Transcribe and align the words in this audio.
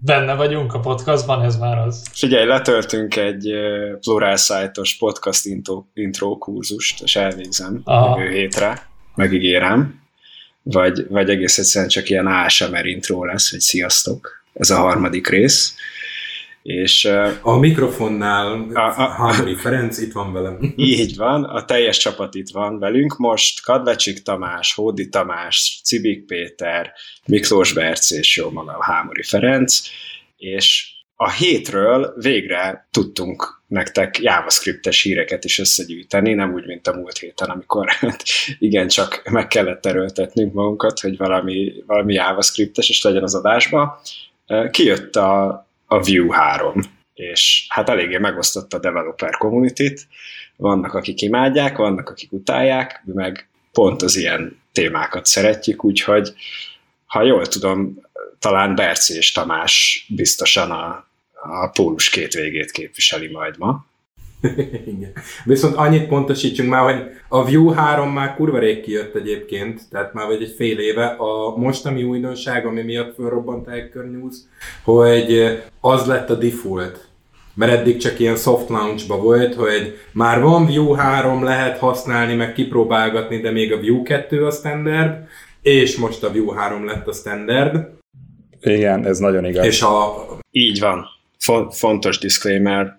Benne 0.00 0.34
vagyunk 0.34 0.74
a 0.74 0.80
podcastban, 0.80 1.42
ez 1.42 1.56
már 1.56 1.78
az. 1.78 2.06
Figyelj, 2.12 2.46
letöltünk 2.46 3.16
egy 3.16 3.52
plural 4.00 4.36
site-os 4.36 4.96
podcast 4.96 5.46
intro, 5.46 5.84
intro 5.94 6.38
kurzust, 6.38 7.02
és 7.02 7.16
elvégzem 7.16 7.80
a 7.84 8.18
jövő 8.18 8.30
hétre, 8.30 8.88
megígérem. 9.14 10.02
Vagy, 10.62 11.06
vagy 11.08 11.30
egész 11.30 11.58
egyszerűen 11.58 11.90
csak 11.90 12.08
ilyen 12.08 12.26
ASMR 12.26 12.86
intro 12.86 13.24
lesz, 13.24 13.50
hogy 13.50 13.60
sziasztok. 13.60 14.42
Ez 14.54 14.70
a 14.70 14.76
harmadik 14.76 15.28
rész. 15.28 15.74
És, 16.64 17.04
a 17.40 17.56
mikrofonnál 17.56 18.68
a, 18.74 18.80
a, 18.80 19.08
Hámori 19.08 19.54
Ferenc 19.54 19.98
itt 19.98 20.12
van 20.12 20.32
velem. 20.32 20.72
Így 20.76 21.16
van, 21.16 21.44
a 21.44 21.64
teljes 21.64 21.98
csapat 21.98 22.34
itt 22.34 22.50
van 22.50 22.78
velünk 22.78 23.16
most, 23.16 23.62
Kadlecsik 23.64 24.22
Tamás, 24.22 24.74
Hódi 24.74 25.08
Tamás, 25.08 25.80
Cibik 25.84 26.26
Péter, 26.26 26.92
Miklós 27.26 27.72
Berc 27.72 28.10
és 28.10 28.36
jó 28.36 28.50
maga 28.50 28.76
Hámori 28.80 29.22
Ferenc, 29.22 29.80
és 30.36 30.92
a 31.16 31.30
hétről 31.30 32.14
végre 32.16 32.88
tudtunk 32.90 33.62
nektek 33.66 34.18
JavaScript-es 34.18 35.02
híreket 35.02 35.44
is 35.44 35.58
összegyűjteni, 35.58 36.34
nem 36.34 36.52
úgy, 36.52 36.66
mint 36.66 36.86
a 36.86 36.94
múlt 36.94 37.18
héten, 37.18 37.50
amikor 37.50 37.88
hát 37.88 38.22
igen, 38.58 38.88
csak 38.88 39.22
meg 39.30 39.46
kellett 39.46 39.86
erőltetnünk 39.86 40.52
magunkat, 40.52 41.00
hogy 41.00 41.16
valami, 41.16 41.72
valami 41.86 42.14
JavaScript-es 42.14 42.88
is 42.88 43.02
legyen 43.02 43.22
az 43.22 43.34
adásba. 43.34 44.00
Kijött 44.70 45.16
a, 45.16 45.62
a 45.94 46.00
Vue 46.02 46.36
3, 46.36 46.80
és 47.14 47.66
hát 47.68 47.88
eléggé 47.88 48.18
megosztotta 48.18 48.76
a 48.76 48.80
developer 48.80 49.36
community-t, 49.36 50.06
vannak, 50.56 50.94
akik 50.94 51.20
imádják, 51.20 51.76
vannak, 51.76 52.08
akik 52.08 52.32
utálják, 52.32 53.02
mi 53.04 53.12
meg 53.12 53.48
pont 53.72 54.02
az 54.02 54.16
ilyen 54.16 54.60
témákat 54.72 55.26
szeretjük, 55.26 55.84
úgyhogy 55.84 56.32
ha 57.06 57.22
jól 57.22 57.46
tudom, 57.46 58.00
talán 58.38 58.74
Berci 58.74 59.16
és 59.16 59.32
Tamás 59.32 60.06
biztosan 60.08 60.70
a, 60.70 61.08
a 61.32 61.68
pólus 61.68 62.10
két 62.10 62.32
végét 62.32 62.70
képviseli 62.70 63.28
majd 63.28 63.58
ma. 63.58 63.86
Igen. 64.94 65.12
Viszont 65.44 65.74
annyit 65.74 66.08
pontosítsunk 66.08 66.70
már, 66.70 66.82
hogy 66.92 67.02
a 67.28 67.44
View 67.44 67.68
3 67.68 68.12
már 68.12 68.34
kurva 68.34 68.58
rég 68.58 68.80
kijött 68.80 69.14
egyébként, 69.14 69.80
tehát 69.90 70.12
már 70.12 70.26
vagy 70.26 70.42
egy 70.42 70.54
fél 70.56 70.78
éve. 70.78 71.06
A 71.06 71.56
mostani 71.56 72.02
újdonság, 72.02 72.66
ami 72.66 72.82
miatt 72.82 73.14
felrobbant 73.14 73.66
a 73.66 73.70
Hacker 73.70 74.04
News, 74.10 74.36
hogy 74.84 75.58
az 75.80 76.06
lett 76.06 76.30
a 76.30 76.34
default. 76.34 77.08
Mert 77.54 77.72
eddig 77.72 77.96
csak 77.96 78.18
ilyen 78.18 78.36
soft 78.36 78.68
launchba 78.68 79.16
volt, 79.16 79.54
hogy 79.54 79.98
már 80.12 80.40
van 80.40 80.66
View 80.66 80.92
3, 80.92 81.44
lehet 81.44 81.78
használni, 81.78 82.34
meg 82.34 82.52
kipróbálgatni, 82.52 83.40
de 83.40 83.50
még 83.50 83.72
a 83.72 83.78
View 83.78 84.02
2 84.02 84.46
a 84.46 84.50
standard, 84.50 85.26
és 85.62 85.96
most 85.96 86.22
a 86.22 86.30
View 86.30 86.50
3 86.50 86.84
lett 86.84 87.06
a 87.06 87.12
standard. 87.12 87.88
Igen, 88.60 89.06
ez 89.06 89.18
nagyon 89.18 89.44
igaz. 89.44 89.64
És 89.64 89.82
a... 89.82 90.26
Így 90.50 90.80
van. 90.80 91.06
Fontos 91.70 92.18
disclaimer, 92.18 92.98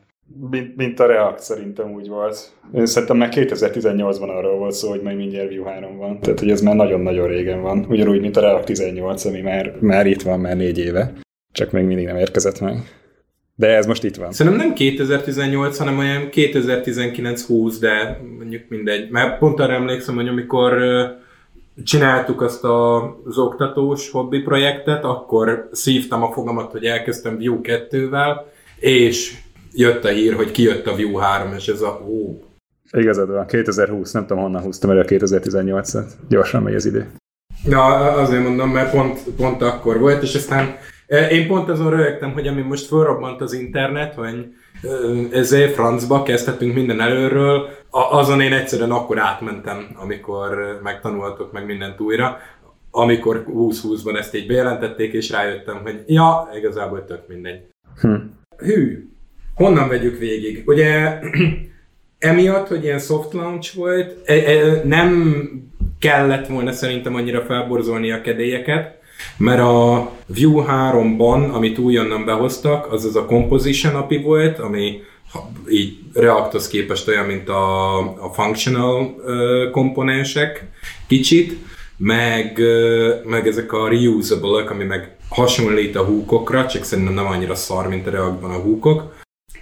mint, 0.50 0.76
mint 0.76 1.00
a 1.00 1.06
React 1.06 1.40
szerintem 1.40 1.92
úgy 1.92 2.08
volt. 2.08 2.52
Én 2.74 2.86
szerintem 2.86 3.18
már 3.18 3.30
2018-ban 3.32 4.38
arról 4.38 4.58
volt 4.58 4.74
szó, 4.74 4.90
hogy 4.90 5.02
majd 5.02 5.18
mindjárt 5.18 5.56
Vue 5.56 5.72
3 5.72 5.98
van. 5.98 6.20
Tehát, 6.20 6.40
hogy 6.40 6.50
ez 6.50 6.62
már 6.62 6.76
nagyon-nagyon 6.76 7.28
régen 7.28 7.62
van. 7.62 7.86
Ugyanúgy, 7.90 8.22
mint 8.22 8.38
a 8.38 8.42
React 8.42 8.66
18, 8.66 9.26
ami 9.26 9.42
már, 9.42 9.76
már 9.80 10.06
itt 10.06 10.22
van 10.22 10.40
már 10.40 10.56
négy 10.56 10.78
éve. 10.78 11.14
Csak 11.52 11.72
még 11.72 11.86
mindig 11.86 12.06
nem 12.06 12.18
érkezett 12.18 12.60
meg. 12.60 12.78
De 13.56 13.68
ez 13.68 13.86
most 13.86 14.04
itt 14.04 14.16
van. 14.16 14.32
Szerintem 14.32 14.66
nem 14.66 14.74
2018, 14.74 15.78
hanem 15.78 15.98
olyan 15.98 16.30
2019-20, 16.32 17.76
de 17.80 18.22
mondjuk 18.38 18.64
mindegy. 18.70 19.10
Mert 19.10 19.38
pont 19.38 19.60
arra 19.60 19.74
emlékszem, 19.74 20.16
hogy 20.16 20.28
amikor 20.28 20.74
csináltuk 21.84 22.42
azt 22.42 22.64
a, 22.64 23.04
az 23.26 23.38
oktatós 23.38 24.10
hobbi 24.10 24.40
projektet, 24.40 25.04
akkor 25.04 25.70
szívtam 25.72 26.24
a 26.24 26.32
fogamat, 26.32 26.72
hogy 26.72 26.86
elkezdtem 26.86 27.38
Vue 27.38 27.60
2-vel, 27.64 28.36
és 28.80 29.38
jött 29.76 30.04
a 30.04 30.08
hír, 30.08 30.34
hogy 30.34 30.52
kijött 30.52 30.88
a 30.88 30.96
View 30.96 31.16
3, 31.16 31.54
és 31.54 31.68
ez 31.68 31.82
a 31.82 32.02
ó. 32.08 32.40
Igazad 32.92 33.30
van, 33.30 33.46
2020, 33.46 34.12
nem 34.12 34.26
tudom 34.26 34.44
honnan 34.44 34.62
húztam 34.62 34.90
el 34.90 35.00
a 35.00 35.04
2018-at. 35.04 36.06
Gyorsan 36.30 36.64
megy 36.64 36.76
az 36.76 36.86
idő. 36.86 37.12
Na, 37.64 37.84
azért 37.96 38.44
mondom, 38.44 38.70
mert 38.70 38.92
pont, 38.92 39.20
pont 39.38 39.62
akkor 39.62 40.00
volt, 40.00 40.24
és 40.24 40.36
aztán 40.36 40.76
e, 41.08 41.30
én 41.30 41.48
pont 41.48 41.70
azon 41.70 41.90
rögtem, 41.90 42.32
hogy 42.32 42.48
ami 42.48 42.62
most 42.62 42.86
felrobbant 42.86 43.42
az 43.42 43.54
internet, 43.54 44.14
hogy 44.14 44.48
e, 44.82 44.88
ezért 45.32 45.74
francba 45.74 46.24
kezdhetünk 46.24 46.74
minden 46.74 47.02
előről, 47.02 47.70
azon 47.90 48.42
én 48.42 48.54
egyszerűen 48.54 48.92
akkor 48.92 49.20
átmentem, 49.20 49.88
amikor 49.96 50.80
megtanultok 50.84 51.52
meg 51.52 51.66
mindent 51.66 52.00
újra, 52.00 52.38
amikor 52.92 53.46
2020-ban 53.48 54.18
ezt 54.18 54.36
így 54.36 54.48
bejelentették, 54.48 55.14
és 55.14 55.30
rájöttem, 55.30 55.80
hogy 55.84 56.04
ja, 56.08 56.50
igazából 56.58 57.06
tök 57.06 57.28
mindegy. 57.28 57.62
Hm. 58.02 58.16
Hű, 58.58 59.10
honnan 59.56 59.88
vegyük 59.88 60.18
végig? 60.18 60.64
Ugye 60.66 61.20
emiatt, 62.20 62.68
hogy 62.68 62.84
ilyen 62.84 63.00
soft 63.00 63.34
launch 63.34 63.76
volt, 63.76 64.16
e, 64.26 64.34
e, 64.34 64.82
nem 64.84 65.46
kellett 66.00 66.48
volna 66.48 66.72
szerintem 66.72 67.16
annyira 67.16 67.42
felborzolni 67.42 68.12
a 68.12 68.22
kedélyeket, 68.22 69.00
mert 69.38 69.60
a 69.60 70.12
View 70.26 70.64
3-ban, 70.68 71.52
amit 71.52 71.78
újonnan 71.78 72.26
behoztak, 72.26 72.92
az 72.92 73.06
az 73.06 73.16
a 73.16 73.26
Composition 73.26 73.96
API 73.96 74.18
volt, 74.18 74.60
ami 74.60 75.02
így 75.70 75.98
Reacthoz 76.14 76.68
képest 76.68 77.08
olyan, 77.08 77.26
mint 77.26 77.50
a, 77.50 77.98
a 78.00 78.30
functional 78.34 79.16
komponensek 79.72 80.68
kicsit, 81.08 81.58
meg, 81.98 82.62
meg 83.26 83.48
ezek 83.48 83.74
a 83.74 83.88
reusable 83.88 84.64
ami 84.70 84.84
meg 84.84 85.16
hasonlít 85.30 85.96
a 85.96 86.04
húkokra, 86.04 86.66
csak 86.66 86.84
szerintem 86.84 87.14
nem 87.14 87.26
annyira 87.26 87.56
szar, 87.56 87.88
mint 87.88 88.08
a 88.08 88.10
Reactban 88.12 88.52
a 88.52 88.60
húkok 88.60 89.15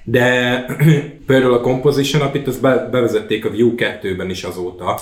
de 0.03 0.65
például 1.27 1.53
a 1.53 1.61
Composition 1.61 2.31
azt 2.45 2.61
be, 2.61 2.87
bevezették 2.91 3.45
a 3.45 3.49
Vue 3.49 3.73
2-ben 4.01 4.29
is 4.29 4.43
azóta, 4.43 4.99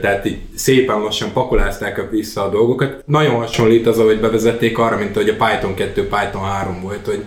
tehát 0.00 0.26
így 0.26 0.38
szépen 0.54 1.00
lassan 1.00 1.32
pakolázták 1.32 2.10
vissza 2.10 2.44
a 2.44 2.48
dolgokat. 2.48 3.02
Nagyon 3.06 3.34
hasonlít 3.34 3.86
az, 3.86 3.98
ahogy 3.98 4.20
bevezették 4.20 4.78
arra, 4.78 4.96
mint 4.96 5.14
hogy 5.14 5.28
a 5.28 5.46
Python 5.46 5.74
2, 5.74 6.02
Python 6.02 6.42
3 6.42 6.82
volt, 6.82 7.06
hogy 7.06 7.24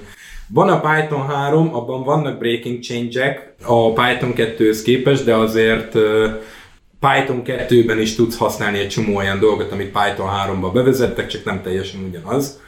van 0.53 0.69
a 0.69 0.79
Python 0.79 1.27
3, 1.27 1.75
abban 1.75 2.03
vannak 2.03 2.37
breaking 2.37 2.79
change-ek 2.79 3.53
a 3.63 3.93
Python 3.93 4.33
2-höz 4.35 4.81
képest, 4.83 5.25
de 5.25 5.35
azért 5.35 5.91
Python 6.99 7.41
2-ben 7.45 7.99
is 7.99 8.15
tudsz 8.15 8.37
használni 8.37 8.79
egy 8.79 8.87
csomó 8.87 9.15
olyan 9.15 9.39
dolgot, 9.39 9.71
amit 9.71 9.91
Python 9.91 10.29
3-ba 10.45 10.69
bevezettek, 10.73 11.27
csak 11.27 11.43
nem 11.43 11.61
teljesen 11.61 12.03
ugyanaz 12.09 12.59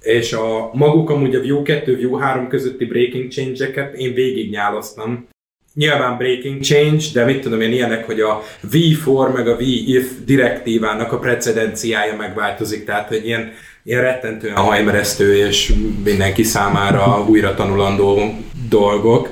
és 0.00 0.32
a 0.32 0.70
maguk 0.72 1.10
amúgy 1.10 1.34
a 1.34 1.40
View 1.40 1.62
2, 1.62 1.96
View 1.96 2.16
3 2.16 2.48
közötti 2.48 2.84
breaking 2.84 3.30
change-eket 3.30 3.94
én 3.94 4.14
végig 4.14 4.50
nyáloztam. 4.50 5.28
Nyilván 5.74 6.16
breaking 6.16 6.62
change, 6.62 7.04
de 7.12 7.24
mit 7.24 7.40
tudom 7.40 7.60
én 7.60 7.72
ilyenek, 7.72 8.06
hogy 8.06 8.20
a 8.20 8.42
v4 8.72 9.34
meg 9.34 9.48
a 9.48 9.56
v-if 9.56 10.10
direktívának 10.24 11.12
a 11.12 11.18
precedenciája 11.18 12.16
megváltozik, 12.16 12.84
tehát 12.84 13.08
hogy 13.08 13.26
ilyen, 13.26 13.52
ilyen 13.82 14.00
rettentően 14.00 14.56
hajmeresztő 14.56 15.46
és 15.46 15.72
mindenki 16.04 16.42
számára 16.42 17.24
újra 17.28 17.54
tanulandó 17.54 18.34
dolgok. 18.68 19.28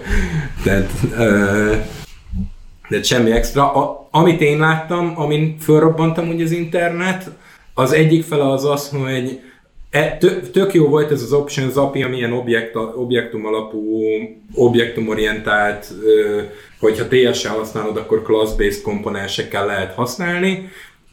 Tehát, 0.65 0.91
de 2.89 3.03
semmi 3.03 3.31
extra. 3.31 3.73
A, 3.75 4.09
amit 4.11 4.41
én 4.41 4.59
láttam, 4.59 5.13
amin 5.17 5.57
fölrobbantam 5.61 6.29
úgy 6.29 6.43
az 6.43 6.51
internet, 6.51 7.31
az 7.75 7.93
egyik 7.93 8.25
fele 8.25 8.51
az 8.51 8.65
az, 8.65 8.89
hogy 8.89 9.41
E, 9.91 10.19
tök 10.53 10.75
jó 10.75 10.89
volt 10.89 11.11
ez 11.11 11.23
az 11.23 11.33
Options 11.33 11.75
API, 11.75 12.03
ami 12.03 12.17
ilyen 12.17 12.33
objekt, 12.33 12.75
objektum 12.75 13.47
alapú, 13.47 14.03
objektumorientált, 14.55 15.87
hogyha 16.81 17.09
TS-sel 17.09 17.57
használod, 17.57 17.97
akkor 17.97 18.23
class-based 18.23 18.83
komponensekkel 18.83 19.67
lehet 19.67 19.95
használni. 19.95 20.69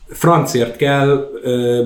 Francért 0.08 0.76
kell 0.76 1.32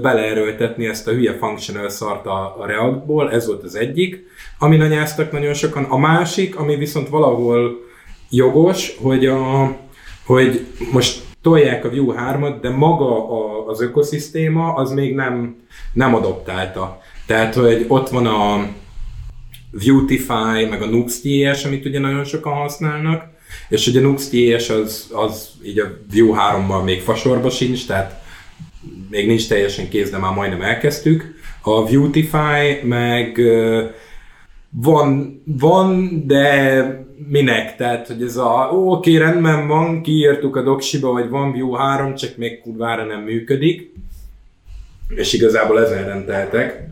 beleerőltetni 0.02 0.86
ezt 0.88 1.08
a 1.08 1.12
hülye 1.12 1.34
functional 1.34 1.90
szart 1.90 2.26
a, 2.26 2.56
a 2.60 2.66
Reactból, 2.66 3.32
ez 3.32 3.48
volt 3.48 3.64
az 3.64 3.76
egyik, 3.76 4.26
ami 4.60 4.80
anyáztak 4.80 5.32
nagyon 5.32 5.54
sokan. 5.54 5.84
A 5.84 5.98
másik, 5.98 6.56
ami 6.56 6.76
viszont 6.76 7.10
valahol 7.10 7.86
jogos, 8.30 8.98
hogy, 9.02 9.26
a, 9.26 9.76
hogy 10.26 10.66
most 10.92 11.22
tolják 11.48 11.86
a 11.86 11.90
Vue 11.90 12.16
3-at, 12.20 12.58
de 12.62 12.70
maga 12.70 13.30
a, 13.30 13.68
az 13.68 13.82
ökoszisztéma 13.82 14.74
az 14.74 14.92
még 14.92 15.16
nem, 15.16 15.56
nem 15.94 16.16
adoptálta. 16.16 17.02
Tehát, 17.26 17.54
hogy 17.54 17.86
ott 17.88 18.10
van 18.10 18.26
a 18.26 18.68
Vuetify, 19.72 20.66
meg 20.70 20.82
a 20.82 20.86
Nux.js, 20.86 21.66
amit 21.66 21.86
ugye 21.86 22.00
nagyon 22.00 22.24
sokan 22.24 22.54
használnak, 22.54 23.24
és 23.70 23.88
ugye 23.88 24.02
Nux.js 24.02 24.70
az, 24.70 25.10
az 25.14 25.50
így 25.64 25.80
a 25.80 25.98
Vue 26.14 26.38
3-ban 26.40 26.84
még 26.84 27.02
fasorba 27.02 27.50
sincs, 27.50 27.88
tehát 27.88 28.24
még 29.10 29.28
nincs 29.28 29.48
teljesen 29.48 29.90
kész, 29.90 30.10
de 30.10 30.18
már 30.18 30.34
majdnem 30.34 30.62
elkezdtük. 30.62 31.36
A 31.62 31.90
Vuetify 31.90 32.84
meg 32.84 33.42
van, 34.70 35.42
van, 35.46 36.24
de 36.26 37.07
minek? 37.30 37.76
Tehát, 37.76 38.08
hogy 38.08 38.22
ez 38.22 38.38
a 38.38 38.70
oké, 38.72 39.16
okay, 39.16 39.28
rendben 39.28 39.68
van, 39.68 40.02
kiírtuk 40.02 40.56
a 40.56 40.62
doksiba, 40.62 41.12
vagy 41.12 41.30
van 41.30 41.52
Vue 41.52 41.80
3, 41.80 42.16
csak 42.16 42.38
még 42.38 42.62
kurvára 42.62 43.06
nem 43.06 43.22
működik. 43.22 43.94
És 45.10 45.34
igazából 45.34 45.82
ezen 45.82 46.06
rendeltek. 46.06 46.88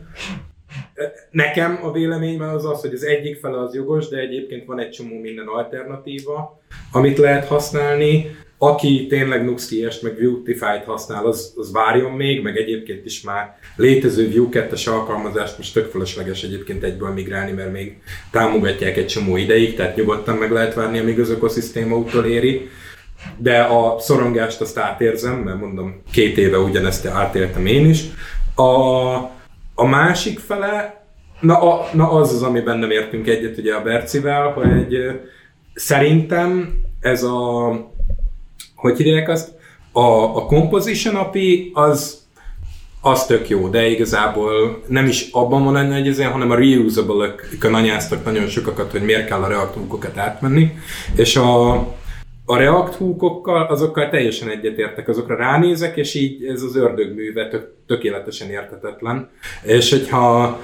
Nekem 1.30 1.78
a 1.82 1.92
véleményben 1.92 2.48
az 2.48 2.64
az, 2.64 2.80
hogy 2.80 2.92
az 2.92 3.04
egyik 3.04 3.36
fele 3.36 3.58
az 3.58 3.74
jogos, 3.74 4.08
de 4.08 4.18
egyébként 4.18 4.66
van 4.66 4.80
egy 4.80 4.90
csomó 4.90 5.20
minden 5.20 5.46
alternatíva, 5.46 6.60
amit 6.92 7.18
lehet 7.18 7.46
használni. 7.46 8.36
Aki 8.58 9.06
tényleg 9.06 9.44
Nuxt.js 9.44 10.00
meg 10.00 10.18
Vuetify-t 10.18 10.84
használ, 10.84 11.26
az, 11.26 11.54
az 11.56 11.72
várjon 11.72 12.12
még, 12.12 12.42
meg 12.42 12.56
egyébként 12.56 13.04
is 13.04 13.22
már 13.22 13.58
létező 13.76 14.30
Vue 14.30 14.48
2-es 14.50 14.88
alkalmazást 14.88 15.58
most 15.58 15.74
tök 15.74 15.90
fölösleges 15.90 16.42
egyébként 16.42 16.82
egyből 16.82 17.10
migrálni, 17.10 17.52
mert 17.52 17.72
még 17.72 17.96
támogatják 18.30 18.96
egy 18.96 19.06
csomó 19.06 19.36
ideig, 19.36 19.74
tehát 19.74 19.96
nyugodtan 19.96 20.36
meg 20.36 20.50
lehet 20.50 20.74
várni, 20.74 20.98
amíg 20.98 21.20
az 21.20 21.30
ökoszisztéma 21.30 21.96
utoléri. 21.96 22.68
De 23.38 23.60
a 23.60 23.98
szorongást 23.98 24.60
azt 24.60 24.78
átérzem, 24.78 25.38
mert 25.38 25.60
mondom, 25.60 26.02
két 26.12 26.38
éve 26.38 26.58
ugyanezt 26.58 27.06
átéltem 27.06 27.66
én 27.66 27.88
is. 27.88 28.04
A, 28.54 29.35
a 29.78 29.84
másik 29.84 30.38
fele, 30.38 31.04
na, 31.40 31.60
a, 31.60 31.88
na 31.92 32.10
az 32.10 32.32
az, 32.32 32.42
amiben 32.42 32.78
nem 32.78 32.90
értünk 32.90 33.26
egyet 33.26 33.58
ugye 33.58 33.74
a 33.74 33.82
Bercivel, 33.82 34.52
hogy 34.52 35.20
szerintem 35.74 36.80
ez 37.00 37.22
a, 37.22 37.70
hogy 38.74 38.96
hívják 38.96 39.28
azt, 39.28 39.54
a, 39.92 40.36
a 40.36 40.46
Composition 40.46 41.14
API 41.14 41.70
az, 41.74 42.24
az 43.00 43.26
tök 43.26 43.48
jó, 43.48 43.68
de 43.68 43.88
igazából 43.88 44.82
nem 44.86 45.06
is 45.06 45.28
abban 45.32 45.64
van 45.64 45.76
ennyi, 45.76 45.92
hogy 45.92 46.08
ezért, 46.08 46.30
hanem 46.30 46.50
a 46.50 46.54
reusable-ök 46.54 47.48
anyáztak 47.62 48.24
nagyon 48.24 48.46
sokakat, 48.46 48.90
hogy 48.90 49.02
miért 49.02 49.26
kell 49.26 49.42
a 49.42 49.48
reaktókokat 49.48 50.16
átmenni, 50.16 50.74
és 51.16 51.36
a, 51.36 51.74
a 52.48 52.56
React 52.56 52.94
húkokkal, 52.94 53.62
azokkal 53.62 54.08
teljesen 54.08 54.50
egyetértek, 54.50 55.08
azokra 55.08 55.36
ránézek, 55.36 55.96
és 55.96 56.14
így 56.14 56.44
ez 56.44 56.62
az 56.62 56.76
ördögműve 56.76 57.48
tök, 57.48 57.72
tökéletesen 57.86 58.50
értetetlen. 58.50 59.30
És 59.64 59.90
hogyha 59.90 60.60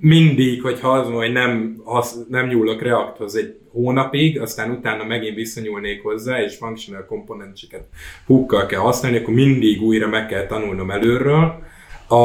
mindig, 0.00 0.62
hogyha 0.62 0.90
az 0.90 1.08
hogy 1.08 1.32
nem, 1.32 1.80
az, 1.84 2.26
nem 2.28 2.46
nyúlok 2.46 2.82
Reacthoz 2.82 3.36
egy 3.36 3.56
hónapig, 3.72 4.40
aztán 4.40 4.70
utána 4.70 5.04
megint 5.04 5.34
visszanyúlnék 5.34 6.02
hozzá, 6.02 6.42
és 6.42 6.56
functional 6.56 7.04
komponenseket 7.04 7.84
húkkal 8.26 8.66
kell 8.66 8.80
használni, 8.80 9.18
akkor 9.18 9.34
mindig 9.34 9.82
újra 9.82 10.08
meg 10.08 10.26
kell 10.26 10.46
tanulnom 10.46 10.90
előről. 10.90 11.62
A, 12.08 12.16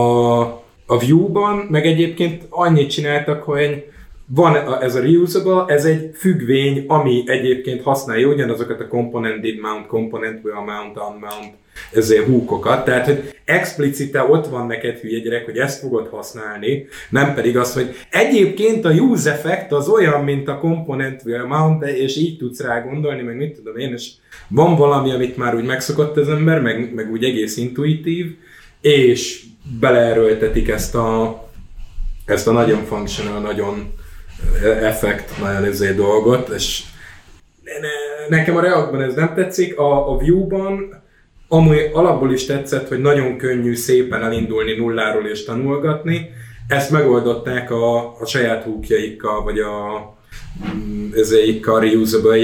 a 0.86 1.00
Vue-ban 1.08 1.68
meg 1.70 1.86
egyébként 1.86 2.46
annyit 2.50 2.90
csináltak, 2.90 3.44
hogy 3.44 3.86
van 4.30 4.82
ez 4.82 4.96
a 4.96 5.00
reusable, 5.00 5.74
ez 5.74 5.86
egy 5.86 6.12
függvény, 6.14 6.86
ami 6.88 7.24
egyébként 7.26 7.84
használja 7.84 8.28
ugyanazokat 8.28 8.80
a 8.80 8.88
component 8.88 9.42
did 9.42 9.60
mount, 9.60 9.88
component 9.88 10.44
will 10.44 10.54
mount, 10.54 10.98
unmount, 10.98 11.54
ezért 11.94 12.26
húkokat, 12.26 12.86
tehát 12.86 13.06
hogy 13.06 13.36
explicite 13.46 14.24
ott 14.24 14.48
van 14.48 14.68
neked 14.68 14.98
hülye 14.98 15.20
gyerek, 15.20 15.46
hogy 15.46 15.58
ezt 15.58 15.80
fogod 15.80 16.08
használni, 16.08 16.88
nem 17.10 17.34
pedig 17.34 17.58
az, 17.58 17.74
hogy 17.74 17.96
egyébként 18.10 18.86
a 18.86 18.92
use 18.92 19.32
effect 19.32 19.72
az 19.72 19.88
olyan, 19.88 20.24
mint 20.24 20.48
a 20.48 20.58
component 20.58 21.22
will 21.26 21.46
mount, 21.46 21.84
és 21.84 22.18
így 22.18 22.38
tudsz 22.38 22.62
rá 22.62 22.80
gondolni, 22.80 23.22
meg 23.22 23.36
mit 23.36 23.56
tudom 23.56 23.78
én, 23.78 23.94
és 23.94 24.12
van 24.48 24.76
valami, 24.76 25.12
amit 25.12 25.38
már 25.38 25.56
úgy 25.56 25.66
megszokott 25.66 26.18
az 26.18 26.30
ember, 26.30 26.62
meg, 26.62 26.94
meg 26.94 27.12
úgy 27.12 27.24
egész 27.24 27.58
intuitív, 27.58 28.36
és 28.82 29.44
beleerőltetik 29.80 30.68
ezt 30.68 30.96
a, 30.96 31.42
ezt 32.26 32.48
a 32.48 32.52
nagyon 32.52 32.84
functional, 32.84 33.42
nagyon 33.42 33.94
effekt, 34.64 35.40
nagyon 35.40 35.64
ezért 35.64 35.96
dolgot, 35.96 36.50
és 36.50 36.84
nekem 38.30 38.56
a 38.56 38.62
Reactban 38.62 39.02
ez 39.02 39.14
nem 39.14 39.34
tetszik, 39.34 39.78
a, 39.78 40.12
a 40.12 40.18
Vue-ban 40.18 41.02
amúgy 41.48 41.90
alapból 41.94 42.34
is 42.34 42.46
tetszett, 42.46 42.88
hogy 42.88 43.00
nagyon 43.00 43.38
könnyű 43.38 43.76
szépen 43.76 44.24
elindulni 44.24 44.76
nulláról 44.76 45.26
és 45.26 45.44
tanulgatni, 45.44 46.30
ezt 46.68 46.92
megoldották 46.92 47.72
a, 47.72 48.20
a 48.20 48.26
saját 48.26 48.64
húkjaikkal, 48.64 49.44
vagy 49.44 49.60
a 49.60 50.00
mm, 50.74 51.10
ezeikkal, 51.16 51.80
reusable 51.80 52.38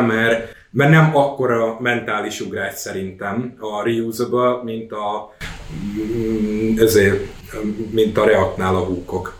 mert, 0.00 0.54
mert 0.70 0.90
nem 0.90 1.16
akkora 1.16 1.76
mentális 1.80 2.40
ugrás 2.40 2.74
szerintem 2.74 3.54
a 3.58 3.82
reusable, 3.82 4.62
mint 4.64 4.92
a, 4.92 5.34
mm, 5.98 6.78
ezért, 6.78 7.26
mint 7.90 8.18
a 8.18 8.24
Reactnál 8.24 8.74
a 8.74 8.84
húkok. 8.84 9.39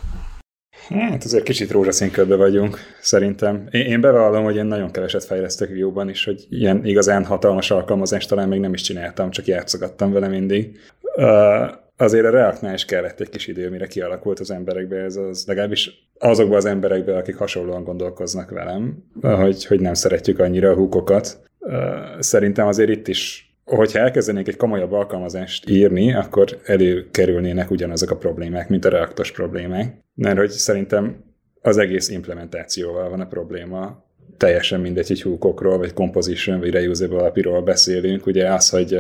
Hát 0.91 1.25
azért 1.25 1.45
kicsit 1.45 1.71
rózsaszín 1.71 2.11
vagyunk, 2.27 2.79
szerintem. 3.01 3.69
Én, 3.71 3.81
én 3.81 4.01
bevallom, 4.01 4.45
hogy 4.45 4.57
én 4.57 4.65
nagyon 4.65 4.91
keveset 4.91 5.25
fejlesztek 5.25 5.69
Vue-ban 5.69 6.09
is, 6.09 6.25
hogy 6.25 6.47
ilyen 6.49 6.85
igazán 6.85 7.25
hatalmas 7.25 7.71
alkalmazást 7.71 8.29
talán 8.29 8.49
még 8.49 8.61
nem 8.61 8.73
is 8.73 8.81
csináltam, 8.83 9.31
csak 9.31 9.47
játszogattam 9.47 10.13
vele 10.13 10.29
mindig. 10.29 10.81
Uh, 11.17 11.71
azért 11.97 12.25
a 12.25 12.31
Reactnál 12.31 12.75
is 12.75 12.85
kellett 12.85 13.21
egy 13.21 13.29
kis 13.29 13.47
idő, 13.47 13.71
mire 13.71 13.87
kialakult 13.87 14.41
az 14.41 14.51
emberekbe, 14.51 14.97
ez 14.97 15.17
az 15.17 15.45
legalábbis 15.47 16.11
azokban 16.19 16.57
az 16.57 16.65
emberekbe, 16.65 17.17
akik 17.17 17.37
hasonlóan 17.37 17.85
gondolkoznak 17.85 18.51
velem, 18.51 19.05
hogy, 19.21 19.67
hogy 19.67 19.81
nem 19.81 19.95
szeretjük 19.95 20.39
annyira 20.39 20.71
a 20.71 20.75
húkokat. 20.75 21.41
Uh, 21.59 21.75
szerintem 22.19 22.67
azért 22.67 22.91
itt 22.91 23.09
is 23.09 23.50
hogyha 23.77 23.99
elkezdenék 23.99 24.49
egy 24.49 24.57
komolyabb 24.57 24.93
alkalmazást 24.93 25.71
írni, 25.71 26.15
akkor 26.15 26.61
előkerülnének 26.65 27.71
ugyanazok 27.71 28.11
a 28.11 28.17
problémák, 28.17 28.69
mint 28.69 28.85
a 28.85 28.89
reaktos 28.89 29.33
problémák. 29.33 29.95
Mert 30.15 30.39
hogy 30.39 30.51
szerintem 30.51 31.25
az 31.63 31.79
egész 31.79 32.09
implementációval 32.09 33.09
van 33.09 33.21
a 33.21 33.27
probléma. 33.27 34.05
Teljesen 34.37 34.81
mindegy, 34.81 35.09
hogy 35.09 35.23
húkokról, 35.23 35.79
vagy 35.79 35.93
composition, 35.93 36.61
vagy 36.61 36.71
reusable 36.71 37.25
apiról 37.25 37.63
beszélünk. 37.63 38.27
Ugye 38.27 38.53
az, 38.53 38.69
hogy, 38.69 38.99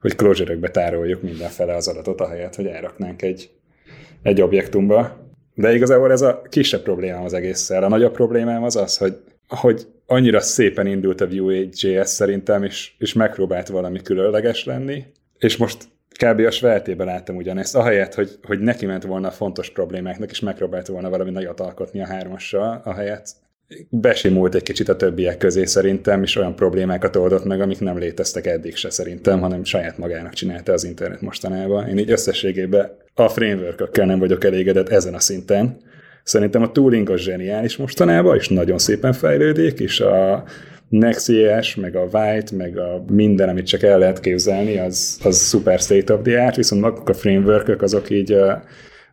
hogy 0.00 0.16
closure 0.16 0.68
tároljuk 0.68 1.22
mindenfele 1.22 1.74
az 1.74 1.88
adatot, 1.88 2.20
ahelyett, 2.20 2.54
hogy 2.54 2.66
elraknánk 2.66 3.22
egy, 3.22 3.50
egy 4.22 4.40
objektumba. 4.40 5.16
De 5.54 5.74
igazából 5.74 6.12
ez 6.12 6.22
a 6.22 6.42
kisebb 6.48 6.82
problémám 6.82 7.24
az 7.24 7.32
egésszel. 7.32 7.82
A 7.82 7.88
nagyobb 7.88 8.12
problémám 8.12 8.62
az 8.62 8.76
az, 8.76 8.96
hogy, 8.96 9.16
hogy 9.48 9.86
annyira 10.12 10.40
szépen 10.40 10.86
indult 10.86 11.20
a 11.20 11.28
Vue.js 11.28 12.08
szerintem, 12.08 12.62
és, 12.62 12.92
és 12.98 13.12
megpróbált 13.12 13.68
valami 13.68 14.00
különleges 14.02 14.64
lenni, 14.64 15.04
és 15.38 15.56
most 15.56 15.88
kb. 16.24 16.40
a 16.40 16.50
sveltében 16.50 17.06
láttam 17.06 17.36
ugyanezt, 17.36 17.76
ahelyett, 17.76 18.14
hogy, 18.14 18.30
hogy 18.42 18.58
neki 18.58 18.86
ment 18.86 19.02
volna 19.02 19.28
a 19.28 19.30
fontos 19.30 19.70
problémáknak, 19.70 20.30
és 20.30 20.40
megpróbált 20.40 20.86
volna 20.86 21.10
valami 21.10 21.30
nagyot 21.30 21.60
alkotni 21.60 22.02
a 22.02 22.06
hármassal, 22.06 22.80
ahelyett 22.84 23.26
besimult 23.88 24.54
egy 24.54 24.62
kicsit 24.62 24.88
a 24.88 24.96
többiek 24.96 25.36
közé 25.36 25.64
szerintem, 25.64 26.22
és 26.22 26.36
olyan 26.36 26.56
problémákat 26.56 27.16
oldott 27.16 27.44
meg, 27.44 27.60
amik 27.60 27.80
nem 27.80 27.98
léteztek 27.98 28.46
eddig 28.46 28.76
se 28.76 28.90
szerintem, 28.90 29.40
hanem 29.40 29.64
saját 29.64 29.98
magának 29.98 30.32
csinálta 30.32 30.72
az 30.72 30.84
internet 30.84 31.20
mostanában. 31.20 31.88
Én 31.88 31.98
így 31.98 32.10
összességében 32.10 32.96
a 33.14 33.28
framework 33.28 33.96
nem 33.96 34.18
vagyok 34.18 34.44
elégedett 34.44 34.88
ezen 34.88 35.14
a 35.14 35.20
szinten, 35.20 35.76
Szerintem 36.22 36.62
a 36.62 36.72
tooling 36.72 37.10
az 37.10 37.20
zseniális 37.20 37.76
mostanában, 37.76 38.36
és 38.36 38.48
nagyon 38.48 38.78
szépen 38.78 39.12
fejlődik, 39.12 39.80
és 39.80 40.00
a 40.00 40.44
Next.js, 40.88 41.74
meg 41.74 41.96
a 41.96 42.08
White, 42.12 42.56
meg 42.56 42.78
a 42.78 43.04
minden, 43.10 43.48
amit 43.48 43.66
csak 43.66 43.82
el 43.82 43.98
lehet 43.98 44.20
képzelni, 44.20 44.78
az, 44.78 45.18
az 45.24 45.48
super 45.48 45.78
state 45.78 46.14
of 46.14 46.20
the 46.22 46.44
art, 46.44 46.56
viszont 46.56 46.82
maguk 46.82 47.08
a 47.08 47.14
framework 47.14 47.82
azok 47.82 48.10
így 48.10 48.36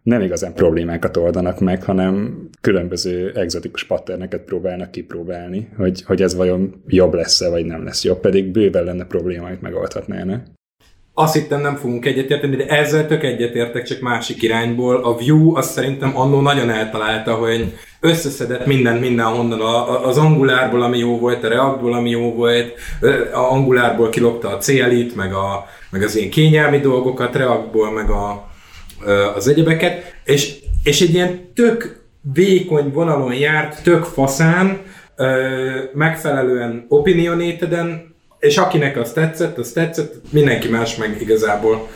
nem 0.04 0.22
igazán 0.22 0.54
problémákat 0.54 1.18
oldanak 1.18 1.60
meg, 1.60 1.84
hanem 1.84 2.44
különböző 2.62 3.32
egzotikus 3.36 3.84
patterneket 3.84 4.42
próbálnak 4.42 4.92
kipróbálni, 4.92 5.70
hogy, 5.78 6.04
hogy 6.04 6.22
ez 6.22 6.36
vajon 6.36 6.84
jobb 6.88 7.14
lesz-e, 7.14 7.50
vagy 7.50 7.66
nem 7.66 7.84
lesz 7.84 8.04
jobb, 8.04 8.20
pedig 8.20 8.52
bőven 8.52 8.84
lenne 8.84 9.06
probléma, 9.06 9.46
amit 9.46 9.62
megoldhatnának 9.62 10.42
azt 11.20 11.34
hittem 11.34 11.62
nem 11.62 11.76
fogunk 11.76 12.06
egyetérteni, 12.06 12.56
de 12.56 12.66
ezzel 12.66 13.08
tök 13.08 13.24
egyetértek, 13.24 13.84
csak 13.84 14.00
másik 14.00 14.42
irányból. 14.42 15.04
A 15.04 15.16
View 15.16 15.56
azt 15.56 15.72
szerintem 15.72 16.18
annó 16.18 16.42
nagyon 16.42 16.70
eltalálta, 16.70 17.34
hogy 17.34 17.78
összeszedett 18.00 18.66
minden 18.66 18.96
mindenhonnan, 18.96 19.62
az 20.04 20.18
Angulárból, 20.18 20.82
ami 20.82 20.98
jó 20.98 21.20
volt, 21.20 21.44
a 21.44 21.48
Reactból, 21.48 21.94
ami 21.94 22.10
jó 22.10 22.34
volt, 22.34 22.74
a 23.34 23.52
Angulárból 23.52 24.10
kilopta 24.10 24.50
a 24.50 24.58
CLI-t, 24.58 25.16
meg, 25.16 25.34
a, 25.34 25.66
meg 25.90 26.04
az 26.04 26.16
ilyen 26.16 26.30
kényelmi 26.30 26.80
dolgokat, 26.80 27.36
Reactból, 27.36 27.92
meg 27.92 28.10
a, 28.10 28.50
az 29.36 29.48
egyebeket, 29.48 30.14
és, 30.26 30.56
és 30.84 31.02
egy 31.02 31.14
ilyen 31.14 31.52
tök 31.56 32.04
vékony 32.34 32.92
vonalon 32.94 33.34
járt, 33.34 33.84
tök 33.84 34.04
faszán, 34.04 34.78
megfelelően 35.94 36.86
opinionateden, 36.90 38.09
és 38.40 38.58
akinek 38.58 38.98
az 38.98 39.14
tetszett, 39.14 39.58
az 39.58 39.72
tetszett, 39.72 40.16
mindenki 40.32 40.68
más 40.68 40.96
meg 40.96 41.22
igazából. 41.22 41.88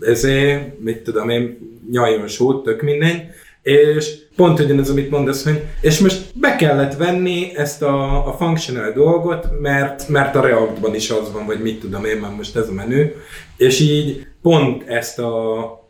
Ezért, 0.00 0.80
mit 0.80 0.98
tudom 0.98 1.28
én, 1.28 1.58
nyaljon 1.90 2.26
sót, 2.26 2.64
tök 2.64 2.82
mindegy, 2.82 3.22
és 3.62 4.16
pont 4.36 4.60
ugyanaz, 4.60 4.90
amit 4.90 5.10
mondasz, 5.10 5.44
hogy 5.44 5.62
és 5.80 5.98
most 5.98 6.38
be 6.38 6.56
kellett 6.56 6.96
venni 6.96 7.56
ezt 7.56 7.82
a, 7.82 8.26
a 8.26 8.32
functional 8.32 8.92
dolgot, 8.92 9.60
mert, 9.60 10.08
mert 10.08 10.34
a 10.34 10.40
Reactban 10.40 10.94
is 10.94 11.10
az 11.10 11.32
van, 11.32 11.46
vagy 11.46 11.60
mit 11.60 11.80
tudom 11.80 12.04
én, 12.04 12.16
már 12.16 12.34
most 12.34 12.56
ez 12.56 12.68
a 12.68 12.72
menü, 12.72 13.12
és 13.56 13.80
így 13.80 14.26
pont 14.42 14.88
ezt 14.88 15.18
a 15.18 15.82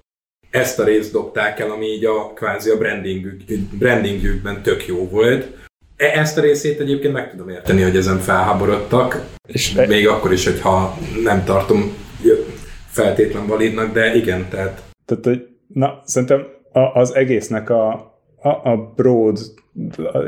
ezt 0.50 0.78
a 0.78 0.84
részt 0.84 1.12
dobták 1.12 1.60
el, 1.60 1.70
ami 1.70 1.86
így 1.86 2.04
a 2.04 2.32
kvázi 2.34 2.70
a 2.70 2.78
brandingük, 2.78 3.40
brandingjükben 3.78 4.62
tök 4.62 4.86
jó 4.86 5.08
volt, 5.08 5.46
ezt 5.96 6.38
a 6.38 6.40
részét 6.40 6.80
egyébként 6.80 7.12
meg 7.12 7.30
tudom 7.30 7.48
érteni, 7.48 7.82
hogy 7.82 7.96
ezen 7.96 8.18
felháborodtak, 8.18 9.24
és 9.48 9.72
még 9.88 10.08
akkor 10.08 10.32
is, 10.32 10.44
hogyha 10.44 10.98
nem 11.22 11.44
tartom 11.44 11.96
feltétlen 12.86 13.46
validnak, 13.46 13.92
de 13.92 14.14
igen, 14.14 14.48
tehát... 14.48 14.82
Tehát, 15.04 15.24
hogy 15.24 15.46
na, 15.66 16.02
szerintem 16.04 16.46
az 16.92 17.14
egésznek 17.14 17.70
a, 17.70 17.92
a, 18.36 18.48
a 18.48 18.92
broad, 18.96 19.38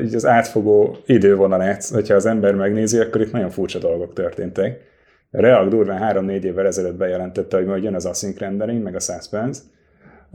így 0.03 0.15
az 0.15 0.27
átfogó 0.27 0.97
idővonalát, 1.07 1.89
hogyha 1.89 2.15
az 2.15 2.27
ember 2.27 2.55
megnézi, 2.55 2.99
akkor 2.99 3.21
itt 3.21 3.33
nagyon 3.33 3.51
furcsa 3.51 3.79
dolgok 3.79 4.13
történtek. 4.13 4.81
React 5.31 5.71
durván 5.71 6.27
3-4 6.27 6.43
évvel 6.43 6.67
ezelőtt 6.67 6.97
bejelentette, 6.97 7.57
hogy 7.57 7.67
majd 7.67 7.83
jön 7.83 7.95
az 7.95 8.07
async 8.07 8.39
rendering, 8.39 8.83
meg 8.83 8.95
a 8.95 9.01
suspense, 9.01 9.61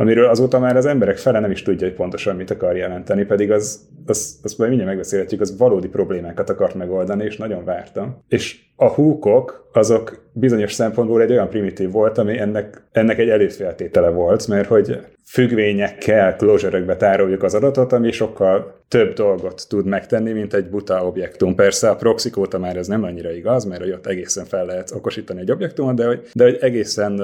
amiről 0.02 0.26
azóta 0.26 0.60
már 0.60 0.78
az 0.78 0.86
emberek 0.86 1.18
fele 1.18 1.40
nem 1.40 1.52
is 1.52 1.62
tudja, 1.62 1.88
hogy 1.88 1.96
pontosan 1.96 2.36
mit 2.36 2.52
akar 2.52 2.78
jelenteni, 2.78 3.24
pedig 3.24 3.52
az, 3.52 3.80
az, 4.06 4.40
az 4.44 4.56
majd 4.56 4.70
mindjárt 4.70 4.94
megbeszélhetjük, 4.94 5.42
az 5.42 5.58
valódi 5.58 5.88
problémákat 5.88 6.50
akart 6.50 6.76
megoldani, 6.76 7.24
és 7.24 7.38
nagyon 7.38 7.66
vártam. 7.66 8.24
És 8.28 8.60
a 8.76 8.88
húkok, 8.88 9.70
azok 9.74 10.30
bizonyos 10.34 10.74
szempontból 10.74 11.22
egy 11.22 11.32
olyan 11.32 11.50
primitív 11.50 11.92
volt, 11.92 12.18
ami 12.18 12.40
ennek, 12.40 12.84
ennek 12.92 13.20
egy 13.20 13.30
előfeltétele 13.30 14.10
volt, 14.10 14.48
mert 14.48 14.68
hogy 14.68 15.00
függvényekkel, 15.26 16.36
closure 16.36 16.96
tároljuk 16.96 17.44
az 17.44 17.54
adatot, 17.54 17.94
ami 17.94 18.12
sokkal 18.12 18.84
több 18.88 19.14
dolgot 19.14 19.66
tud 19.70 19.86
megtenni, 19.86 20.32
mint 20.32 20.54
egy 20.54 20.70
buta 20.70 21.06
objektum. 21.06 21.56
Persze 21.56 21.90
a 21.90 21.96
proxy 21.96 22.32
már 22.60 22.78
ez 22.78 22.88
nem 22.88 23.04
annyira 23.04 23.32
igaz, 23.32 23.64
mert 23.64 23.82
hogy 23.82 23.92
ott 23.92 24.08
egészen 24.08 24.46
fel 24.46 24.66
lehet 24.66 24.92
okosítani 24.96 25.40
egy 25.40 25.52
objektumot, 25.52 25.96
de 25.96 26.06
hogy, 26.06 26.28
de 26.34 26.44
hogy 26.44 26.58
egészen 26.62 27.22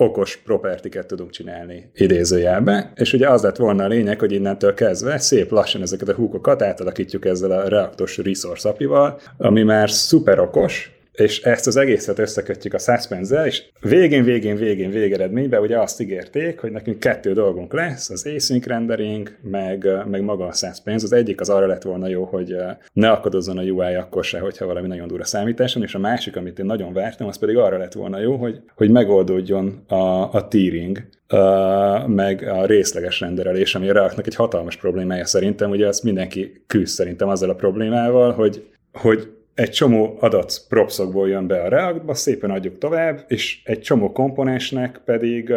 okos 0.00 0.36
propertiket 0.36 1.06
tudunk 1.06 1.30
csinálni 1.30 1.90
idézőjelbe, 1.94 2.92
és 2.94 3.12
ugye 3.12 3.28
az 3.28 3.42
lett 3.42 3.56
volna 3.56 3.84
a 3.84 3.88
lényeg, 3.88 4.18
hogy 4.18 4.32
innentől 4.32 4.74
kezdve 4.74 5.18
szép 5.18 5.50
lassan 5.50 5.82
ezeket 5.82 6.08
a 6.08 6.14
húkokat 6.14 6.62
átalakítjuk 6.62 7.24
ezzel 7.24 7.50
a 7.50 7.68
reaktos 7.68 8.16
resource 8.16 8.68
apival, 8.68 9.20
ami 9.38 9.62
már 9.62 9.90
szuper 9.90 10.38
okos, 10.38 10.99
és 11.20 11.42
ezt 11.42 11.66
az 11.66 11.76
egészet 11.76 12.18
összekötjük 12.18 12.74
a 12.74 12.78
suspense 12.78 13.46
és 13.46 13.62
végén, 13.80 14.24
végén, 14.24 14.56
végén, 14.56 14.90
végeredményben 14.90 15.60
ugye 15.60 15.78
azt 15.78 16.00
ígérték, 16.00 16.60
hogy 16.60 16.70
nekünk 16.70 16.98
kettő 16.98 17.32
dolgunk 17.32 17.72
lesz, 17.72 18.10
az 18.10 18.26
async 18.36 18.66
rendering, 18.66 19.36
meg, 19.42 19.88
meg 20.10 20.22
maga 20.22 20.46
a 20.46 20.52
suspense. 20.52 21.04
Az 21.04 21.12
egyik 21.12 21.40
az 21.40 21.48
arra 21.48 21.66
lett 21.66 21.82
volna 21.82 22.08
jó, 22.08 22.24
hogy 22.24 22.56
ne 22.92 23.10
akadozzon 23.10 23.58
a 23.58 23.62
UI 23.62 23.94
akkor 23.94 24.24
se, 24.24 24.38
hogyha 24.38 24.66
valami 24.66 24.86
nagyon 24.86 25.08
durva 25.08 25.24
számításon, 25.24 25.82
és 25.82 25.94
a 25.94 25.98
másik, 25.98 26.36
amit 26.36 26.58
én 26.58 26.66
nagyon 26.66 26.92
vártam, 26.92 27.26
az 27.26 27.38
pedig 27.38 27.56
arra 27.56 27.78
lett 27.78 27.92
volna 27.92 28.18
jó, 28.18 28.36
hogy, 28.36 28.60
hogy 28.74 28.90
megoldódjon 28.90 29.84
a, 29.88 30.32
a 30.32 30.48
tearing, 30.48 31.08
Uh, 31.32 32.08
meg 32.08 32.48
a 32.48 32.66
részleges 32.66 33.20
renderelés, 33.20 33.74
ami 33.74 33.88
a 33.88 33.92
Reactnak 33.92 34.26
egy 34.26 34.34
hatalmas 34.34 34.76
problémája 34.76 35.24
szerintem, 35.24 35.70
ugye 35.70 35.86
azt 35.86 36.02
mindenki 36.02 36.64
küzd 36.66 36.94
szerintem 36.94 37.28
azzal 37.28 37.50
a 37.50 37.54
problémával, 37.54 38.32
hogy, 38.32 38.66
hogy 38.92 39.28
egy 39.54 39.70
csomó 39.70 40.16
adat 40.20 40.64
propszokból 40.68 41.28
jön 41.28 41.46
be 41.46 41.62
a 41.62 41.68
Reactba, 41.68 42.14
szépen 42.14 42.50
adjuk 42.50 42.78
tovább, 42.78 43.24
és 43.28 43.60
egy 43.64 43.80
csomó 43.80 44.12
komponensnek 44.12 45.00
pedig 45.04 45.52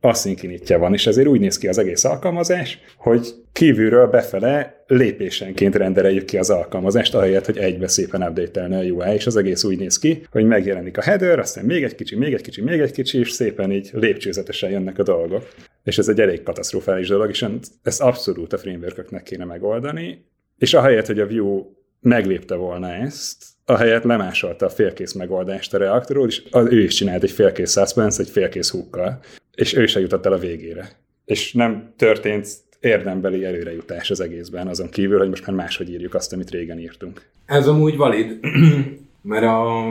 aszinkinitja 0.00 0.78
van, 0.78 0.92
és 0.92 1.06
ezért 1.06 1.28
úgy 1.28 1.40
néz 1.40 1.58
ki 1.58 1.68
az 1.68 1.78
egész 1.78 2.04
alkalmazás, 2.04 2.78
hogy 2.96 3.34
kívülről 3.52 4.06
befele 4.06 4.84
lépésenként 4.86 5.74
rendereljük 5.74 6.24
ki 6.24 6.38
az 6.38 6.50
alkalmazást, 6.50 7.14
ahelyett, 7.14 7.46
hogy 7.46 7.56
egybe 7.56 7.88
szépen 7.88 8.22
update 8.22 8.76
a 8.76 8.82
UI, 8.82 9.14
és 9.14 9.26
az 9.26 9.36
egész 9.36 9.64
úgy 9.64 9.78
néz 9.78 9.98
ki, 9.98 10.22
hogy 10.30 10.44
megjelenik 10.44 10.98
a 10.98 11.02
header, 11.02 11.38
aztán 11.38 11.64
még 11.64 11.82
egy 11.82 11.94
kicsi, 11.94 12.16
még 12.16 12.32
egy 12.32 12.42
kicsi, 12.42 12.62
még 12.62 12.80
egy 12.80 12.92
kicsi, 12.92 13.18
és 13.18 13.30
szépen 13.30 13.72
így 13.72 13.90
lépcsőzetesen 13.92 14.70
jönnek 14.70 14.98
a 14.98 15.02
dolgok. 15.02 15.48
És 15.84 15.98
ez 15.98 16.08
egy 16.08 16.20
elég 16.20 16.42
katasztrofális 16.42 17.08
dolog, 17.08 17.30
és 17.30 17.46
ezt 17.82 18.00
abszolút 18.00 18.52
a 18.52 18.58
framework 18.58 19.22
kéne 19.22 19.44
megoldani, 19.44 20.24
és 20.58 20.74
ahelyett, 20.74 21.06
hogy 21.06 21.20
a 21.20 21.26
Vue 21.26 21.62
meglépte 22.00 22.54
volna 22.54 22.92
ezt, 22.92 23.44
ahelyett 23.64 24.02
lemásolta 24.02 24.66
a 24.66 24.70
félkész 24.70 25.12
megoldást 25.12 25.74
a 25.74 25.78
reaktorról, 25.78 26.26
és 26.26 26.42
az, 26.50 26.66
ő 26.70 26.82
is 26.82 26.94
csinált 26.94 27.22
egy 27.22 27.30
félkész 27.30 27.72
suspense, 27.72 28.22
egy 28.22 28.28
félkész 28.28 28.70
húkkal, 28.70 29.18
és 29.54 29.74
ő 29.74 29.86
se 29.86 30.00
jutott 30.00 30.26
el 30.26 30.32
a 30.32 30.38
végére. 30.38 30.88
És 31.24 31.52
nem 31.52 31.92
történt 31.96 32.48
érdembeli 32.80 33.44
előrejutás 33.44 34.10
az 34.10 34.20
egészben, 34.20 34.68
azon 34.68 34.88
kívül, 34.88 35.18
hogy 35.18 35.28
most 35.28 35.46
már 35.46 35.56
máshogy 35.56 35.90
írjuk 35.90 36.14
azt, 36.14 36.32
amit 36.32 36.50
régen 36.50 36.78
írtunk. 36.78 37.22
Ez 37.46 37.68
amúgy 37.68 37.96
valid, 37.96 38.38
mert 39.22 39.44
a, 39.44 39.86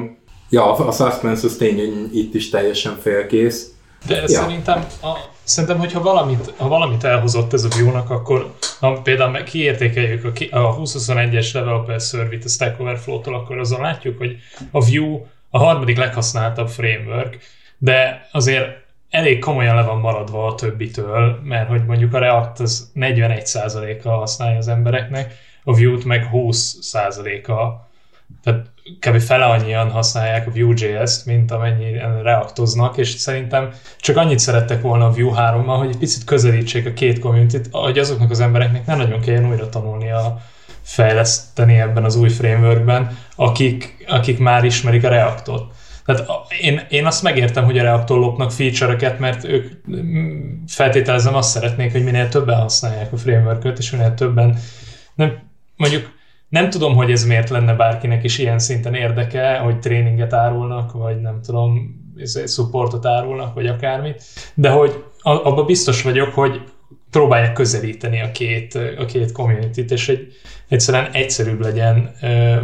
ja, 0.49 0.73
a 0.73 0.91
suspense 0.91 1.45
az 1.45 1.55
tény, 1.55 2.09
itt 2.13 2.33
is 2.33 2.49
teljesen 2.49 2.95
félkész. 2.95 3.71
De 4.06 4.16
ja. 4.16 4.27
szerintem 4.27 4.86
a, 5.01 5.36
Szerintem, 5.48 5.80
hogyha 5.80 6.01
valamit, 6.01 6.54
ha 6.58 6.68
valamit 6.68 7.04
elhozott 7.04 7.54
ez 7.54 7.63
a 7.63 7.68
Vue-nak, 7.80 8.10
akkor 8.10 8.54
ha 8.80 9.01
például 9.01 9.44
kiértékeljük 9.44 10.24
a, 10.24 10.58
a 10.58 10.75
2021-es 10.75 11.50
Developer 11.54 12.01
Survey-t 12.01 12.46
a 12.46 12.48
Stack 12.48 12.80
Overflow-tól, 12.80 13.36
akkor 13.36 13.58
azon 13.58 13.82
látjuk, 13.82 14.18
hogy 14.18 14.38
a 14.72 14.86
Vue 14.86 15.20
a 15.50 15.58
harmadik 15.58 15.98
leghasználtabb 15.98 16.68
framework, 16.70 17.38
de 17.77 18.27
azért 18.32 18.68
elég 19.10 19.39
komolyan 19.39 19.75
le 19.75 19.82
van 19.82 20.00
maradva 20.00 20.48
a 20.48 20.56
többitől, 20.56 21.39
mert 21.44 21.70
hogy 21.70 21.86
mondjuk 21.86 22.13
a 22.13 22.20
React 22.20 22.60
az 22.60 22.92
41%-a 22.96 24.10
használja 24.10 24.58
az 24.58 24.68
embereknek, 24.68 25.34
a 25.63 25.75
Vue-t 25.75 26.06
meg 26.06 26.30
20%-a 26.34 27.87
tehát 28.43 28.65
kb. 29.00 29.19
fele 29.19 29.46
annyian 29.46 29.91
használják 29.91 30.48
a 30.48 30.51
Vue.js-t, 30.51 31.25
mint 31.25 31.51
amennyien 31.51 32.24
reaktoznak, 32.24 32.98
és 32.98 33.10
szerintem 33.10 33.69
csak 34.00 34.17
annyit 34.17 34.39
szerettek 34.39 34.81
volna 34.81 35.05
a 35.05 35.12
Vue 35.12 35.34
3-mal, 35.36 35.75
hogy 35.77 35.89
egy 35.89 35.98
picit 35.98 36.24
közelítsék 36.24 36.86
a 36.86 36.93
két 36.93 37.19
community 37.19 37.57
hogy 37.72 38.00
azoknak 38.00 38.31
az 38.31 38.39
embereknek 38.39 38.86
nem 38.86 38.98
nagyon 38.98 39.19
kelljen 39.19 39.50
újra 39.50 39.69
tanulnia 39.69 40.41
fejleszteni 40.81 41.79
ebben 41.79 42.03
az 42.03 42.15
új 42.15 42.29
frameworkben, 42.29 43.17
akik, 43.36 44.05
akik 44.07 44.39
már 44.39 44.63
ismerik 44.63 45.03
a 45.03 45.10
Reactot. 45.10 45.74
Tehát 46.05 46.27
én, 46.62 46.81
én 46.89 47.05
azt 47.05 47.24
megértem, 47.24 47.63
hogy 47.63 47.77
a 47.77 47.84
Reactor 47.84 48.19
lopnak 48.19 48.51
feature-öket, 48.51 49.19
mert 49.19 49.43
ők 49.43 49.72
feltételezem 50.67 51.36
azt 51.36 51.50
szeretnék, 51.50 51.91
hogy 51.91 52.03
minél 52.03 52.29
többen 52.29 52.60
használják 52.60 53.13
a 53.13 53.17
framework 53.17 53.77
és 53.77 53.91
minél 53.91 54.13
többen 54.13 54.57
nem, 55.15 55.39
mondjuk 55.75 56.16
nem 56.50 56.70
tudom, 56.70 56.96
hogy 56.96 57.12
ez 57.12 57.25
miért 57.25 57.50
lenne 57.50 57.74
bárkinek 57.74 58.24
is 58.24 58.38
ilyen 58.38 58.60
szinten 58.60 58.94
érdeke, 58.94 59.58
hogy 59.58 59.80
tréninget 59.80 60.34
árulnak, 60.34 60.92
vagy 60.92 61.22
nem 61.22 61.42
tudom, 61.42 61.96
supportot 62.46 63.06
árulnak, 63.06 63.54
vagy 63.54 63.68
akármit, 63.68 64.24
de 64.54 64.70
hogy 64.70 65.04
abban 65.22 65.66
biztos 65.66 66.01
vagyok, 66.01 66.34
hogy 66.34 66.62
próbálják 67.12 67.54
közelíteni 67.54 68.22
a 68.22 68.32
két, 68.32 68.75
a 68.75 69.06
két 69.06 69.32
community-t, 69.32 69.92
és 69.92 70.10
egy, 70.10 70.27
egyszerűen 70.68 71.12
egyszerűbb 71.12 71.60
legyen 71.60 72.16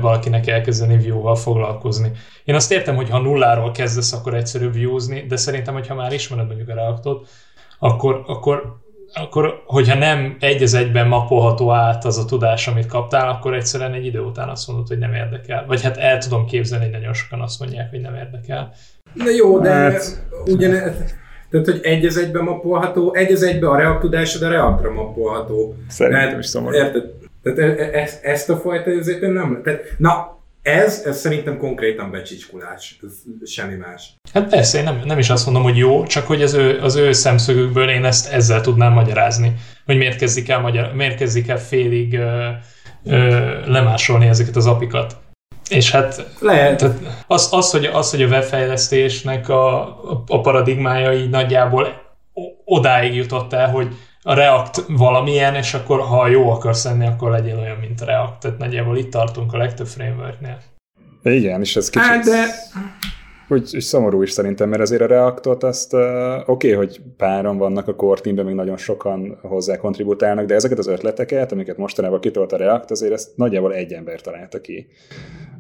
valakinek 0.01 0.47
elkezdeni 0.47 0.97
view-val 0.97 1.35
foglalkozni. 1.35 2.11
Én 2.43 2.55
azt 2.55 2.71
értem, 2.71 2.95
hogy 2.95 3.09
ha 3.09 3.19
nulláról 3.19 3.71
kezdesz, 3.71 4.13
akkor 4.13 4.33
egyszerűbb 4.33 4.73
view 4.73 4.97
de 5.27 5.35
szerintem, 5.35 5.73
hogyha 5.73 5.95
már 5.95 6.13
ismered 6.13 6.47
mondjuk 6.47 6.69
a 6.69 6.73
Reactot, 6.73 7.27
akkor, 7.79 8.23
akkor 8.27 8.82
akkor, 9.13 9.61
hogyha 9.65 9.97
nem 9.97 10.37
egy 10.39 10.63
az 10.63 10.73
egyben 10.73 11.07
mapolható 11.07 11.71
át 11.71 12.05
az 12.05 12.17
a 12.17 12.25
tudás, 12.25 12.67
amit 12.67 12.85
kaptál, 12.85 13.29
akkor 13.29 13.53
egyszerűen 13.53 13.93
egy 13.93 14.05
idő 14.05 14.19
után 14.19 14.49
azt 14.49 14.67
mondod, 14.67 14.87
hogy 14.87 14.97
nem 14.97 15.13
érdekel. 15.13 15.65
Vagy 15.67 15.81
hát 15.81 15.97
el 15.97 16.17
tudom 16.17 16.45
képzelni, 16.45 16.83
hogy 16.83 16.93
nagyon 16.93 17.13
sokan 17.13 17.41
azt 17.41 17.59
mondják, 17.59 17.89
hogy 17.89 18.01
nem 18.01 18.15
érdekel. 18.15 18.73
Na 19.13 19.29
jó, 19.29 19.59
de 19.59 19.69
hát... 19.69 20.25
ugyanez, 20.45 21.15
tehát, 21.49 21.67
hogy 21.67 21.79
egy 21.83 22.05
az 22.05 22.17
egyben 22.17 22.43
mapolható, 22.43 23.13
egy 23.13 23.31
az 23.31 23.43
egyben 23.43 23.69
a 23.69 23.77
React 23.77 23.99
tudásod 23.99 24.41
a 24.41 24.49
Reactra 24.49 24.91
mapolható. 24.91 25.75
Szerintem 25.87 26.39
is 26.39 26.45
szomorú. 26.45 26.75
Érted? 26.75 27.03
Tehát 27.43 27.59
e- 27.59 27.89
e- 27.93 28.19
ezt, 28.21 28.49
a 28.49 28.55
fajta 28.55 28.91
azért 28.91 29.21
nem... 29.21 29.61
Tehát, 29.63 29.81
na, 29.97 30.37
ez, 30.63 31.01
ez 31.05 31.19
szerintem 31.19 31.57
konkrétan 31.57 32.11
becsicskulás, 32.11 32.99
ez 33.01 33.49
semmi 33.49 33.75
más. 33.75 34.15
Hát 34.33 34.49
persze, 34.49 34.77
én 34.77 34.83
nem, 34.83 35.01
nem 35.05 35.17
is 35.17 35.29
azt 35.29 35.45
mondom, 35.45 35.63
hogy 35.63 35.77
jó, 35.77 36.05
csak 36.05 36.27
hogy 36.27 36.41
az 36.41 36.53
ő, 36.53 36.79
az 36.81 36.95
ő 36.95 37.11
szemszögükből 37.11 37.89
én 37.89 38.05
ezt 38.05 38.31
ezzel 38.31 38.61
tudnám 38.61 38.93
magyarázni, 38.93 39.53
hogy 39.85 39.97
miért 39.97 40.17
kezdik 40.17 40.49
el, 40.49 40.59
magyar, 40.59 40.93
miért 40.93 41.17
kezdik 41.17 41.47
el 41.47 41.59
félig 41.59 42.13
ö, 42.13 42.49
ö, 43.03 43.71
lemásolni 43.71 44.27
ezeket 44.27 44.55
az 44.55 44.67
apikat. 44.67 45.17
És 45.69 45.91
hát 45.91 46.25
Lehet. 46.39 46.77
Tehát 46.77 47.23
az, 47.27 47.49
az, 47.51 47.71
hogy, 47.71 47.85
az, 47.85 48.11
hogy 48.11 48.21
a 48.21 48.27
webfejlesztésnek 48.27 49.49
a, 49.49 49.81
a 50.27 50.41
paradigmája 50.41 51.13
így 51.13 51.29
nagyjából 51.29 52.01
odáig 52.65 53.15
jutott 53.15 53.53
el, 53.53 53.69
hogy 53.69 53.87
a 54.23 54.33
React 54.33 54.85
valamilyen, 54.87 55.55
és 55.55 55.73
akkor 55.73 55.99
ha 55.99 56.27
jó 56.27 56.49
akarsz 56.49 56.83
lenni, 56.83 57.07
akkor 57.07 57.31
legyél 57.31 57.57
olyan, 57.57 57.77
mint 57.77 58.01
a 58.01 58.05
React. 58.05 58.39
Tehát 58.39 58.57
nagyjából 58.57 58.97
itt 58.97 59.11
tartunk 59.11 59.53
a 59.53 59.57
legtöbb 59.57 59.87
frameworknél. 59.87 60.57
Igen, 61.23 61.61
és 61.61 61.75
ez 61.75 61.89
kicsit... 61.89 62.07
Hát 62.07 62.23
de... 62.23 62.45
Úgy, 63.47 63.71
úgy 63.73 63.81
szomorú 63.81 64.21
is 64.21 64.31
szerintem, 64.31 64.69
mert 64.69 64.81
azért 64.81 65.01
a 65.01 65.05
Reactot 65.05 65.63
azt 65.63 65.93
uh, 65.93 66.01
oké, 66.45 66.73
okay, 66.73 66.85
hogy 66.85 67.01
páran 67.17 67.57
vannak 67.57 67.87
a 67.87 67.95
core 67.95 68.21
teamben, 68.21 68.45
még 68.45 68.55
nagyon 68.55 68.77
sokan 68.77 69.37
hozzá 69.41 69.77
kontributálnak, 69.77 70.45
de 70.45 70.55
ezeket 70.55 70.77
az 70.77 70.87
ötleteket, 70.87 71.51
amiket 71.51 71.77
mostanában 71.77 72.19
kitolt 72.19 72.51
a 72.51 72.57
React, 72.57 72.91
azért 72.91 73.13
ezt 73.13 73.29
nagyjából 73.35 73.73
egy 73.73 73.93
ember 73.93 74.21
találta 74.21 74.61
ki 74.61 74.87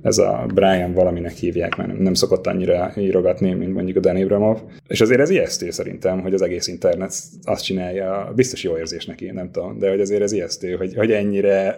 ez 0.03 0.17
a 0.17 0.45
Brian 0.53 0.93
valaminek 0.93 1.31
hívják, 1.31 1.75
mert 1.75 1.97
nem 1.97 2.13
szokott 2.13 2.47
annyira 2.47 2.93
írogatni, 2.97 3.53
mint 3.53 3.73
mondjuk 3.73 3.97
a 3.97 3.99
Dan 3.99 4.15
Abramov. 4.15 4.59
És 4.87 5.01
azért 5.01 5.19
ez 5.19 5.29
ijesztő 5.29 5.69
szerintem, 5.69 6.21
hogy 6.21 6.33
az 6.33 6.41
egész 6.41 6.67
internet 6.67 7.13
azt 7.43 7.63
csinálja, 7.63 8.31
biztos 8.35 8.63
jó 8.63 8.77
érzés 8.77 9.05
neki, 9.05 9.31
nem 9.31 9.51
tudom, 9.51 9.79
de 9.79 9.89
hogy 9.89 10.01
azért 10.01 10.21
ez 10.21 10.31
ijesztő, 10.31 10.75
hogy, 10.75 10.95
hogy 10.95 11.11
ennyire 11.11 11.77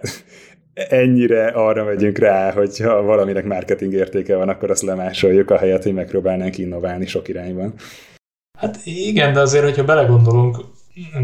ennyire 0.74 1.46
arra 1.46 1.84
megyünk 1.84 2.18
rá, 2.18 2.52
hogy 2.52 2.78
ha 2.78 3.02
valaminek 3.02 3.44
marketing 3.44 3.92
értéke 3.92 4.36
van, 4.36 4.48
akkor 4.48 4.70
azt 4.70 4.82
lemásoljuk, 4.82 5.50
a 5.50 5.58
helyet, 5.58 5.82
hogy 5.82 5.94
megpróbálnánk 5.94 6.58
innoválni 6.58 7.06
sok 7.06 7.28
irányban. 7.28 7.74
Hát 8.58 8.78
igen, 8.84 9.32
de 9.32 9.40
azért, 9.40 9.64
hogyha 9.64 9.84
belegondolunk, 9.84 10.56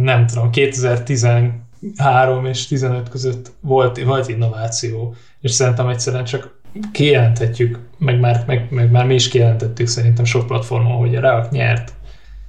nem 0.02 0.26
tudom, 0.26 0.50
2013 0.50 2.44
és 2.44 2.66
15 2.66 3.08
között 3.08 3.52
volt, 3.60 4.02
volt 4.02 4.28
innováció, 4.28 5.14
és 5.40 5.50
szerintem 5.50 5.88
egyszerűen 5.88 6.24
csak 6.24 6.60
kijelenthetjük, 6.92 7.78
meg 7.98 8.20
már, 8.20 8.44
meg, 8.46 8.66
meg 8.70 8.90
már 8.90 9.06
mi 9.06 9.14
is 9.14 9.28
kijelentettük 9.28 9.86
szerintem 9.86 10.24
sok 10.24 10.46
platformon, 10.46 10.96
hogy 10.96 11.16
a 11.16 11.20
React 11.20 11.50
nyert. 11.50 11.92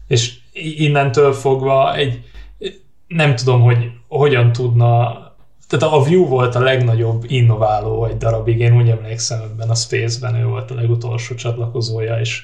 És 0.07 0.33
innentől 0.53 1.33
fogva 1.33 1.95
egy, 1.95 2.21
nem 3.07 3.35
tudom, 3.35 3.61
hogy 3.61 3.91
hogyan 4.07 4.51
tudna 4.51 5.21
tehát 5.67 5.95
a 5.95 6.01
View 6.01 6.25
volt 6.25 6.55
a 6.55 6.59
legnagyobb 6.59 7.23
innováló 7.27 8.05
egy 8.05 8.17
darabig, 8.17 8.59
én 8.59 8.77
úgy 8.77 8.89
emlékszem 8.89 9.41
ebben 9.41 9.69
a 9.69 9.75
Space-ben, 9.75 10.35
ő 10.35 10.45
volt 10.45 10.71
a 10.71 10.75
legutolsó 10.75 11.35
csatlakozója, 11.35 12.19
és 12.19 12.41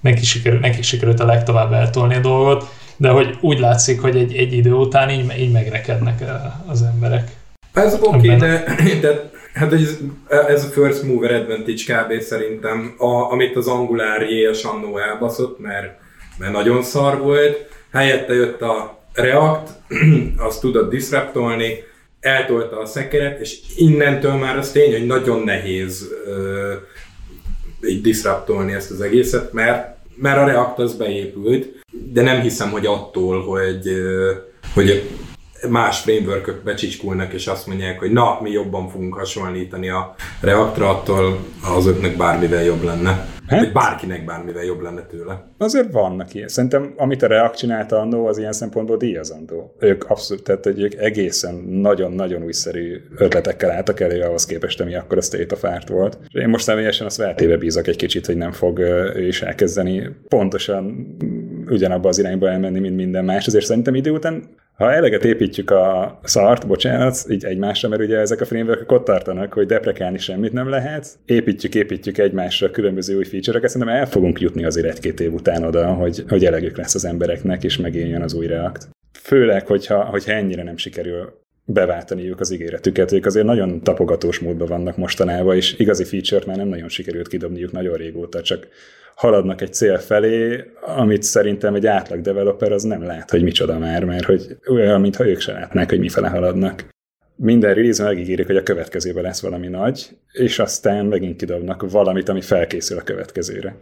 neki 0.00 0.24
sikerült, 0.24 0.60
neki 0.60 0.82
sikerült 0.82 1.20
a 1.20 1.26
legtovább 1.26 1.72
eltolni 1.72 2.14
a 2.14 2.20
dolgot, 2.20 2.64
de 2.96 3.08
hogy 3.08 3.38
úgy 3.40 3.58
látszik, 3.58 4.00
hogy 4.00 4.16
egy, 4.16 4.36
egy 4.36 4.52
idő 4.52 4.72
után 4.72 5.10
így, 5.10 5.34
így 5.38 5.52
megrekednek 5.52 6.24
az 6.66 6.82
emberek. 6.82 7.36
Ez 7.72 7.98
oké, 8.02 8.16
okay, 8.16 8.36
de, 8.36 8.64
de 9.00 9.30
hát 9.58 9.72
ez, 9.72 9.98
ez 10.28 10.64
a 10.64 10.68
first 10.68 11.02
mover 11.02 11.32
advantage 11.32 11.82
kb. 11.86 12.20
szerintem, 12.20 12.94
a, 12.98 13.32
amit 13.32 13.56
az 13.56 13.66
Angular 13.66 14.22
JS 14.22 14.64
annó 14.64 14.98
elbaszott, 14.98 15.58
mert, 15.58 15.98
mert 16.38 16.52
nagyon 16.52 16.82
szar 16.82 17.18
volt, 17.18 17.68
helyette 17.92 18.34
jött 18.34 18.60
a 18.60 18.98
React, 19.12 19.70
azt 20.48 20.60
tudod 20.60 20.90
disruptolni, 20.90 21.86
eltolta 22.20 22.78
a 22.78 22.86
szekeret, 22.86 23.40
és 23.40 23.58
innentől 23.76 24.32
már 24.32 24.56
az 24.58 24.70
tény, 24.70 24.92
hogy 24.92 25.06
nagyon 25.06 25.42
nehéz 25.42 26.08
uh, 26.26 27.90
így 27.90 28.00
disruptolni 28.00 28.72
ezt 28.72 28.90
az 28.90 29.00
egészet, 29.00 29.52
mert, 29.52 29.96
mert 30.14 30.38
a 30.38 30.44
React 30.44 30.78
az 30.78 30.94
beépült, 30.94 31.68
de 32.12 32.22
nem 32.22 32.40
hiszem, 32.40 32.70
hogy 32.70 32.86
attól, 32.86 33.44
hogy, 33.44 33.88
uh, 33.88 34.30
hogy 34.74 35.08
más 35.68 36.00
framework 36.00 36.62
becsicskulnak, 36.64 37.32
és 37.32 37.46
azt 37.46 37.66
mondják, 37.66 37.98
hogy 37.98 38.12
na, 38.12 38.38
mi 38.42 38.50
jobban 38.50 38.88
fogunk 38.88 39.14
hasonlítani 39.14 39.88
a 39.88 40.14
Reactra, 40.40 40.88
attól 40.88 41.38
azoknak 41.62 42.16
bármivel 42.16 42.64
jobb 42.64 42.82
lenne. 42.82 43.26
Hát? 43.48 43.60
Vagy 43.60 43.72
bárkinek 43.72 44.24
bármivel 44.24 44.64
jobb 44.64 44.80
lenne 44.80 45.02
tőle. 45.02 45.48
Azért 45.58 45.92
vannak 45.92 46.34
ilyen. 46.34 46.48
Szerintem, 46.48 46.94
amit 46.96 47.22
a 47.22 47.26
React 47.26 47.56
csinálta 47.56 47.98
annó, 47.98 48.26
az 48.26 48.38
ilyen 48.38 48.52
szempontból 48.52 48.96
díjazandó. 48.96 49.74
Ők 49.78 50.04
abszolút, 50.04 50.42
tehát 50.42 50.64
hogy 50.64 50.80
ők 50.80 50.94
egészen 50.94 51.54
nagyon-nagyon 51.54 52.42
újszerű 52.42 53.02
ötletekkel 53.16 53.70
álltak 53.70 54.00
elő 54.00 54.20
ahhoz 54.20 54.46
képest, 54.46 54.80
ami 54.80 54.94
akkor 54.94 55.18
a 55.18 55.20
state 55.20 55.54
of 55.54 55.64
art 55.64 55.88
volt. 55.88 56.18
És 56.28 56.40
én 56.40 56.48
most 56.48 56.64
személyesen 56.64 57.06
a 57.06 57.10
Sveltébe 57.10 57.56
bízok 57.56 57.86
egy 57.86 57.96
kicsit, 57.96 58.26
hogy 58.26 58.36
nem 58.36 58.52
fog 58.52 58.78
ő 58.78 59.26
is 59.26 59.42
elkezdeni 59.42 60.08
pontosan 60.28 61.16
ugyanabba 61.70 62.08
az 62.08 62.18
irányba 62.18 62.50
elmenni, 62.50 62.78
mint 62.78 62.96
minden 62.96 63.24
más. 63.24 63.46
Azért 63.46 63.64
szerintem 63.64 63.94
idő 63.94 64.10
után 64.10 64.42
ha 64.78 64.92
eleget 64.92 65.24
építjük 65.24 65.70
a 65.70 66.18
szart, 66.22 66.66
bocsánat, 66.66 67.24
így 67.28 67.44
egymásra, 67.44 67.88
mert 67.88 68.02
ugye 68.02 68.18
ezek 68.18 68.40
a 68.40 68.44
framework 68.44 68.92
ott 68.92 69.04
tartanak, 69.04 69.52
hogy 69.52 69.66
deprekálni 69.66 70.18
semmit 70.18 70.52
nem 70.52 70.68
lehet, 70.68 71.06
építjük, 71.24 71.74
építjük 71.74 72.18
egymásra 72.18 72.70
különböző 72.70 73.16
új 73.16 73.24
feature-öket, 73.24 73.70
szerintem 73.70 73.96
el 73.96 74.06
fogunk 74.06 74.40
jutni 74.40 74.64
azért 74.64 74.86
egy-két 74.86 75.20
év 75.20 75.32
után 75.32 75.64
oda, 75.64 75.86
hogy, 75.86 76.24
hogy 76.28 76.44
elegük 76.44 76.76
lesz 76.76 76.94
az 76.94 77.04
embereknek, 77.04 77.64
és 77.64 77.76
megéljen 77.76 78.22
az 78.22 78.34
új 78.34 78.46
React. 78.46 78.88
Főleg, 79.22 79.66
hogyha, 79.66 80.04
hogyha 80.04 80.32
ennyire 80.32 80.62
nem 80.62 80.76
sikerül 80.76 81.46
beváltaniuk 81.64 82.40
az 82.40 82.52
ígéretüket. 82.52 83.12
Ők 83.12 83.26
azért 83.26 83.46
nagyon 83.46 83.82
tapogatós 83.82 84.38
módban 84.38 84.68
vannak 84.68 84.96
mostanában, 84.96 85.56
és 85.56 85.78
igazi 85.78 86.04
feature-t 86.04 86.46
már 86.46 86.56
nem 86.56 86.68
nagyon 86.68 86.88
sikerült 86.88 87.28
kidobniuk 87.28 87.72
nagyon 87.72 87.96
régóta, 87.96 88.42
csak 88.42 88.68
haladnak 89.18 89.60
egy 89.60 89.74
cél 89.74 89.98
felé, 89.98 90.64
amit 90.80 91.22
szerintem 91.22 91.74
egy 91.74 91.86
átlag 91.86 92.20
developer 92.20 92.72
az 92.72 92.82
nem 92.82 93.02
lát, 93.02 93.30
hogy 93.30 93.42
micsoda 93.42 93.78
már, 93.78 94.04
mert 94.04 94.24
hogy 94.24 94.56
olyan, 94.70 95.00
mintha 95.00 95.26
ők 95.26 95.40
se 95.40 95.52
látnák, 95.52 95.88
hogy 95.88 95.98
mifele 95.98 96.28
haladnak. 96.28 96.88
Minden 97.36 97.74
release 97.74 98.04
megígérik, 98.04 98.46
hogy 98.46 98.56
a 98.56 98.62
következőben 98.62 99.22
lesz 99.22 99.42
valami 99.42 99.68
nagy, 99.68 100.18
és 100.32 100.58
aztán 100.58 101.06
megint 101.06 101.36
kidobnak 101.36 101.90
valamit, 101.90 102.28
ami 102.28 102.40
felkészül 102.40 102.98
a 102.98 103.02
következőre. 103.02 103.76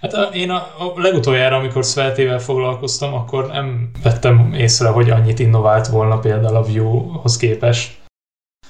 Hát 0.00 0.34
én 0.34 0.50
a, 0.50 0.56
a 0.56 0.92
legutoljára, 1.00 1.56
amikor 1.56 1.84
Svelte-vel 1.84 2.38
foglalkoztam, 2.38 3.14
akkor 3.14 3.46
nem 3.46 3.90
vettem 4.02 4.52
észre, 4.52 4.88
hogy 4.88 5.10
annyit 5.10 5.38
innovált 5.38 5.86
volna 5.86 6.18
például 6.18 6.56
a 6.56 6.62
Vue-hoz 6.62 7.36
képest. 7.36 7.96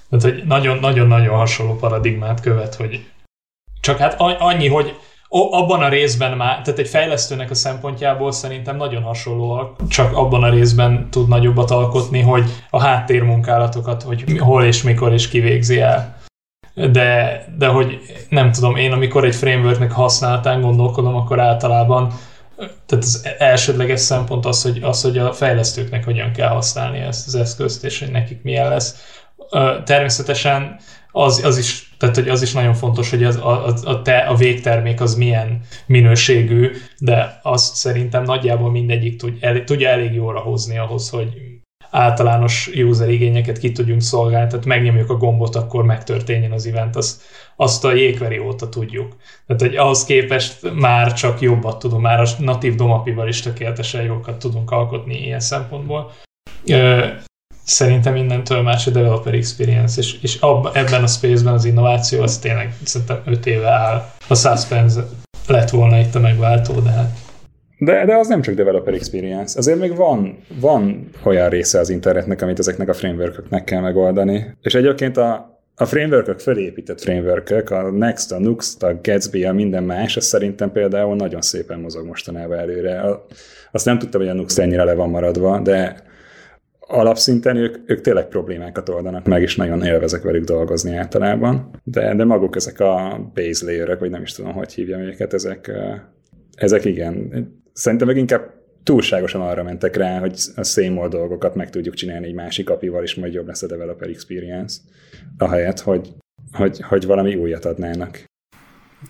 Tehát, 0.09 0.25
hogy 0.25 0.47
nagyon-nagyon-nagyon 0.47 1.37
hasonló 1.37 1.77
paradigmát 1.77 2.41
követ, 2.41 2.75
hogy 2.75 3.07
csak 3.81 3.99
hát 3.99 4.15
annyi, 4.19 4.69
hogy 4.69 4.97
abban 5.29 5.83
a 5.83 5.89
részben 5.89 6.37
már, 6.37 6.61
tehát 6.63 6.79
egy 6.79 6.89
fejlesztőnek 6.89 7.51
a 7.51 7.55
szempontjából 7.55 8.33
szerintem 8.33 8.77
nagyon 8.77 9.03
hasonlóak, 9.03 9.89
csak 9.89 10.17
abban 10.17 10.43
a 10.43 10.51
részben 10.51 11.11
tud 11.11 11.29
nagyobbat 11.29 11.71
alkotni, 11.71 12.21
hogy 12.21 12.51
a 12.71 12.81
háttérmunkálatokat, 12.81 14.03
hogy 14.03 14.39
hol 14.39 14.65
és 14.65 14.83
mikor 14.83 15.13
is 15.13 15.29
kivégzi 15.29 15.81
el. 15.81 16.17
De, 16.75 17.45
de 17.59 17.67
hogy 17.67 17.99
nem 18.29 18.53
tudom, 18.53 18.77
én 18.77 18.93
amikor 18.93 19.25
egy 19.25 19.35
frameworknek 19.35 19.93
használatán 19.93 20.61
gondolkodom, 20.61 21.15
akkor 21.15 21.41
általában 21.41 22.13
tehát 22.59 23.05
az 23.05 23.29
elsődleges 23.39 24.01
szempont 24.01 24.47
az, 24.47 24.63
hogy, 24.63 24.83
az, 24.83 25.03
hogy 25.03 25.19
a 25.19 25.33
fejlesztőknek 25.33 26.05
hogyan 26.05 26.33
kell 26.33 26.49
használni 26.49 26.99
ezt 26.99 27.27
az 27.27 27.35
eszközt, 27.35 27.85
és 27.85 27.99
hogy 27.99 28.11
nekik 28.11 28.43
milyen 28.43 28.69
lesz. 28.69 28.97
Természetesen 29.85 30.77
az, 31.13 31.45
az 31.45 31.59
is, 31.59 31.88
tehát 31.99 32.15
hogy 32.15 32.29
az 32.29 32.43
is 32.43 32.53
nagyon 32.53 32.75
fontos, 32.75 33.11
hogy 33.11 33.25
az, 33.25 33.37
a, 33.37 33.67
a, 33.85 34.03
te, 34.03 34.19
a 34.19 34.35
végtermék 34.35 35.01
az 35.01 35.15
milyen 35.15 35.61
minőségű, 35.87 36.71
de 36.99 37.41
azt 37.43 37.75
szerintem 37.75 38.23
nagyjából 38.23 38.71
mindegyik 38.71 39.17
tud, 39.17 39.37
el, 39.41 39.65
tudja 39.65 39.89
elég 39.89 40.15
jóra 40.15 40.41
hozni 40.41 40.79
ahhoz, 40.79 41.11
hogy 41.11 41.29
általános 41.91 42.71
user 42.75 43.11
igényeket 43.11 43.59
ki 43.59 43.73
tudjunk 43.73 44.01
szolgálni, 44.01 44.49
tehát 44.49 44.65
megnyomjuk 44.65 45.11
a 45.11 45.17
gombot, 45.17 45.57
akkor 45.57 45.85
megtörténjen 45.85 46.53
az 46.53 46.67
event, 46.67 46.97
azt, 46.97 47.23
azt 47.57 47.85
a 47.85 47.93
jégveri 47.93 48.39
óta 48.39 48.69
tudjuk. 48.69 49.17
Tehát, 49.47 49.63
hogy 49.63 49.77
ahhoz 49.77 50.05
képest 50.05 50.75
már 50.75 51.13
csak 51.13 51.41
jobbat 51.41 51.79
tudunk, 51.79 52.03
már 52.03 52.21
a 52.21 52.27
natív 52.39 52.75
domapival 52.75 53.29
is 53.29 53.41
tökéletesen 53.41 54.03
jókat 54.03 54.39
tudunk 54.39 54.71
alkotni 54.71 55.25
ilyen 55.25 55.41
szempontból 55.41 56.13
szerintem 57.69 58.17
innentől 58.17 58.63
más 58.63 58.87
a 58.87 58.91
developer 58.91 59.35
experience, 59.35 60.01
és, 60.01 60.17
és 60.23 60.37
ab, 60.41 60.69
ebben 60.73 61.03
a 61.03 61.07
space-ben 61.07 61.53
az 61.53 61.65
innováció 61.65 62.23
az 62.23 62.39
tényleg 62.39 62.75
szerintem 62.85 63.23
5 63.27 63.47
éve 63.47 63.69
áll. 63.69 64.11
A 64.29 64.35
suspense 64.35 65.01
lett 65.47 65.71
volna 65.71 65.99
itt 65.99 66.15
a 66.15 66.21
megváltó, 66.21 66.81
de 66.81 66.91
hát 66.91 67.11
de, 67.79 68.05
de 68.05 68.17
az 68.17 68.29
nem 68.29 68.43
csak 68.43 68.55
developer 68.55 68.95
experience. 68.95 69.59
Azért 69.59 69.79
még 69.79 69.97
van, 69.97 70.39
van 70.61 71.11
olyan 71.25 71.49
része 71.49 71.79
az 71.79 71.91
internetnek, 71.91 72.43
amit 72.43 72.59
ezeknek 72.59 72.89
a 72.89 72.93
frameworköknek 72.93 73.65
kell 73.65 73.81
megoldani. 73.81 74.57
És 74.63 74.75
egyébként 74.75 75.17
a, 75.17 75.61
a 75.75 75.85
frameworkök 75.85 76.39
felépített 76.39 77.01
frameworkök, 77.01 77.71
a 77.71 77.91
Next, 77.91 78.33
a 78.33 78.39
Nuxt, 78.39 78.83
a 78.83 79.01
Gatsby, 79.03 79.45
a 79.45 79.53
minden 79.53 79.83
más, 79.83 80.17
az 80.17 80.25
szerintem 80.25 80.73
például 80.73 81.17
nagyon 81.17 81.41
szépen 81.41 81.81
mozog 81.81 82.07
mostanában 82.07 82.59
előre. 82.59 83.03
Azt 83.73 83.85
nem 83.85 83.99
tudtam, 83.99 84.21
hogy 84.21 84.31
a 84.31 84.35
Nuxt 84.35 84.59
ennyire 84.59 84.85
le 84.85 84.95
van 84.95 85.11
maradva, 85.11 85.59
de 85.59 86.07
alapszinten 86.89 87.57
ők, 87.57 87.91
ők 87.91 88.01
tényleg 88.01 88.29
problémákat 88.29 88.89
oldanak 88.89 89.27
meg, 89.27 89.43
és 89.43 89.57
nagyon 89.57 89.85
élvezek 89.85 90.23
velük 90.23 90.45
dolgozni 90.45 90.97
általában. 90.97 91.71
De, 91.85 92.15
de 92.15 92.25
maguk 92.25 92.57
ezek 92.57 92.81
a 92.81 93.21
base 93.35 93.65
layer 93.65 93.99
vagy 93.99 94.11
nem 94.11 94.23
is 94.23 94.33
tudom, 94.33 94.53
hogy 94.53 94.73
hívjam 94.73 95.01
őket, 95.01 95.33
ezek, 95.33 95.73
ezek 96.55 96.85
igen. 96.85 97.47
Szerintem 97.73 98.07
meg 98.07 98.17
inkább 98.17 98.55
túlságosan 98.83 99.41
arra 99.41 99.63
mentek 99.63 99.97
rá, 99.97 100.19
hogy 100.19 100.41
a 100.57 100.63
same 100.63 101.09
dolgokat 101.09 101.55
meg 101.55 101.71
tudjuk 101.71 101.95
csinálni 101.95 102.27
egy 102.27 102.35
másik 102.35 102.71
apival, 102.71 103.03
és 103.03 103.15
majd 103.15 103.33
jobb 103.33 103.47
lesz 103.47 103.63
a 103.63 103.67
developer 103.67 104.09
experience, 104.09 104.79
ahelyett, 105.39 105.81
hogy, 105.81 106.15
hogy, 106.53 106.81
hogy 106.81 107.07
valami 107.07 107.35
újat 107.35 107.65
adnának. 107.65 108.25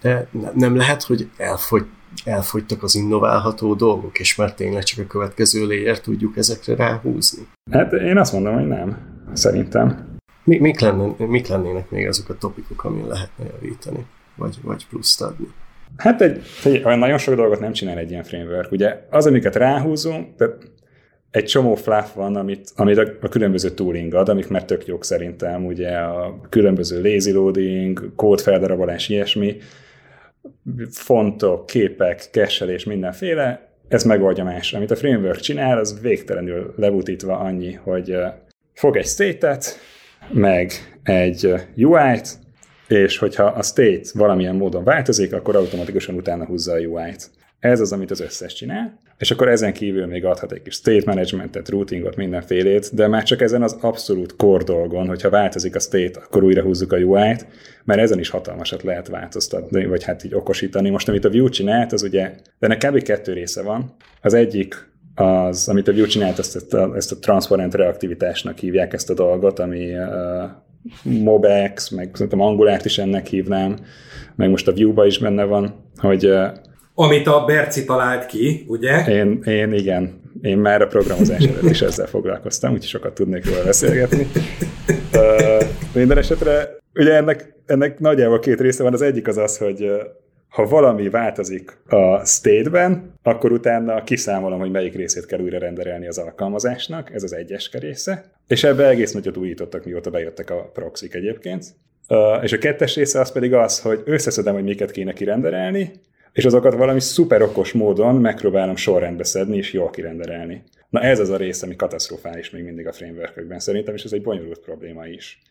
De 0.03 0.29
nem 0.55 0.77
lehet, 0.77 1.03
hogy 1.03 1.29
elfogy 1.37 1.87
elfogytak 2.25 2.83
az 2.83 2.95
innoválható 2.95 3.75
dolgok, 3.75 4.19
és 4.19 4.37
már 4.37 4.55
tényleg 4.55 4.83
csak 4.83 5.05
a 5.05 5.09
következő 5.09 5.67
layer 5.67 6.01
tudjuk 6.01 6.37
ezekre 6.37 6.75
ráhúzni? 6.75 7.47
Hát 7.71 7.93
én 7.93 8.19
azt 8.19 8.33
mondom, 8.33 8.55
hogy 8.55 8.67
nem. 8.67 8.99
Szerintem. 9.33 10.07
Mi, 10.45 10.59
mik, 10.59 10.81
lenne, 10.81 11.15
mik 11.19 11.47
lennének 11.47 11.91
még 11.91 12.07
azok 12.07 12.29
a 12.29 12.39
topikok, 12.39 12.85
amin 12.85 13.07
lehetne 13.07 13.45
javítani? 13.45 14.07
Vagy, 14.37 14.59
vagy 14.63 14.87
pluszt 14.87 15.23
adni? 15.23 15.47
Hát 15.97 16.23
egy, 16.23 16.43
egy, 16.65 16.83
olyan 16.85 16.99
nagyon 16.99 17.19
sok 17.19 17.35
dolgot 17.35 17.61
nem 17.61 17.73
csinál 17.73 17.99
egy 17.99 18.11
ilyen 18.11 18.23
framework. 18.23 18.73
Ugye 18.73 19.07
az, 19.11 19.27
amiket 19.27 19.57
ráhúzunk, 19.57 20.37
tehát 20.37 20.57
egy 21.31 21.45
csomó 21.45 21.75
fluff 21.75 22.15
van, 22.15 22.37
amit, 22.37 22.73
amit 22.77 22.99
a, 22.99 23.13
a 23.21 23.29
különböző 23.29 23.71
tooling 23.71 24.15
ad, 24.15 24.29
amik 24.29 24.49
már 24.49 24.65
tök 24.65 24.87
jók 24.87 25.05
szerintem, 25.05 25.67
ugye 25.67 25.91
a 25.91 26.41
különböző 26.49 27.03
lazy 27.03 27.33
loading, 27.33 28.15
kódfeldarabolás, 28.15 29.09
ilyesmi, 29.09 29.57
fontok, 30.91 31.67
képek, 31.67 32.31
és 32.67 32.85
mindenféle, 32.85 33.69
ez 33.89 34.05
megoldja 34.05 34.45
más. 34.45 34.73
Amit 34.73 34.91
a 34.91 34.97
framework 34.97 35.41
csinál, 35.41 35.79
az 35.79 36.01
végtelenül 36.01 36.75
lebutítva 36.77 37.39
annyi, 37.39 37.73
hogy 37.73 38.17
fog 38.75 38.97
egy 38.97 39.07
state-et, 39.07 39.79
meg 40.33 40.73
egy 41.03 41.55
UI-t, 41.77 42.39
és 42.89 43.19
hogyha 43.19 43.45
a 43.45 43.63
state 43.63 44.09
valamilyen 44.13 44.57
módon 44.57 44.85
változik, 44.85 45.33
akkor 45.33 45.57
automatikusan 45.57 46.15
utána 46.15 46.47
húzza 46.47 46.73
a 46.73 46.79
UI-t. 46.79 47.31
Ez 47.61 47.81
az, 47.81 47.93
amit 47.93 48.11
az 48.11 48.21
összes 48.21 48.55
csinál, 48.55 49.01
és 49.19 49.31
akkor 49.31 49.49
ezen 49.49 49.73
kívül 49.73 50.07
még 50.07 50.25
adhat 50.25 50.53
egy 50.53 50.63
kis 50.63 50.75
state 50.75 51.03
managementet, 51.07 51.69
routingot, 51.69 52.17
mindenfélét, 52.17 52.95
de 52.95 53.07
már 53.07 53.23
csak 53.23 53.41
ezen 53.41 53.63
az 53.63 53.77
abszolút 53.81 54.37
core 54.37 54.65
dolgon, 54.65 55.07
hogyha 55.07 55.31
változik 55.31 55.75
a 55.75 55.79
state, 55.79 56.21
akkor 56.21 56.45
újra 56.45 56.63
húzzuk 56.63 56.93
a 56.93 56.97
UI-t, 56.97 57.47
mert 57.85 58.01
ezen 58.01 58.19
is 58.19 58.29
hatalmasat 58.29 58.83
lehet 58.83 59.09
változtatni, 59.09 59.87
vagy 59.87 60.05
hát 60.05 60.25
így 60.25 60.35
okosítani. 60.35 60.91
Most, 60.91 61.09
amit 61.09 61.25
a 61.25 61.31
Vue 61.31 61.49
csinált, 61.49 61.93
az 61.93 62.03
ugye, 62.03 62.35
de 62.59 62.67
ennek 62.67 62.87
kb. 62.87 63.03
kettő 63.03 63.33
része 63.33 63.63
van. 63.63 63.95
Az 64.23 64.35
egyik 64.35 64.91
az, 65.15 65.69
amit 65.69 65.89
a 65.89 65.93
Vue 65.93 66.07
csinált, 66.07 66.39
ezt 66.39 66.75
a, 66.75 66.97
ezt 66.97 67.13
a 67.13 67.19
transparent 67.19 67.75
reaktivitásnak 67.75 68.59
hívják 68.59 68.93
ezt 68.93 69.11
a 69.11 69.15
dolgot, 69.15 69.59
ami 69.59 69.95
uh, 69.95 70.51
MobX, 71.03 71.89
meg 71.89 72.11
szerintem 72.13 72.41
Angulárt 72.41 72.85
is 72.85 72.99
ennek 72.99 73.27
hívnám, 73.27 73.77
meg 74.37 74.51
most 74.51 74.69
a 74.69 74.73
Vue-ba 74.73 75.07
is 75.07 75.19
benne 75.19 75.45
van, 75.45 75.91
hogy 75.97 76.27
uh, 76.27 76.49
amit 77.01 77.27
a 77.27 77.45
Berci 77.45 77.85
talált 77.85 78.27
ki, 78.27 78.65
ugye? 78.69 79.05
Én, 79.07 79.43
én 79.43 79.73
igen. 79.73 80.21
Én 80.43 80.59
már 80.59 80.83
a 80.83 80.87
programozás 80.87 81.45
előtt 81.45 81.71
is 81.71 81.83
ezzel 81.83 82.07
foglalkoztam, 82.07 82.71
úgyhogy 82.71 82.89
sokat 82.89 83.15
tudnék 83.15 83.47
róla 83.47 83.65
beszélgetni. 83.65 84.27
minden 85.95 86.19
esetre, 86.19 86.77
ugye 86.95 87.15
ennek, 87.15 87.55
ennek 87.67 87.99
nagyjából 87.99 88.39
két 88.39 88.61
része 88.61 88.83
van. 88.83 88.93
Az 88.93 89.03
egyik 89.03 89.29
az 89.29 89.37
az, 89.37 89.59
hogy 89.59 89.91
ha 90.49 90.67
valami 90.67 91.09
változik 91.09 91.79
a 91.89 92.25
state-ben, 92.25 93.13
akkor 93.23 93.53
utána 93.53 94.05
kiszámolom, 94.05 94.59
hogy 94.59 94.71
melyik 94.71 94.95
részét 94.95 95.27
kell 95.27 95.41
újra 95.41 95.59
renderelni 95.59 96.07
az 96.07 96.19
alkalmazásnak, 96.19 97.15
ez 97.15 97.23
az 97.23 97.35
egyes 97.35 97.71
része, 97.73 98.33
és 98.47 98.65
ebbe 98.65 98.89
egész 98.89 99.13
nagyot 99.13 99.37
újítottak, 99.37 99.85
mióta 99.85 100.11
bejöttek 100.11 100.51
a 100.51 100.71
proxik 100.75 101.15
egyébként. 101.15 101.65
És 102.43 102.53
a 102.53 102.59
kettes 102.59 102.95
része 102.97 103.21
az 103.21 103.33
pedig 103.33 103.55
az, 103.55 103.81
hogy 103.81 104.03
összeszedem, 104.05 104.55
hogy 104.55 104.65
miket 104.65 104.91
kéne 104.91 105.13
kirenderelni, 105.13 105.93
és 106.33 106.45
azokat 106.45 106.75
valami 106.75 107.01
szuper 107.01 107.43
okos 107.43 107.73
módon 107.73 108.15
megpróbálom 108.15 108.77
sorrendbe 108.77 109.25
szedni 109.25 109.57
és 109.57 109.73
jól 109.73 109.91
kirenderelni. 109.91 110.63
Na 110.91 111.01
ez 111.01 111.19
az 111.19 111.31
a 111.31 111.37
rész, 111.37 111.63
ami 111.63 111.77
katasztrofális 111.77 112.51
még 112.51 112.65
mindig 112.65 112.87
a 112.87 112.93
frameworkökben 112.93 113.59
szerintem, 113.59 113.95
és 113.95 114.05
ez 114.05 114.13
egy 114.13 114.23
bonyolult 114.23 114.59
probléma 114.59 115.07
is. 115.07 115.43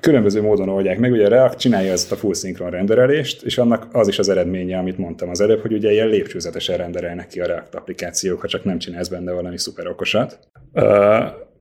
Különböző 0.00 0.42
módon 0.42 0.68
oldják 0.68 0.98
meg, 0.98 1.12
ugye 1.12 1.24
a 1.26 1.28
React 1.28 1.58
csinálja 1.58 1.92
ezt 1.92 2.12
a 2.12 2.16
full 2.16 2.34
szinkron 2.34 2.70
renderelést, 2.70 3.42
és 3.42 3.58
annak 3.58 3.86
az 3.92 4.08
is 4.08 4.18
az 4.18 4.28
eredménye, 4.28 4.78
amit 4.78 4.98
mondtam 4.98 5.28
az 5.28 5.40
előbb, 5.40 5.60
hogy 5.60 5.72
ugye 5.72 5.92
ilyen 5.92 6.08
lépcsőzetesen 6.08 6.76
renderelnek 6.76 7.26
ki 7.26 7.40
a 7.40 7.46
React 7.46 7.74
applikációk, 7.74 8.40
ha 8.40 8.48
csak 8.48 8.64
nem 8.64 8.78
csinálsz 8.78 9.08
benne 9.08 9.32
valami 9.32 9.58
szuper 9.58 9.86
okosat. 9.86 10.38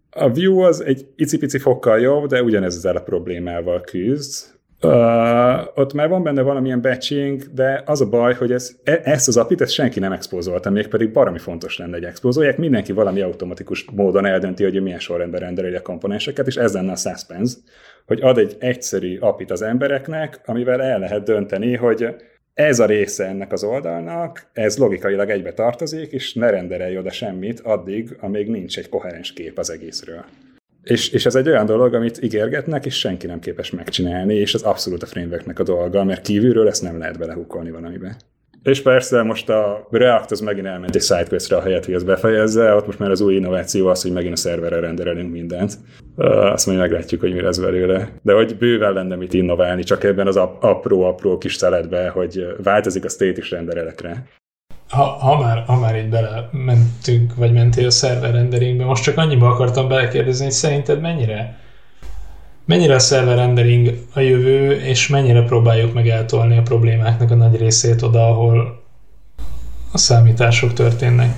A 0.10 0.32
Vue 0.34 0.66
az 0.66 0.82
egy 0.82 1.06
icipici 1.16 1.58
fokkal 1.58 2.00
jobb, 2.00 2.28
de 2.28 2.44
ugyanez 2.44 2.76
ezzel 2.76 2.96
a 2.96 3.02
problémával 3.02 3.82
küzd, 3.82 4.46
Uh, 4.84 5.78
ott 5.78 5.94
már 5.94 6.10
van 6.10 6.24
benne 6.24 6.42
valamilyen 6.42 6.82
batching, 6.82 7.44
de 7.54 7.84
az 7.86 8.02
a 8.02 8.10
baj, 8.10 8.34
hogy 8.34 8.52
ez, 8.52 8.76
e, 8.84 9.02
ezt 9.04 9.28
az 9.28 9.38
apit 9.38 9.62
ezt 9.62 9.74
senki 9.74 10.00
nem 10.00 10.12
expózolta, 10.12 10.70
még 10.70 10.88
pedig 10.88 11.12
baromi 11.12 11.40
fontos 11.40 11.78
lenne, 11.78 11.94
hogy 11.94 12.04
expózolják. 12.04 12.58
Mindenki 12.58 12.92
valami 12.92 13.22
automatikus 13.22 13.86
módon 13.96 14.26
eldönti, 14.26 14.64
hogy 14.64 14.82
milyen 14.82 15.00
sorrendben 15.00 15.40
rendelje 15.40 15.78
a 15.78 15.82
komponenseket, 15.82 16.48
és 16.48 16.56
ez 16.56 16.74
lenne 16.74 16.92
a 16.92 16.96
suspense, 16.96 17.58
hogy 18.06 18.22
ad 18.22 18.38
egy 18.38 18.56
egyszerű 18.60 19.18
apit 19.20 19.52
az 19.52 19.62
embereknek, 19.62 20.42
amivel 20.46 20.82
el 20.82 21.00
lehet 21.00 21.24
dönteni, 21.24 21.76
hogy 21.76 22.16
ez 22.54 22.80
a 22.80 22.86
része 22.86 23.26
ennek 23.26 23.52
az 23.52 23.64
oldalnak, 23.64 24.50
ez 24.54 24.78
logikailag 24.78 25.30
egybe 25.30 25.54
tartozik, 25.54 26.12
és 26.12 26.34
ne 26.34 26.50
renderelj 26.50 26.98
oda 26.98 27.12
semmit 27.12 27.60
addig, 27.60 28.18
amíg 28.20 28.48
nincs 28.48 28.78
egy 28.78 28.90
koherens 28.90 29.34
kép 29.34 29.58
az 29.58 29.72
egészről. 29.72 30.26
És, 30.84 31.10
és 31.10 31.26
ez 31.26 31.36
egy 31.36 31.48
olyan 31.48 31.66
dolog, 31.66 31.94
amit 31.94 32.22
ígérgetnek, 32.22 32.86
és 32.86 33.00
senki 33.00 33.28
nem 33.28 33.40
képes 33.40 33.72
megcsinálni, 33.72 34.36
és 34.36 34.54
ez 34.54 34.62
abszolút 34.62 35.04
a 35.04 35.06
frameworknek 35.06 35.60
a 35.60 35.64
dolga, 35.64 36.04
mert 36.04 36.22
kívülről 36.22 36.68
ezt 36.68 36.82
nem 36.82 36.98
lehet 36.98 37.18
belehukolni 37.18 37.72
valamibe. 37.72 38.16
És 38.64 38.82
persze 38.82 39.24
most 39.24 39.50
a 39.50 39.88
React 39.92 40.32
az 40.32 40.40
megint 40.40 40.66
elment 40.66 40.96
egy 40.96 41.02
sidequestre 41.02 41.56
a 41.56 41.62
helyet, 41.62 41.86
hogy 41.86 41.94
ezt 41.94 42.06
befejezze, 42.06 42.74
ott 42.74 42.86
most 42.86 43.00
már 43.00 43.12
az 43.12 43.22
új 43.22 43.36
innováció 43.36 43.88
az, 43.88 44.02
hogy 44.02 44.12
megint 44.12 44.34
a 44.34 44.38
szerverre 44.38 44.80
renderelünk 44.80 45.32
mindent. 45.32 45.74
Azt 46.16 46.66
majd 46.66 46.78
meglátjuk, 46.78 47.22
hogy 47.22 47.34
mi 47.34 47.42
lesz 47.42 47.58
belőle. 47.58 48.10
De 48.22 48.34
hogy 48.34 48.58
bőven 48.58 48.94
lenne 48.94 49.16
mit 49.16 49.34
innoválni, 49.34 49.84
csak 49.84 50.04
ebben 50.04 50.28
az 50.28 50.36
apró-apró 50.60 51.38
kis 51.38 51.56
szeletbe, 51.56 52.10
hogy 52.10 52.46
változik 52.64 53.06
a 53.06 53.10
state 53.10 53.38
is 53.38 53.52
renderelekre 53.52 54.26
ha, 54.94 55.04
ha, 55.04 55.40
már, 55.40 55.64
ha 55.68 55.80
már 55.80 55.98
így 55.98 56.10
belementünk, 56.10 57.36
vagy 57.36 57.54
mentél 57.54 57.86
a 57.86 57.92
szerver 57.92 58.32
renderingbe, 58.32 58.86
most 58.86 59.04
csak 59.04 59.18
annyiba 59.18 59.48
akartam 59.48 59.88
belekérdezni, 59.88 60.44
hogy 60.44 60.54
szerinted 60.54 61.02
mennyire 61.02 61.62
mennyire 62.66 62.96
a 62.96 63.00
szerver 63.00 63.36
rendering 63.36 63.98
a 64.14 64.20
jövő, 64.20 64.72
és 64.72 65.08
mennyire 65.08 65.44
próbáljuk 65.44 65.94
meg 65.94 66.08
eltolni 66.08 66.58
a 66.58 66.62
problémáknak 66.62 67.32
a 67.32 67.36
nagy 67.36 67.58
részét 67.58 68.02
oda, 68.02 68.28
ahol 68.28 68.84
a 69.92 69.98
számítások 69.98 70.74
történnek? 70.74 71.36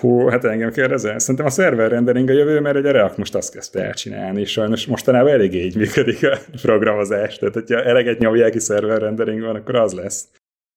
Hú, 0.00 0.28
hát 0.28 0.44
engem 0.44 0.70
kérdezel. 0.70 1.18
Szerintem 1.18 1.46
a 1.46 1.50
szerver 1.50 1.90
rendering 1.90 2.28
a 2.28 2.32
jövő, 2.32 2.60
mert 2.60 2.76
egy 2.76 2.84
React 2.84 3.16
most 3.16 3.34
azt 3.34 3.52
kezdte 3.52 3.84
elcsinálni, 3.84 4.40
és 4.40 4.50
sajnos 4.50 4.86
mostanában 4.86 5.32
eléggé 5.32 5.64
így 5.64 5.76
működik 5.76 6.24
a 6.24 6.38
programozás. 6.62 7.38
Tehát, 7.38 7.54
hogyha 7.54 7.82
eleget 7.82 8.18
nyomják 8.18 8.50
ki 8.50 8.58
szerver 8.58 9.00
rendering 9.00 9.40
van, 9.40 9.56
akkor 9.56 9.74
az 9.74 9.92
lesz 9.92 10.28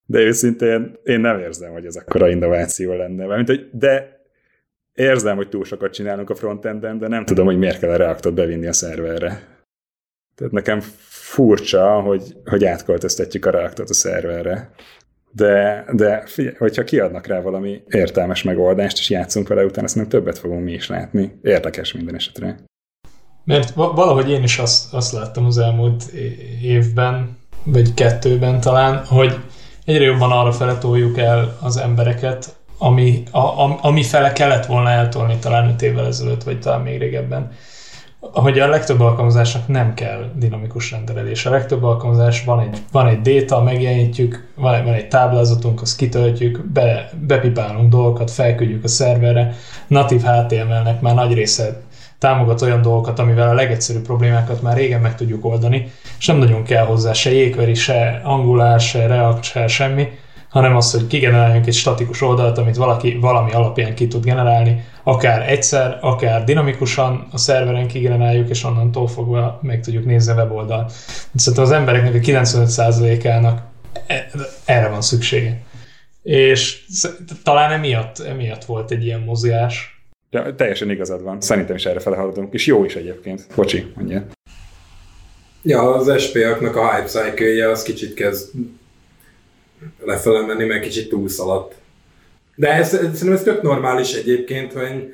de 0.06 0.20
őszintén 0.20 0.98
én 1.04 1.20
nem 1.20 1.40
érzem, 1.40 1.72
hogy 1.72 1.86
ez 1.86 1.96
akkora 1.96 2.30
innováció 2.30 2.94
lenne. 2.94 3.26
Mert, 3.26 3.48
hogy, 3.48 3.70
de 3.72 4.20
érzem, 4.94 5.36
hogy 5.36 5.50
túl 5.50 5.64
sokat 5.64 5.94
csinálunk 5.94 6.30
a 6.30 6.36
frontenden, 6.36 6.98
de 6.98 7.08
nem 7.08 7.26
tudom, 7.26 7.46
hogy 7.46 7.58
miért 7.58 7.80
kell 7.80 7.90
a 7.90 7.96
reaktot 7.96 8.34
bevinni 8.34 8.68
a 8.68 8.74
szerverre. 8.74 9.54
Tehát 10.36 10.54
nekem 10.54 10.80
furcsa, 11.10 12.02
hogy, 12.02 12.36
hogy 12.46 12.66
átköltöztetjük 12.66 13.46
a 13.46 13.50
reaktot 13.50 13.90
a 13.90 13.94
szerverre. 13.94 14.70
De, 15.32 15.86
de 15.94 16.24
figyelj, 16.26 16.56
hogyha 16.58 16.84
kiadnak 16.84 17.28
rá 17.28 17.42
valami 17.42 17.84
értelmes 17.88 18.44
megoldást, 18.44 18.98
és 18.98 19.10
játszunk 19.10 19.48
vele, 19.48 19.66
utána 19.66 19.86
ezt 19.86 19.96
nem 19.96 20.08
többet 20.08 20.38
fogunk 20.38 20.64
mi 20.64 20.74
is 20.74 20.88
látni. 20.88 21.40
Érdekes 21.42 21.94
minden 21.94 22.16
esetre. 22.16 22.60
Mert 23.44 23.70
valahogy 23.74 24.30
én 24.30 24.44
is 24.44 24.60
azt, 24.60 24.94
azt 24.94 25.12
láttam 25.12 25.46
az 25.46 25.58
elmúlt 25.58 26.04
évben, 26.62 27.38
vagy 27.64 27.94
kettőben 27.94 28.62
talán, 28.62 29.06
hogy 29.06 29.36
egyre 29.86 30.04
jobban 30.04 30.32
arra 30.32 30.52
fele 30.52 30.78
toljuk 30.78 31.18
el 31.18 31.58
az 31.62 31.78
embereket, 31.78 32.56
ami, 32.78 33.24
a, 33.32 33.38
a, 33.40 33.78
ami 33.82 34.04
fele 34.04 34.34
kellett 34.34 34.66
volna 34.66 34.90
eltolni 34.90 35.38
talán 35.38 35.70
5 35.70 35.82
évvel 35.82 36.06
ezelőtt, 36.06 36.44
vagy 36.44 36.60
talán 36.60 36.82
még 36.82 37.00
régebben. 37.00 37.52
Hogy 38.20 38.60
a 38.60 38.68
legtöbb 38.68 39.00
alkalmazásnak 39.00 39.68
nem 39.68 39.94
kell 39.94 40.32
dinamikus 40.36 40.92
rendelés. 40.92 41.46
A 41.46 41.50
legtöbb 41.50 41.84
alkalmazás 41.84 42.44
van 42.44 42.60
egy, 42.60 42.78
van 42.92 43.08
egy 43.08 43.22
data, 43.22 43.64
megjelenítjük, 43.64 44.48
van, 44.56 44.84
van 44.84 44.94
egy 44.94 45.08
táblázatunk, 45.08 45.82
azt 45.82 45.98
kitöltjük, 45.98 46.66
be, 46.66 47.10
bepipálunk 47.28 47.90
dolgokat, 47.90 48.32
felküldjük 48.32 48.84
a 48.84 48.88
szerverre. 48.88 49.56
Natív 49.88 50.22
HTML-nek 50.22 51.02
már 51.02 51.16
nagy 51.16 51.34
része 51.34 51.82
támogat 52.26 52.62
olyan 52.62 52.82
dolgokat, 52.82 53.20
amivel 53.20 53.50
a 53.50 53.54
legegyszerűbb 53.54 54.04
problémákat 54.04 54.62
már 54.62 54.78
régen 54.78 55.02
meg 55.02 55.16
tudjuk 55.16 55.46
oldani, 55.46 55.92
és 56.20 56.26
nem 56.26 56.38
nagyon 56.38 56.64
kell 56.64 56.86
hozzá 56.86 57.14
se 57.14 57.32
jégveri, 57.32 57.74
se 57.74 58.22
Angular, 58.24 58.80
se 58.80 59.08
React, 59.08 59.44
se 59.44 59.68
semmi, 59.68 60.08
hanem 60.50 60.76
az, 60.76 60.92
hogy 60.92 61.08
kigeneráljunk 61.08 61.68
egy 61.68 61.74
statikus 61.74 62.22
oldalt, 62.22 62.58
amit 62.58 62.76
valaki 62.76 63.18
valami 63.22 63.52
alapján 63.52 63.96
ki 63.96 64.08
tud 64.08 64.24
generálni, 64.24 64.84
akár 65.04 65.50
egyszer, 65.50 65.98
akár 66.02 66.44
dinamikusan 66.44 67.28
a 67.32 67.38
szerveren 67.38 67.88
kigeneráljuk, 67.88 68.50
és 68.50 68.64
onnantól 68.64 69.08
fogva 69.08 69.60
meg 69.62 69.82
tudjuk 69.82 70.06
nézni 70.06 70.32
a 70.32 70.36
weboldalt. 70.36 70.92
Szerintem 71.36 71.64
az 71.64 71.72
embereknek 71.72 72.14
a 72.14 72.18
95%-ának 72.18 73.62
e- 74.08 74.30
erre 74.66 74.88
van 74.88 75.02
szüksége. 75.02 75.62
És 76.24 76.86
talán 77.44 77.72
emiatt, 77.72 78.20
emiatt 78.20 78.66
volt 78.66 78.92
egy 78.92 79.06
ilyen 79.06 79.20
mozgás, 79.20 79.95
Ja, 80.36 80.56
teljesen 80.56 80.90
igazad 80.90 81.22
van. 81.22 81.42
Szerintem 81.42 81.76
is 81.76 81.86
erre 81.86 82.00
felhaladunk. 82.00 82.54
És 82.54 82.66
jó 82.66 82.86
is 82.86 82.96
egyébként. 82.96 83.46
Bocsi, 83.56 83.86
mondja. 83.96 84.26
Ja, 85.62 85.94
az 85.94 86.22
SPA-knak 86.22 86.76
a 86.76 86.96
hype 86.96 87.08
cycle 87.08 87.70
az 87.70 87.84
kicsit 87.84 88.14
kezd 88.14 88.50
lefele 90.00 90.46
menni, 90.46 90.66
mert 90.66 90.84
kicsit 90.84 91.10
túlszaladt. 91.10 91.76
De 92.56 92.74
ez, 92.74 92.90
szerintem 92.90 93.32
ez 93.32 93.44
tök 93.44 93.62
normális 93.62 94.14
egyébként, 94.14 94.74
hogy 94.74 95.14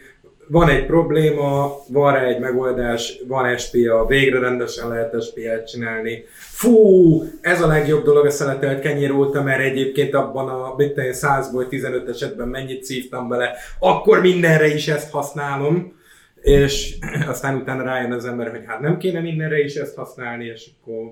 van 0.51 0.69
egy 0.69 0.85
probléma, 0.85 1.77
van 1.87 2.13
rá 2.13 2.23
egy 2.23 2.39
megoldás, 2.39 3.21
van 3.27 3.57
SPA, 3.57 4.05
végre 4.05 4.39
rendesen 4.39 4.89
lehet 4.89 5.23
SPA-t 5.23 5.67
csinálni. 5.67 6.23
Fú, 6.33 7.23
ez 7.41 7.61
a 7.61 7.67
legjobb 7.67 8.03
dolog 8.03 8.25
a 8.25 8.29
szeletelt 8.29 8.81
kenyér 8.81 9.11
óta, 9.11 9.43
mert 9.43 9.61
egyébként 9.61 10.13
abban 10.13 10.49
a 10.49 10.75
100-ból 10.75 11.67
15 11.67 12.09
esetben 12.09 12.47
mennyit 12.47 12.83
szívtam 12.83 13.29
bele, 13.29 13.53
akkor 13.79 14.21
mindenre 14.21 14.67
is 14.73 14.87
ezt 14.87 15.11
használom. 15.11 15.99
És 16.41 16.97
aztán 17.27 17.55
utána 17.55 17.83
rájön 17.83 18.11
az 18.11 18.25
ember, 18.25 18.49
hogy 18.49 18.65
hát 18.65 18.79
nem 18.79 18.97
kéne 18.97 19.19
mindenre 19.19 19.59
is 19.59 19.75
ezt 19.75 19.95
használni, 19.95 20.45
és 20.45 20.69
akkor 20.81 21.11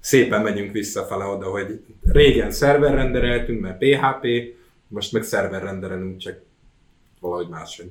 szépen 0.00 0.42
megyünk 0.42 0.72
visszafele 0.72 1.24
oda, 1.24 1.46
hogy 1.46 1.80
régen 2.12 2.50
szerver 2.50 2.94
rendereltünk, 2.94 3.60
mert 3.60 3.78
PHP, 3.78 4.26
most 4.88 5.12
meg 5.12 5.22
szerver 5.22 5.62
renderelünk, 5.62 6.18
csak 6.18 6.40
valahogy 7.20 7.48
máshogy. 7.48 7.90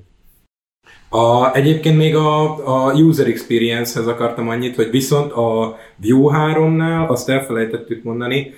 A, 1.10 1.56
egyébként 1.56 1.98
még 1.98 2.16
a, 2.16 2.66
a 2.66 2.94
user 2.94 3.28
experience-hez 3.28 4.08
akartam 4.08 4.50
annyit, 4.50 4.76
hogy 4.76 4.90
viszont 4.90 5.32
a 5.32 5.78
Vue 5.96 6.34
3-nál 6.38 7.08
azt 7.08 7.30
elfelejtettük 7.30 8.04
mondani, 8.04 8.54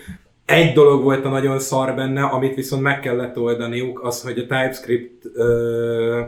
egy 0.49 0.73
dolog 0.73 1.03
volt 1.03 1.25
a 1.25 1.29
nagyon 1.29 1.59
szar 1.59 1.95
benne, 1.95 2.23
amit 2.23 2.55
viszont 2.55 2.81
meg 2.81 2.99
kellett 2.99 3.37
oldaniuk, 3.37 4.03
az, 4.03 4.21
hogy 4.21 4.37
a 4.37 4.41
TypeScript, 4.41 5.25
ö, 5.33 6.21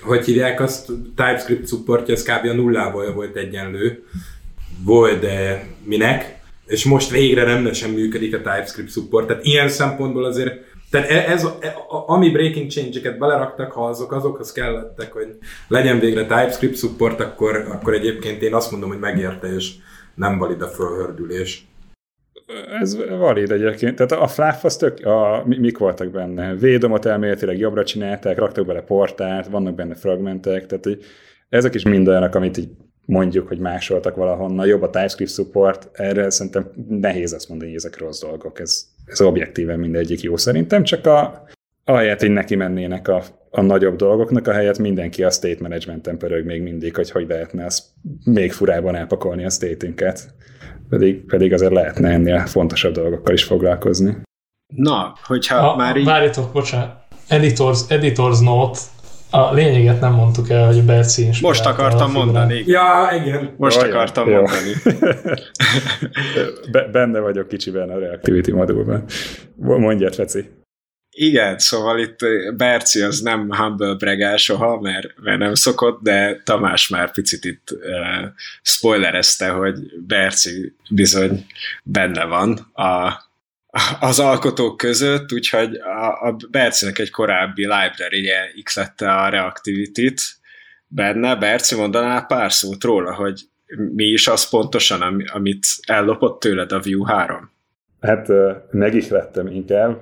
hogy 0.00 0.24
hívják 0.24 0.60
azt, 0.60 0.86
TypeScript 1.16 1.68
supportja, 1.68 2.14
ez 2.14 2.22
kb. 2.22 2.46
a 2.48 2.52
nullával 2.52 3.12
volt 3.12 3.36
egyenlő. 3.36 4.04
Volt, 4.84 5.20
de 5.20 5.66
minek? 5.84 6.38
És 6.66 6.84
most 6.84 7.10
végre 7.10 7.44
rendesen 7.44 7.90
működik 7.90 8.34
a 8.34 8.36
TypeScript 8.36 8.90
support. 8.90 9.26
Tehát 9.26 9.44
ilyen 9.44 9.68
szempontból 9.68 10.24
azért 10.24 10.69
tehát 10.90 11.10
e- 11.10 11.30
ez, 11.32 11.46
ez 11.60 11.72
ami 12.06 12.30
breaking 12.30 12.70
change-eket 12.70 13.18
beleraktak, 13.18 13.72
ha 13.72 13.86
azok 13.86 14.12
azokhoz 14.12 14.52
kellettek, 14.52 15.12
hogy 15.12 15.36
legyen 15.68 15.98
végre 15.98 16.22
TypeScript 16.22 16.76
support, 16.76 17.20
akkor, 17.20 17.56
akkor 17.56 17.94
egyébként 17.94 18.42
én 18.42 18.54
azt 18.54 18.70
mondom, 18.70 18.88
hogy 18.88 18.98
megérte, 18.98 19.46
és 19.54 19.74
nem 20.14 20.38
valid 20.38 20.62
a 20.62 20.68
fölhördülés. 20.68 21.68
Ez 22.80 22.96
valid 23.18 23.50
egyébként. 23.50 23.96
Tehát 23.96 24.12
a 24.12 24.26
fluff 24.26 24.64
az 24.64 24.76
tök, 24.76 25.06
a, 25.06 25.42
mik 25.46 25.78
voltak 25.78 26.10
benne? 26.10 26.54
Védomot 26.54 27.06
elméletileg 27.06 27.58
jobbra 27.58 27.84
csinálták, 27.84 28.38
raktak 28.38 28.66
bele 28.66 28.80
portált, 28.80 29.46
vannak 29.46 29.74
benne 29.74 29.94
fragmentek, 29.94 30.66
tehát 30.66 30.84
hogy 30.84 31.04
ezek 31.48 31.74
is 31.74 31.82
mind 31.82 32.08
olyanok, 32.08 32.34
amit 32.34 32.56
így 32.56 32.68
mondjuk, 33.06 33.48
hogy 33.48 33.58
másoltak 33.58 34.16
valahonnan, 34.16 34.66
jobb 34.66 34.82
a 34.82 34.90
TypeScript 34.90 35.30
support, 35.30 35.88
erre 35.92 36.30
szerintem 36.30 36.70
nehéz 36.88 37.32
azt 37.32 37.48
mondani, 37.48 37.70
hogy 37.70 37.78
ezek 37.78 37.98
rossz 37.98 38.20
dolgok, 38.20 38.60
ez, 38.60 38.82
ez 39.10 39.20
objektíven 39.20 39.78
mindegyik 39.78 40.20
jó 40.20 40.36
szerintem, 40.36 40.82
csak 40.82 41.06
a, 41.06 41.44
ahelyett, 41.84 42.20
hogy 42.20 42.30
neki 42.30 42.54
mennének 42.54 43.08
a, 43.08 43.22
a 43.50 43.60
nagyobb 43.60 43.96
dolgoknak, 43.96 44.48
a 44.48 44.52
helyet 44.52 44.78
mindenki 44.78 45.22
a 45.22 45.30
state 45.30 45.62
management-en 45.62 46.18
pörög 46.18 46.44
még 46.44 46.62
mindig, 46.62 46.96
hogy 46.96 47.10
hogy 47.10 47.26
lehetne 47.28 47.64
azt 47.64 47.84
még 48.24 48.52
furában 48.52 48.94
elpakolni 48.94 49.44
a 49.44 49.50
state-ünket. 49.50 50.34
Pedig, 50.88 51.26
pedig 51.26 51.52
azért 51.52 51.72
lehetne 51.72 52.08
ennél 52.08 52.38
fontosabb 52.38 52.92
dolgokkal 52.92 53.34
is 53.34 53.44
foglalkozni. 53.44 54.16
Na, 54.74 55.14
hogyha 55.26 55.56
a, 55.56 55.76
már 55.76 55.96
így... 55.96 56.04
Várjatok, 56.04 56.52
bocsánat. 56.52 56.98
Editors, 57.28 57.80
editors 57.88 58.40
note, 58.40 58.78
a 59.30 59.52
lényeget 59.52 60.00
nem 60.00 60.12
mondtuk 60.12 60.50
el, 60.50 60.66
hogy 60.66 60.84
Berci 60.84 61.28
Most 61.40 61.66
akartam 61.66 62.12
mondani. 62.12 62.62
Ja, 62.66 63.08
igen. 63.24 63.54
Most 63.56 63.82
jó, 63.82 63.88
akartam 63.88 64.28
jó. 64.28 64.34
mondani. 64.34 64.72
Be, 66.72 66.88
benne 66.92 67.18
vagyok 67.18 67.48
kicsiben 67.48 67.90
a 67.90 67.98
Reactivity 67.98 68.52
modulban. 68.52 69.04
Mondjad, 69.56 70.14
Feci. 70.14 70.58
Igen, 71.10 71.58
szóval 71.58 71.98
itt 71.98 72.18
Berci 72.56 73.00
az 73.00 73.20
nem 73.20 73.50
humble 73.50 73.94
bregál 73.94 74.36
soha, 74.36 74.80
mert, 74.80 75.06
mert 75.22 75.38
nem 75.38 75.54
szokott, 75.54 76.02
de 76.02 76.40
Tamás 76.44 76.88
már 76.88 77.12
picit 77.12 77.44
itt 77.44 77.68
uh, 77.72 78.28
spoilerezte, 78.62 79.48
hogy 79.48 79.78
Berci 80.06 80.76
bizony 80.90 81.46
benne 81.84 82.24
van 82.24 82.70
a, 82.72 83.12
az 84.00 84.18
alkotók 84.18 84.76
között, 84.76 85.32
úgyhogy 85.32 85.74
a, 85.76 86.26
a 86.26 86.36
Bercinek 86.50 86.98
egy 86.98 87.10
korábbi 87.10 87.62
library-je 87.62 88.50
x 88.62 88.76
a 88.76 89.28
Reactivity-t 89.28 90.20
benne. 90.86 91.36
Berci, 91.36 91.74
mondanál 91.74 92.26
pár 92.26 92.52
szót 92.52 92.84
róla, 92.84 93.14
hogy 93.14 93.40
mi 93.94 94.04
is 94.04 94.28
az 94.28 94.48
pontosan, 94.48 95.24
amit 95.32 95.66
ellopott 95.86 96.40
tőled 96.40 96.72
a 96.72 96.80
View 96.80 97.04
3? 97.04 97.50
Hát 98.00 98.28
meg 98.70 98.94
is 98.94 99.08
lettem 99.08 99.46
inkább. 99.46 100.00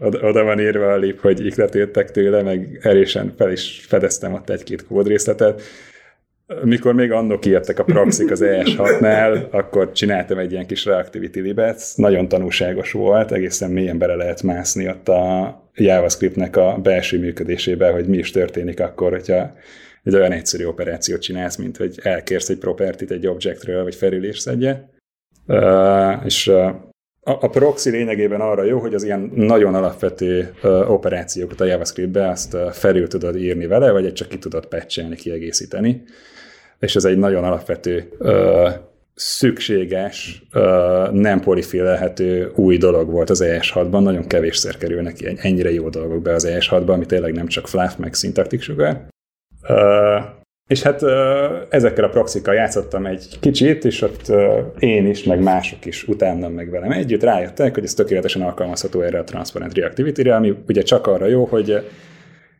Oda 0.00 0.42
van 0.42 0.60
írva 0.60 0.92
a 0.92 0.96
lép, 0.96 1.20
hogy 1.20 1.46
ikletéltek 1.46 2.10
tőle, 2.10 2.42
meg 2.42 2.78
erésen 2.82 3.34
fel 3.36 3.52
is 3.52 3.84
fedeztem 3.88 4.32
ott 4.32 4.50
egy-két 4.50 4.86
kódrészletet 4.86 5.62
mikor 6.64 6.94
még 6.94 7.12
annak 7.12 7.46
írtak 7.46 7.78
a 7.78 7.84
proxik 7.84 8.30
az 8.30 8.44
ES6-nál, 8.44 9.50
akkor 9.50 9.92
csináltam 9.92 10.38
egy 10.38 10.52
ilyen 10.52 10.66
kis 10.66 10.84
reactivity 10.84 11.40
libet, 11.40 11.82
nagyon 11.94 12.28
tanulságos 12.28 12.92
volt, 12.92 13.32
egészen 13.32 13.70
mélyen 13.70 13.98
bele 13.98 14.14
lehet 14.14 14.42
mászni 14.42 14.88
ott 14.88 15.08
a 15.08 15.60
JavaScriptnek 15.74 16.56
a 16.56 16.78
belső 16.82 17.18
működésébe, 17.18 17.90
hogy 17.90 18.06
mi 18.06 18.18
is 18.18 18.30
történik 18.30 18.80
akkor, 18.80 19.10
hogyha 19.10 19.52
egy 20.02 20.14
olyan 20.14 20.32
egyszerű 20.32 20.64
operációt 20.64 21.20
csinálsz, 21.20 21.56
mint 21.56 21.76
hogy 21.76 21.98
elkérsz 22.02 22.48
egy 22.48 22.58
propertit 22.58 23.10
egy 23.10 23.26
objectről, 23.26 23.82
vagy 23.82 23.94
felülés 23.94 24.38
szedje. 24.38 24.90
Uh, 25.46 26.24
és 26.24 26.46
uh, 26.46 26.70
a, 27.20 27.48
proxy 27.48 27.90
lényegében 27.90 28.40
arra 28.40 28.64
jó, 28.64 28.78
hogy 28.78 28.94
az 28.94 29.04
ilyen 29.04 29.30
nagyon 29.34 29.74
alapvető 29.74 30.54
uh, 30.62 30.90
operációkat 30.90 31.60
a 31.60 31.64
JavaScriptbe 31.64 32.28
azt 32.28 32.54
uh, 32.54 32.70
felül 32.70 33.08
tudod 33.08 33.36
írni 33.36 33.66
vele, 33.66 33.90
vagy 33.90 34.12
csak 34.12 34.28
ki 34.28 34.38
tudod 34.38 34.66
patchelni, 34.66 35.14
kiegészíteni 35.14 36.02
és 36.82 36.96
ez 36.96 37.04
egy 37.04 37.18
nagyon 37.18 37.44
alapvető 37.44 38.08
ö, 38.18 38.68
szükséges, 39.14 40.42
ö, 40.52 41.08
nem 41.12 41.40
polifilelhető 41.40 42.52
új 42.54 42.76
dolog 42.76 43.10
volt 43.10 43.30
az 43.30 43.44
ES6-ban, 43.46 44.02
nagyon 44.02 44.26
kevésszer 44.26 44.76
kerülnek 44.76 45.20
ilyen, 45.20 45.38
ennyire 45.40 45.72
jó 45.72 45.88
dolgok 45.88 46.22
be 46.22 46.32
az 46.32 46.46
ES6-ba, 46.50 46.88
ami 46.88 47.06
tényleg 47.06 47.32
nem 47.32 47.46
csak 47.46 47.68
fluff, 47.68 47.96
meg 47.96 48.14
szintaktik 48.14 48.62
sugár. 48.62 49.08
Ö, 49.68 50.18
és 50.68 50.82
hát 50.82 51.02
ezekkel 51.68 52.04
a 52.04 52.08
proxikkal 52.08 52.54
játszottam 52.54 53.06
egy 53.06 53.38
kicsit, 53.40 53.84
és 53.84 54.02
ott 54.02 54.32
én 54.78 55.06
is, 55.06 55.22
meg 55.24 55.42
mások 55.42 55.84
is 55.84 56.08
utánam 56.08 56.52
meg 56.52 56.70
velem 56.70 56.90
együtt 56.90 57.22
rájöttek, 57.22 57.74
hogy 57.74 57.84
ez 57.84 57.94
tökéletesen 57.94 58.42
alkalmazható 58.42 59.00
erre 59.00 59.18
a 59.18 59.24
Transparent 59.24 59.74
Reactivity-re, 59.74 60.34
ami 60.34 60.54
ugye 60.68 60.82
csak 60.82 61.06
arra 61.06 61.26
jó, 61.26 61.44
hogy 61.44 61.90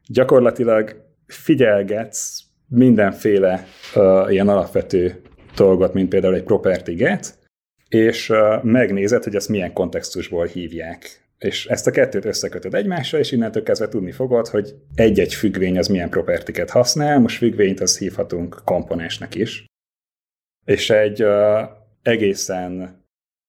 gyakorlatilag 0.07 0.97
figyelgetsz 1.27 2.52
mindenféle 2.73 3.67
uh, 3.95 4.33
ilyen 4.33 4.49
alapvető 4.49 5.21
dolgot, 5.57 5.93
mint 5.95 6.09
például 6.09 6.35
egy 6.35 6.43
property 6.43 6.93
get, 6.93 7.39
és 7.89 8.29
uh, 8.29 8.63
megnézed, 8.63 9.25
hogy 9.25 9.35
ezt 9.35 9.49
milyen 9.49 9.73
kontextusból 9.73 10.47
hívják. 10.47 11.21
És 11.39 11.67
ezt 11.67 11.87
a 11.87 11.91
kettőt 11.91 12.25
összekötöd 12.25 12.75
egymásra, 12.75 13.19
és 13.19 13.33
innentől 13.33 13.63
kezdve 13.63 13.89
tudni 13.89 14.13
fogod, 14.13 14.49
hogy 14.49 14.75
egy-egy 14.95 15.35
függvény 15.35 15.79
az 15.79 15.89
milyen 15.89 16.11
propertiket 16.11 16.71
használ, 16.71 17.19
most 17.19 17.37
függvényt 17.37 17.81
az 17.81 17.99
hívhatunk 17.99 18.63
komponensnek 18.65 19.35
is. 19.35 19.65
És 20.65 20.91
egy 20.91 21.23
uh, 21.23 21.61
egészen 22.03 23.01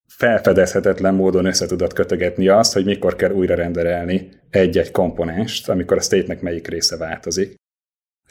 felfedezhetetlen 0.07 1.15
módon 1.15 1.45
össze 1.45 1.65
tudod 1.65 1.93
kötögetni 1.93 2.47
azt, 2.47 2.73
hogy 2.73 2.85
mikor 2.85 3.15
kell 3.15 3.31
újra 3.31 3.55
renderelni 3.55 4.29
egy-egy 4.49 4.91
komponenst, 4.91 5.69
amikor 5.69 5.97
a 5.97 6.01
state-nek 6.01 6.41
melyik 6.41 6.67
része 6.67 6.97
változik. 6.97 7.55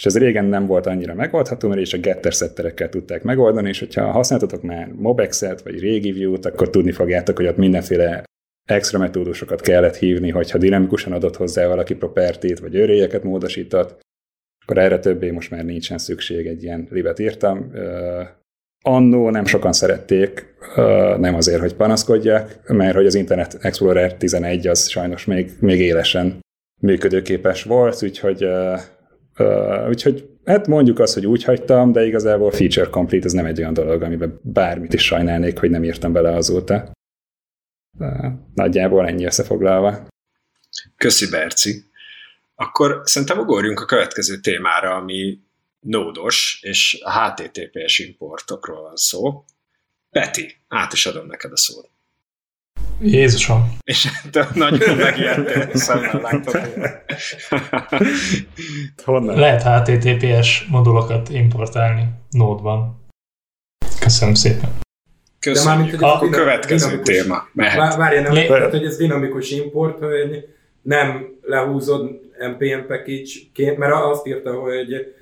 És 0.03 0.09
ez 0.09 0.19
régen 0.19 0.45
nem 0.45 0.67
volt 0.67 0.87
annyira 0.87 1.15
megoldható, 1.15 1.69
mert 1.69 1.81
is 1.81 1.93
a 1.93 1.99
getter 1.99 2.35
szetterekkel 2.35 2.89
tudták 2.89 3.23
megoldani, 3.23 3.69
és 3.69 3.79
hogyha 3.79 4.11
használtatok 4.11 4.63
már 4.63 4.93
Mobexet, 4.93 5.63
vagy 5.63 5.81
régi 5.81 6.13
View-t, 6.13 6.47
akkor 6.47 6.71
tudni 6.71 6.93
fogjátok, 6.93 7.37
hogy 7.37 7.47
ott 7.47 7.57
mindenféle 7.57 8.25
extra 8.69 8.99
metódusokat 8.99 9.61
kellett 9.61 9.97
hívni, 9.97 10.31
hogyha 10.31 10.59
dinamikusan 10.59 11.13
adott 11.13 11.37
hozzá 11.37 11.67
valaki 11.67 11.95
propertét, 11.95 12.59
vagy 12.59 12.75
őréjeket 12.75 13.23
módosított, 13.23 14.01
akkor 14.65 14.79
erre 14.79 14.99
többé 14.99 15.31
most 15.31 15.51
már 15.51 15.65
nincsen 15.65 15.99
szükség, 15.99 16.47
egy 16.47 16.63
ilyen 16.63 16.87
libet 16.91 17.19
írtam. 17.19 17.71
Uh, 17.75 18.27
annó 18.85 19.31
nem 19.31 19.45
sokan 19.45 19.73
szerették, 19.73 20.55
nem 21.19 21.35
azért, 21.35 21.61
hogy 21.61 21.75
panaszkodjak, 21.75 22.61
mert 22.67 22.95
hogy 22.95 23.07
az 23.07 23.15
Internet 23.15 23.59
Explorer 23.61 24.15
11 24.15 24.67
az 24.67 24.89
sajnos 24.89 25.25
még, 25.25 25.51
még 25.61 25.81
élesen 25.81 26.41
működőképes 26.81 27.63
volt, 27.63 28.03
úgyhogy 28.03 28.45
uh, 28.45 28.81
Uh, 29.39 29.89
úgyhogy 29.89 30.29
hát 30.45 30.67
mondjuk 30.67 30.99
azt, 30.99 31.15
hogy 31.15 31.27
úgy 31.27 31.45
hagytam, 31.45 31.93
de 31.93 32.05
igazából 32.05 32.51
feature 32.51 32.91
complete 32.91 33.25
ez 33.25 33.33
nem 33.33 33.47
egy 33.47 33.59
olyan 33.59 33.73
dolog, 33.73 34.03
amiben 34.03 34.41
bármit 34.43 34.93
is 34.93 35.03
sajnálnék, 35.03 35.59
hogy 35.59 35.71
nem 35.71 35.85
írtam 35.85 36.13
bele 36.13 36.35
azóta. 36.35 36.93
Uh, 37.99 38.27
nagyjából 38.55 39.07
ennyi 39.07 39.25
összefoglalva. 39.25 40.07
Köszi, 40.97 41.31
Berci. 41.31 41.91
Akkor 42.55 43.03
szerintem 43.05 43.39
ugorjunk 43.39 43.81
a 43.81 43.85
következő 43.85 44.37
témára, 44.37 44.95
ami 44.95 45.39
nódos, 45.81 46.61
és 46.63 47.01
a 47.03 47.31
HTTPS 47.31 47.99
importokról 47.99 48.83
van 48.83 48.97
szó. 48.97 49.45
Peti, 50.11 50.57
át 50.69 50.93
is 50.93 51.07
adom 51.07 51.27
neked 51.27 51.53
a 51.53 51.57
szót. 51.57 51.92
Jézusom. 53.01 53.77
És 53.85 54.09
nagyon 54.55 54.97
megijedtél, 54.97 55.69
szemmel 55.75 56.21
látod. 56.23 56.61
Honnan? 59.05 59.39
Lehet 59.39 59.63
HTTPS 59.63 60.67
modulokat 60.71 61.29
importálni 61.29 62.05
Node-ban. 62.31 63.01
Köszönöm 64.01 64.35
szépen. 64.35 64.71
Köszönjük. 65.41 65.97
De 65.97 66.07
a, 66.07 66.23
a 66.23 66.29
következő 66.29 66.87
dinamikus, 66.87 67.17
téma. 67.17 67.49
Mehet. 67.53 67.97
Várj, 67.97 68.21
nem, 68.21 68.33
Lé... 68.33 68.47
tehát, 68.47 68.71
hogy 68.71 68.85
ez 68.85 68.97
dinamikus 68.97 69.51
import, 69.51 69.99
hogy 69.99 70.45
nem 70.83 71.27
lehúzod 71.43 72.11
npm 72.39 72.87
package-ként, 72.87 73.79
mert 73.79 73.93
azt 73.93 74.27
írta, 74.27 74.53
hogy 74.53 75.15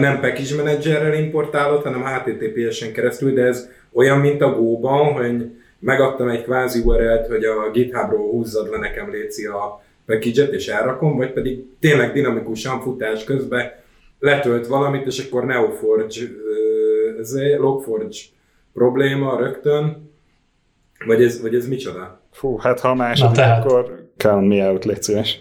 nem 0.00 0.20
package 0.20 0.56
managerrel 0.56 1.14
importálod, 1.14 1.82
hanem 1.82 2.04
HTTPS-en 2.04 2.92
keresztül, 2.92 3.32
de 3.32 3.42
ez 3.42 3.68
olyan, 3.92 4.18
mint 4.18 4.42
a 4.42 4.50
Go-ban, 4.50 5.12
hogy 5.12 5.50
megadtam 5.80 6.28
egy 6.28 6.42
kvázi 6.42 6.80
URL-t, 6.84 7.26
hogy 7.26 7.44
a 7.44 7.70
GitHubról 7.70 8.30
húzzad 8.30 8.70
le 8.70 8.78
nekem 8.78 9.10
léci 9.10 9.46
a 9.46 9.82
package 10.06 10.44
és 10.44 10.68
elrakom, 10.68 11.16
vagy 11.16 11.32
pedig 11.32 11.64
tényleg 11.80 12.12
dinamikusan 12.12 12.80
futás 12.80 13.24
közben 13.24 13.72
letölt 14.18 14.66
valamit, 14.66 15.06
és 15.06 15.26
akkor 15.26 15.44
Neoforge, 15.44 16.20
ez 17.18 17.32
egy 17.32 17.58
Logforge 17.58 18.16
probléma 18.72 19.38
rögtön, 19.38 20.10
vagy 21.06 21.22
ez, 21.22 21.42
vagy 21.42 21.54
ez 21.54 21.68
micsoda? 21.68 22.20
Fú, 22.32 22.56
hát 22.56 22.80
ha 22.80 22.94
második, 22.94 23.36
Na, 23.36 23.36
tehát. 23.36 23.64
akkor 23.64 24.08
count 24.16 24.48
me 24.48 24.70
out, 24.70 24.84
légy 24.84 25.02
szíves. 25.02 25.40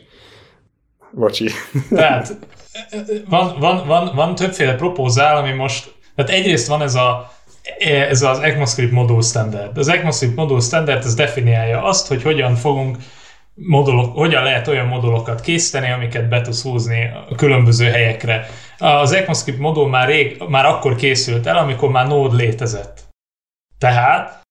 Bocsi. 1.11 1.49
Tehát 1.89 2.37
van, 3.29 3.55
van, 3.59 3.87
van, 3.87 4.11
van 4.15 4.35
többféle 4.35 4.75
propózál, 4.75 5.37
ami 5.37 5.51
most, 5.51 5.95
tehát 6.15 6.31
egyrészt 6.31 6.67
van 6.67 6.81
ez 6.81 6.95
a 6.95 7.31
ez 7.77 8.21
az 8.21 8.39
ECMAScript 8.39 8.91
modul 8.91 9.21
standard. 9.21 9.77
Az 9.77 9.87
ECMAScript 9.87 10.35
modul 10.35 10.61
standard 10.61 11.05
ez 11.05 11.15
definiálja 11.15 11.83
azt, 11.83 12.07
hogy 12.07 12.23
hogyan 12.23 12.55
fogunk 12.55 12.97
modulok, 13.53 14.15
hogyan 14.15 14.43
lehet 14.43 14.67
olyan 14.67 14.87
modulokat 14.87 15.41
készíteni, 15.41 15.91
amiket 15.91 16.29
be 16.29 16.41
tudsz 16.41 16.61
húzni 16.61 17.11
a 17.29 17.35
különböző 17.35 17.89
helyekre. 17.89 18.45
Az 18.77 19.11
ECMAScript 19.11 19.59
modul 19.59 19.89
már, 19.89 20.07
rég, 20.07 20.43
már 20.47 20.65
akkor 20.65 20.95
készült 20.95 21.47
el, 21.47 21.57
amikor 21.57 21.89
már 21.89 22.07
Node 22.07 22.35
létezett. 22.35 23.07
Tehát 23.77 24.41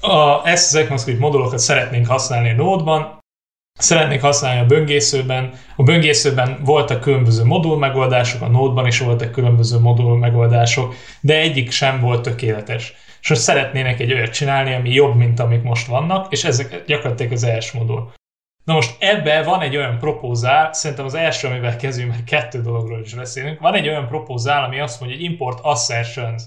a, 0.00 0.46
ezt 0.48 0.74
az 0.74 0.80
ECMAScript 0.80 1.18
modulokat 1.18 1.58
szeretnénk 1.58 2.06
használni 2.06 2.52
Node-ban, 2.52 3.18
szeretnék 3.78 4.20
használni 4.20 4.60
a 4.60 4.66
böngészőben. 4.66 5.52
A 5.76 5.82
böngészőben 5.82 6.58
voltak 6.64 7.00
különböző 7.00 7.44
modul 7.44 7.78
megoldások, 7.78 8.42
a 8.42 8.48
Node-ban 8.48 8.86
is 8.86 8.98
voltak 8.98 9.30
különböző 9.30 9.78
modul 9.78 10.18
megoldások, 10.18 10.94
de 11.20 11.38
egyik 11.38 11.70
sem 11.70 12.00
volt 12.00 12.22
tökéletes. 12.22 12.94
És 13.20 13.28
most 13.28 13.40
szeretnének 13.40 14.00
egy 14.00 14.12
olyat 14.12 14.32
csinálni, 14.32 14.74
ami 14.74 14.92
jobb, 14.92 15.16
mint 15.16 15.40
amik 15.40 15.62
most 15.62 15.86
vannak, 15.86 16.32
és 16.32 16.44
ezek 16.44 16.84
gyakorlatilag 16.86 17.32
az 17.32 17.44
első 17.44 17.78
modul. 17.78 18.12
Na 18.64 18.74
most 18.74 18.96
ebbe 18.98 19.42
van 19.42 19.60
egy 19.60 19.76
olyan 19.76 19.98
propózál, 19.98 20.72
szerintem 20.72 21.06
az 21.06 21.14
első, 21.14 21.48
amivel 21.48 21.76
kezdünk, 21.76 22.10
mert 22.10 22.24
kettő 22.24 22.60
dologról 22.60 23.00
is 23.00 23.14
beszélünk, 23.14 23.60
van 23.60 23.74
egy 23.74 23.88
olyan 23.88 24.08
propózál, 24.08 24.64
ami 24.64 24.80
azt 24.80 25.00
mondja, 25.00 25.18
hogy 25.18 25.26
import 25.26 25.58
assertions. 25.62 26.42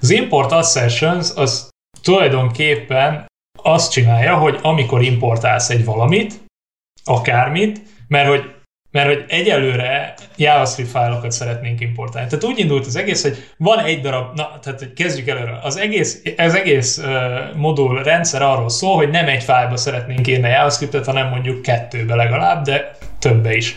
Az 0.00 0.10
import 0.10 0.52
assertions 0.52 1.30
az 1.34 1.68
tulajdonképpen 2.02 3.26
azt 3.62 3.92
csinálja, 3.92 4.36
hogy 4.36 4.58
amikor 4.62 5.02
importálsz 5.02 5.70
egy 5.70 5.84
valamit, 5.84 6.46
akármit, 7.08 7.80
mert 8.08 8.28
hogy 8.28 8.56
mert 8.90 9.08
hogy 9.08 9.24
egyelőre 9.28 10.14
JavaScript 10.36 10.90
fájlokat 10.90 11.32
szeretnénk 11.32 11.80
importálni. 11.80 12.28
Tehát 12.28 12.44
úgy 12.44 12.58
indult 12.58 12.86
az 12.86 12.96
egész, 12.96 13.22
hogy 13.22 13.36
van 13.56 13.78
egy 13.78 14.00
darab, 14.00 14.34
na, 14.34 14.58
tehát 14.62 14.78
hogy 14.78 14.92
kezdjük 14.92 15.28
előre. 15.28 15.58
Az 15.62 15.76
egész, 15.76 16.22
az 16.36 16.54
egész 16.54 16.98
uh, 16.98 17.56
modul 17.56 18.02
rendszer 18.02 18.42
arról 18.42 18.68
szól, 18.68 18.96
hogy 18.96 19.10
nem 19.10 19.28
egy 19.28 19.42
fájlba 19.42 19.76
szeretnénk 19.76 20.26
írni 20.26 20.48
JavaScriptet, 20.48 21.06
hanem 21.06 21.28
mondjuk 21.28 21.62
kettőbe 21.62 22.14
legalább, 22.14 22.64
de 22.64 22.96
többe 23.18 23.56
is. 23.56 23.76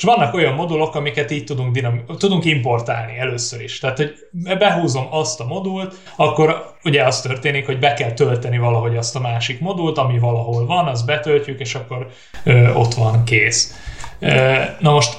És 0.00 0.06
vannak 0.06 0.34
olyan 0.34 0.54
modulok, 0.54 0.94
amiket 0.94 1.30
így 1.30 1.44
tudunk, 1.44 1.72
dinam- 1.72 2.16
tudunk 2.18 2.44
importálni 2.44 3.18
először 3.18 3.62
is. 3.62 3.78
Tehát, 3.78 3.96
hogy 3.96 4.14
behúzom 4.58 5.06
azt 5.10 5.40
a 5.40 5.44
modult, 5.44 5.94
akkor 6.16 6.74
ugye 6.84 7.04
az 7.04 7.20
történik, 7.20 7.66
hogy 7.66 7.78
be 7.78 7.94
kell 7.94 8.12
tölteni 8.12 8.58
valahogy 8.58 8.96
azt 8.96 9.16
a 9.16 9.20
másik 9.20 9.60
modult, 9.60 9.98
ami 9.98 10.18
valahol 10.18 10.66
van, 10.66 10.86
azt 10.86 11.06
betöltjük, 11.06 11.60
és 11.60 11.74
akkor 11.74 12.10
ö, 12.44 12.72
ott 12.72 12.94
van, 12.94 13.24
kész. 13.24 13.74
Ö, 14.18 14.62
na 14.78 14.90
most 14.92 15.18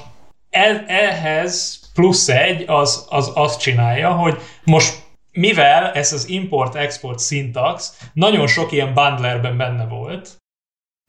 el, 0.49 0.85
ehhez 0.87 1.79
plusz 1.93 2.29
egy 2.29 2.63
az, 2.67 3.05
az 3.09 3.31
azt 3.33 3.59
csinálja, 3.59 4.11
hogy 4.11 4.37
most 4.63 5.03
mivel 5.31 5.91
ez 5.91 6.13
az 6.13 6.29
import-export 6.29 7.19
syntax 7.19 7.97
nagyon 8.13 8.47
sok 8.47 8.71
ilyen 8.71 8.93
bundlerben 8.93 9.57
benne 9.57 9.85
volt, 9.85 10.40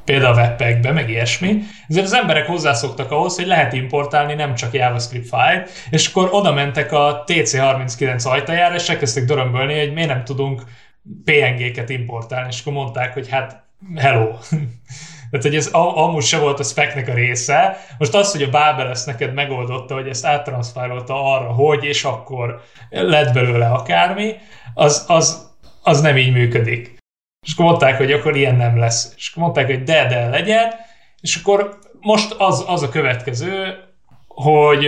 például 0.04 0.34
a 0.34 0.40
webpackbe, 0.40 0.92
meg 0.92 1.10
ilyesmi. 1.10 1.58
Ezért 1.88 2.06
az 2.06 2.14
emberek 2.14 2.46
hozzászoktak 2.46 3.10
ahhoz, 3.10 3.36
hogy 3.36 3.46
lehet 3.46 3.72
importálni 3.72 4.34
nem 4.34 4.54
csak 4.54 4.74
JavaScript 4.74 5.28
file, 5.28 5.64
és 5.90 6.08
akkor 6.08 6.28
oda 6.32 6.52
mentek 6.52 6.92
a 6.92 7.24
TC39 7.26 8.26
ajtajára, 8.26 8.74
és 8.74 8.88
elkezdtek 8.88 9.24
dörömbölni, 9.24 9.78
hogy 9.78 9.92
miért 9.92 10.08
nem 10.08 10.24
tudunk 10.24 10.62
PNG-ket 11.24 11.88
importálni, 11.88 12.48
és 12.50 12.60
akkor 12.60 12.72
mondták, 12.72 13.12
hogy 13.14 13.28
hát 13.28 13.64
hello. 13.96 14.28
Tehát, 15.30 15.46
hogy 15.46 15.56
ez 15.56 15.66
amúgy 15.72 16.22
se 16.22 16.38
volt 16.38 16.60
a 16.60 16.62
speknek 16.62 17.08
a 17.08 17.14
része. 17.14 17.78
Most 17.98 18.14
az, 18.14 18.32
hogy 18.32 18.42
a 18.42 18.50
Babel 18.50 18.88
ezt 18.88 19.06
neked 19.06 19.34
megoldotta, 19.34 19.94
hogy 19.94 20.08
ezt 20.08 20.26
áttranszfálolta 20.26 21.34
arra, 21.34 21.52
hogy, 21.52 21.84
és 21.84 22.04
akkor 22.04 22.62
lett 22.90 23.32
belőle 23.32 23.66
akármi, 23.66 24.34
az, 24.74 25.04
az, 25.08 25.50
az 25.82 26.00
nem 26.00 26.16
így 26.16 26.32
működik. 26.32 27.01
És 27.46 27.52
akkor 27.52 27.64
mondták, 27.64 27.96
hogy 27.96 28.12
akkor 28.12 28.37
ilyen 28.37 28.57
nem 28.57 28.78
lesz. 28.78 29.12
És 29.16 29.31
akkor 29.31 29.42
mondták, 29.42 29.66
hogy 29.66 29.83
de, 29.83 30.07
de 30.07 30.28
legyen. 30.28 30.72
És 31.20 31.37
akkor 31.37 31.78
most 32.00 32.35
az, 32.38 32.64
az 32.66 32.83
a 32.83 32.88
következő, 32.88 33.78
hogy, 34.28 34.87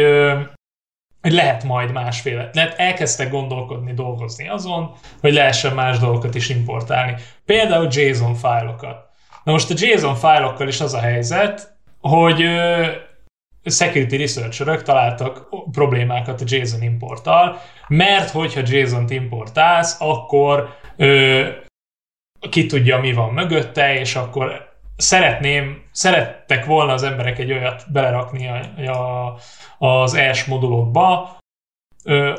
hogy 1.23 1.33
lehet 1.33 1.65
majd 1.65 1.93
másféle. 1.93 2.51
Lehet 2.53 2.79
elkezdtek 2.79 3.31
gondolkodni, 3.31 3.93
dolgozni 3.93 4.49
azon, 4.49 4.93
hogy 5.21 5.33
lehessen 5.33 5.75
más 5.75 5.99
dolgokat 5.99 6.35
is 6.35 6.49
importálni. 6.49 7.15
Például 7.45 7.89
JSON 7.91 8.35
fájlokat. 8.35 9.09
Na 9.45 9.53
most 9.53 9.71
a 9.71 9.75
JSON 9.77 10.15
fájlokkal 10.15 10.69
is 10.69 10.81
az 10.81 10.95
a 10.95 11.01
helyzet, 11.01 11.77
hogy 12.01 12.45
security 13.65 14.17
researcherök 14.17 14.83
találtak 14.83 15.49
problémákat 15.73 16.41
a 16.41 16.45
JSON 16.47 16.83
importtal, 16.83 17.61
mert 17.89 18.31
hogyha 18.31 18.61
JSON-t 18.65 19.11
importálsz, 19.11 19.97
akkor 20.01 20.77
ki 22.51 22.67
tudja, 22.67 22.99
mi 22.99 23.13
van 23.13 23.33
mögötte, 23.33 23.99
és 23.99 24.15
akkor 24.15 24.73
szeretném, 24.97 25.83
szerettek 25.93 26.65
volna 26.65 26.93
az 26.93 27.03
emberek 27.03 27.39
egy 27.39 27.53
olyat 27.53 27.85
belerakni 27.93 28.49
a, 28.49 28.61
a, 29.79 29.87
az 29.87 30.15
ES 30.15 30.45
modulokba, 30.45 31.37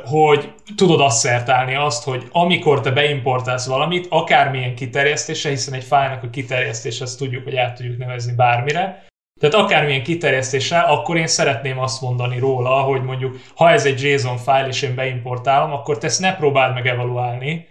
hogy 0.05 0.53
tudod 0.75 0.99
asszertálni 0.99 1.75
azt, 1.75 2.03
hogy 2.03 2.27
amikor 2.31 2.81
te 2.81 2.91
beimportálsz 2.91 3.67
valamit, 3.67 4.07
akármilyen 4.09 4.75
kiterjesztése, 4.75 5.49
hiszen 5.49 5.73
egy 5.73 5.83
fájnak 5.83 6.23
a 6.23 6.29
kiterjesztés, 6.29 7.01
azt 7.01 7.17
tudjuk, 7.17 7.43
hogy 7.43 7.55
át 7.55 7.75
tudjuk 7.75 7.97
nevezni 7.97 8.35
bármire, 8.35 9.05
tehát 9.39 9.55
akármilyen 9.55 10.03
kiterjesztéssel, 10.03 10.85
akkor 10.85 11.17
én 11.17 11.27
szeretném 11.27 11.79
azt 11.79 12.01
mondani 12.01 12.39
róla, 12.39 12.81
hogy 12.81 13.03
mondjuk, 13.03 13.39
ha 13.55 13.71
ez 13.71 13.85
egy 13.85 14.01
JSON 14.01 14.37
fájl, 14.37 14.67
és 14.67 14.81
én 14.81 14.95
beimportálom, 14.95 15.71
akkor 15.71 15.97
te 15.97 16.07
ezt 16.07 16.19
ne 16.19 16.35
próbáld 16.35 16.73
meg 16.73 16.87
evaluálni, 16.87 17.67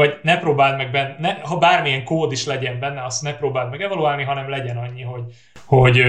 vagy 0.00 0.18
ne 0.22 0.38
próbáld 0.38 0.76
meg 0.76 0.90
benne, 0.90 1.16
ne, 1.18 1.32
ha 1.42 1.58
bármilyen 1.58 2.04
kód 2.04 2.32
is 2.32 2.46
legyen 2.46 2.78
benne, 2.78 3.04
azt 3.04 3.22
ne 3.22 3.36
próbáld 3.36 3.70
meg 3.70 3.82
evaluálni, 3.82 4.22
hanem 4.22 4.50
legyen 4.50 4.76
annyi, 4.76 5.02
hogy, 5.02 5.22
hogy 5.64 6.02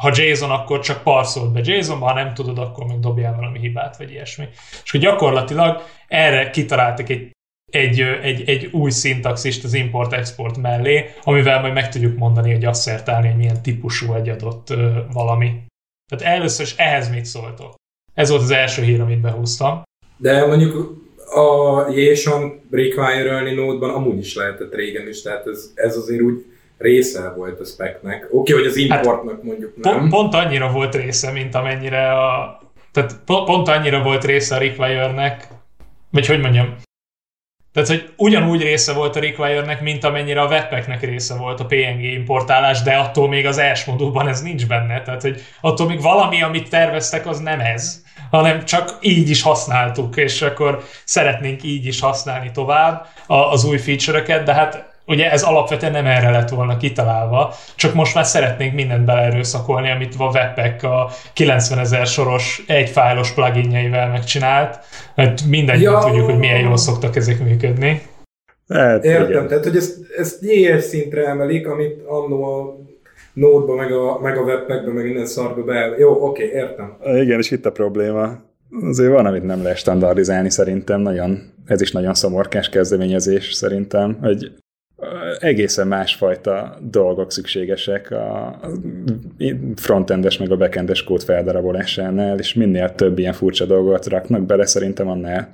ha 0.00 0.10
JSON, 0.14 0.50
akkor 0.50 0.80
csak 0.80 1.02
parszolt 1.02 1.52
be 1.52 1.60
JSON-ba, 1.62 2.06
ha 2.06 2.14
nem 2.14 2.34
tudod, 2.34 2.58
akkor 2.58 2.86
meg 2.86 3.00
dobjál 3.00 3.34
valami 3.34 3.58
hibát, 3.58 3.96
vagy 3.96 4.10
ilyesmi. 4.10 4.48
És 4.84 4.90
hogy 4.90 5.00
gyakorlatilag 5.00 5.82
erre 6.08 6.50
kitaláltak 6.50 7.08
egy, 7.08 7.30
egy, 7.72 8.00
egy, 8.00 8.48
egy 8.48 8.66
új 8.66 8.90
szintaxist 8.90 9.64
az 9.64 9.74
import-export 9.74 10.56
mellé, 10.56 11.10
amivel 11.22 11.60
majd 11.60 11.72
meg 11.72 11.88
tudjuk 11.88 12.16
mondani, 12.16 12.52
hogy 12.52 12.64
azt 12.64 12.82
szertálni, 12.82 13.26
hogy 13.28 13.36
milyen 13.36 13.62
típusú 13.62 14.12
egy 14.14 14.28
adott 14.28 14.74
valami. 15.12 15.62
Tehát 16.10 16.36
először 16.36 16.66
is 16.66 16.76
ehhez 16.76 17.10
mit 17.10 17.24
szóltok? 17.24 17.74
Ez 18.14 18.30
volt 18.30 18.42
az 18.42 18.50
első 18.50 18.82
hír, 18.82 19.00
amit 19.00 19.20
behúztam. 19.20 19.82
De 20.16 20.46
mondjuk 20.46 21.08
a 21.30 21.86
JSON 21.90 22.60
require-ölni 22.70 23.54
nódban 23.54 23.90
amúgy 23.90 24.18
is 24.18 24.34
lehetett 24.34 24.74
régen 24.74 25.08
is, 25.08 25.22
tehát 25.22 25.46
ez, 25.46 25.70
ez 25.74 25.96
azért 25.96 26.20
úgy 26.20 26.44
része 26.78 27.32
volt 27.36 27.60
a 27.60 27.64
speknek. 27.64 28.26
Oké, 28.30 28.52
okay, 28.52 28.54
hogy 28.54 28.66
az 28.66 28.76
importnak 28.76 29.34
hát, 29.34 29.42
mondjuk 29.42 29.76
nem. 29.76 29.98
Pont, 29.98 30.10
pont 30.10 30.34
annyira 30.34 30.72
volt 30.72 30.94
része, 30.94 31.32
mint 31.32 31.54
amennyire 31.54 32.12
a... 32.12 32.58
Tehát 32.92 33.16
pont 33.24 33.68
annyira 33.68 34.02
volt 34.02 34.24
része 34.24 34.54
a 34.54 34.58
require-nek, 34.58 35.46
vagy 36.10 36.26
hogy 36.26 36.40
mondjam, 36.40 36.76
tehát, 37.72 37.88
hogy 37.88 38.12
ugyanúgy 38.16 38.62
része 38.62 38.92
volt 38.92 39.16
a 39.16 39.20
require-nek, 39.20 39.80
mint 39.80 40.04
amennyire 40.04 40.40
a 40.40 40.46
webpacknek 40.46 41.00
része 41.00 41.36
volt 41.36 41.60
a 41.60 41.66
PNG 41.66 42.02
importálás, 42.02 42.82
de 42.82 42.94
attól 42.94 43.28
még 43.28 43.46
az 43.46 43.58
ES 43.58 43.84
modulban 43.84 44.28
ez 44.28 44.42
nincs 44.42 44.66
benne. 44.66 45.02
Tehát, 45.02 45.22
hogy 45.22 45.40
attól 45.60 45.86
még 45.86 46.00
valami, 46.00 46.42
amit 46.42 46.70
terveztek, 46.70 47.26
az 47.26 47.38
nem 47.38 47.60
ez 47.60 48.02
hanem 48.30 48.64
csak 48.64 48.98
így 49.00 49.30
is 49.30 49.42
használtuk, 49.42 50.16
és 50.16 50.42
akkor 50.42 50.82
szeretnénk 51.04 51.62
így 51.62 51.86
is 51.86 52.00
használni 52.00 52.50
tovább 52.50 53.06
az 53.26 53.64
új 53.64 53.78
feature-öket, 53.78 54.42
de 54.42 54.54
hát 54.54 54.88
ugye 55.06 55.30
ez 55.30 55.42
alapvetően 55.42 55.92
nem 55.92 56.06
erre 56.06 56.30
lett 56.30 56.48
volna 56.48 56.76
kitalálva, 56.76 57.54
csak 57.74 57.94
most 57.94 58.14
már 58.14 58.26
szeretnénk 58.26 58.74
mindent 58.74 59.04
beleerőszakolni, 59.04 59.90
amit 59.90 60.14
a 60.18 60.24
Webpack 60.24 60.82
a 60.82 61.10
90 61.32 61.78
ezer 61.78 62.06
soros 62.06 62.64
egyfájlos 62.66 63.32
pluginjeivel 63.32 64.08
megcsinált, 64.08 64.78
mert 65.14 65.44
mindannyian 65.44 65.92
ja. 65.92 65.98
tudjuk, 65.98 66.24
hogy 66.24 66.38
milyen 66.38 66.60
jól 66.60 66.76
szoktak 66.76 67.16
ezek 67.16 67.44
működni. 67.44 68.02
Hát, 68.68 69.04
Értem, 69.04 69.30
igen. 69.30 69.48
tehát 69.48 69.64
hogy 69.64 69.76
ezt, 69.76 69.96
ezt 70.16 70.38
JS 70.40 70.84
szintre 70.84 71.26
emelik, 71.26 71.66
amit 71.66 72.06
annó 72.06 72.44
a 72.44 72.76
Node-ba, 73.32 73.74
meg 73.74 73.92
a, 73.92 74.18
meg 74.20 74.36
a 74.36 74.42
webpackbe, 74.42 74.92
meg 74.92 75.06
innen 75.06 75.26
szarba 75.26 75.62
be. 75.62 75.94
Jó, 75.98 76.10
oké, 76.10 76.46
okay, 76.46 76.58
értem. 76.58 76.96
Igen, 77.02 77.38
és 77.38 77.50
itt 77.50 77.66
a 77.66 77.72
probléma. 77.72 78.48
Azért 78.82 79.12
van, 79.12 79.26
amit 79.26 79.44
nem 79.44 79.62
lehet 79.62 79.78
standardizálni 79.78 80.50
szerintem, 80.50 81.00
nagyon, 81.00 81.52
ez 81.66 81.80
is 81.80 81.92
nagyon 81.92 82.14
szomorkás 82.14 82.68
kezdeményezés 82.68 83.52
szerintem, 83.52 84.18
hogy 84.20 84.52
egészen 85.38 85.86
másfajta 85.86 86.78
dolgok 86.80 87.32
szükségesek 87.32 88.10
a 88.10 88.60
frontendes 89.76 90.38
meg 90.38 90.50
a 90.50 90.56
backendes 90.56 91.04
kód 91.04 91.22
feldarabolásánál, 91.22 92.38
és 92.38 92.54
minél 92.54 92.94
több 92.94 93.18
ilyen 93.18 93.32
furcsa 93.32 93.64
dolgot 93.64 94.06
raknak 94.06 94.42
bele, 94.42 94.66
szerintem 94.66 95.08
annál 95.08 95.52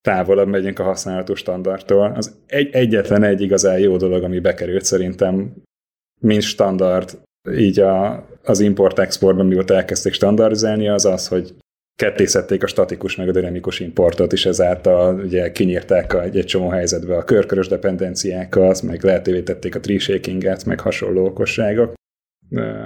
távolabb 0.00 0.48
megyünk 0.48 0.78
a 0.78 0.82
használatos 0.82 1.38
standardtól. 1.38 2.12
Az 2.16 2.36
egy, 2.46 2.68
egyetlen 2.72 3.22
egy 3.22 3.40
igazán 3.40 3.78
jó 3.78 3.96
dolog, 3.96 4.22
ami 4.22 4.38
bekerült 4.38 4.84
szerintem, 4.84 5.52
mint 6.20 6.42
standard, 6.42 7.18
így 7.50 7.80
a, 7.80 8.26
az 8.44 8.60
import-exportban, 8.60 9.46
mióta 9.46 9.74
elkezdték 9.74 10.12
standardizálni, 10.12 10.88
az 10.88 11.04
az, 11.04 11.28
hogy 11.28 11.54
kettészették 11.96 12.62
a 12.62 12.66
statikus 12.66 13.16
meg 13.16 13.28
a 13.28 13.32
dinamikus 13.32 13.80
importot, 13.80 14.32
és 14.32 14.46
ezáltal 14.46 15.20
ugye 15.20 15.52
kinyírták 15.52 16.14
a, 16.14 16.22
egy, 16.22 16.36
egy 16.36 16.44
csomó 16.44 16.68
helyzetbe 16.68 17.16
a 17.16 17.24
körkörös 17.24 17.68
dependenciákat, 17.68 18.82
meg 18.82 19.02
lehetővé 19.02 19.42
tették 19.42 19.74
a 19.74 19.80
tree 19.80 20.20
meg 20.66 20.80
hasonló 20.80 21.24
okosságok. 21.24 21.94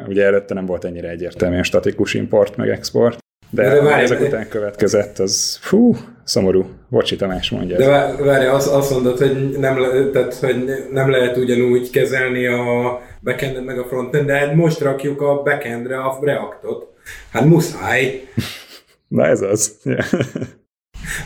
Ugye 0.07 0.25
előtte 0.25 0.55
nem 0.55 0.67
volt 0.67 0.85
ennyire 0.85 1.09
egyértelműen 1.09 1.63
statikus 1.63 2.15
import 2.15 2.57
meg 2.57 2.69
export. 2.69 3.19
De, 3.51 3.63
de 3.63 3.83
várj, 3.83 4.03
ezek 4.03 4.21
után 4.21 4.49
következett, 4.49 5.19
az 5.19 5.59
fú, 5.61 5.97
szomorú. 6.25 6.69
Bocsi, 6.89 7.17
Tamás 7.17 7.51
mondja. 7.51 7.77
De 7.77 8.15
várj, 8.25 8.47
azt, 8.47 8.73
azt 8.73 8.91
mondod, 8.91 9.19
hogy 9.19 9.59
nem, 9.59 9.81
le, 9.81 10.11
tehát, 10.11 10.35
hogy 10.35 10.87
nem 10.93 11.11
lehet 11.11 11.37
ugyanúgy 11.37 11.91
kezelni 11.91 12.47
a 12.47 13.01
backendet 13.23 13.65
meg 13.65 13.79
a 13.79 13.85
frontendet, 13.85 14.27
de 14.27 14.47
hát 14.47 14.55
most 14.55 14.81
rakjuk 14.81 15.21
a 15.21 15.43
backendre 15.43 15.97
a 15.97 16.19
Reactot. 16.23 16.89
Hát 17.33 17.45
muszáj. 17.45 18.29
Na 19.09 19.27
ez 19.27 19.41
az. 19.41 19.79
Ja, 19.85 20.05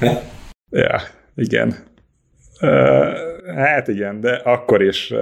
ja 0.84 1.00
igen. 1.34 1.76
Uh, 2.60 3.54
hát 3.54 3.88
igen, 3.88 4.20
de 4.20 4.32
akkor 4.34 4.82
is 4.82 5.10
uh, 5.10 5.18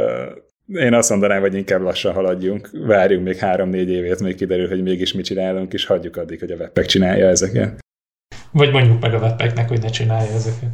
én 0.67 0.95
azt 0.95 1.11
mondanám, 1.11 1.41
hogy 1.41 1.55
inkább 1.55 1.81
lassan 1.81 2.13
haladjunk, 2.13 2.71
várjunk 2.87 3.25
még 3.25 3.37
három-négy 3.37 3.91
évét, 3.91 4.21
még 4.21 4.35
kiderül, 4.35 4.69
hogy 4.69 4.83
mégis 4.83 5.13
mit 5.13 5.25
csinálunk, 5.25 5.73
és 5.73 5.87
hagyjuk 5.87 6.17
addig, 6.17 6.39
hogy 6.41 6.51
a 6.51 6.57
webpack 6.57 6.87
csinálja 6.87 7.29
ezeket. 7.29 7.81
Vagy 8.51 8.73
mondjuk 8.73 9.01
meg 9.01 9.15
a 9.15 9.19
webpacknek, 9.19 9.69
hogy 9.69 9.83
ne 9.83 9.89
csinálja 9.89 10.33
ezeket. 10.33 10.71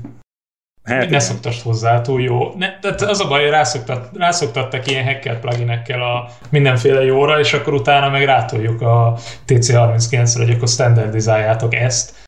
Hát, 0.85 1.11
ne 1.11 1.19
szoktasd 1.19 1.63
hozzá, 1.63 2.01
túl 2.01 2.23
jó. 2.23 2.55
Ne, 2.57 2.79
tehát 2.79 3.01
az 3.01 3.21
a 3.21 3.29
baj, 3.29 3.41
hogy 3.41 3.51
rászoktat, 3.51 4.11
rászoktattak 4.17 4.87
ilyen 4.87 5.05
hacker 5.05 5.41
pluginekkel 5.41 6.03
a 6.03 6.31
mindenféle 6.51 7.05
jóra, 7.05 7.39
és 7.39 7.53
akkor 7.53 7.75
utána 7.75 8.11
meg 8.11 8.25
rátoljuk 8.25 8.81
a 8.81 9.19
TC39-re, 9.49 10.45
hogy 10.45 10.55
akkor 10.55 10.69
standardizáljátok 10.69 11.75
ezt, 11.75 12.27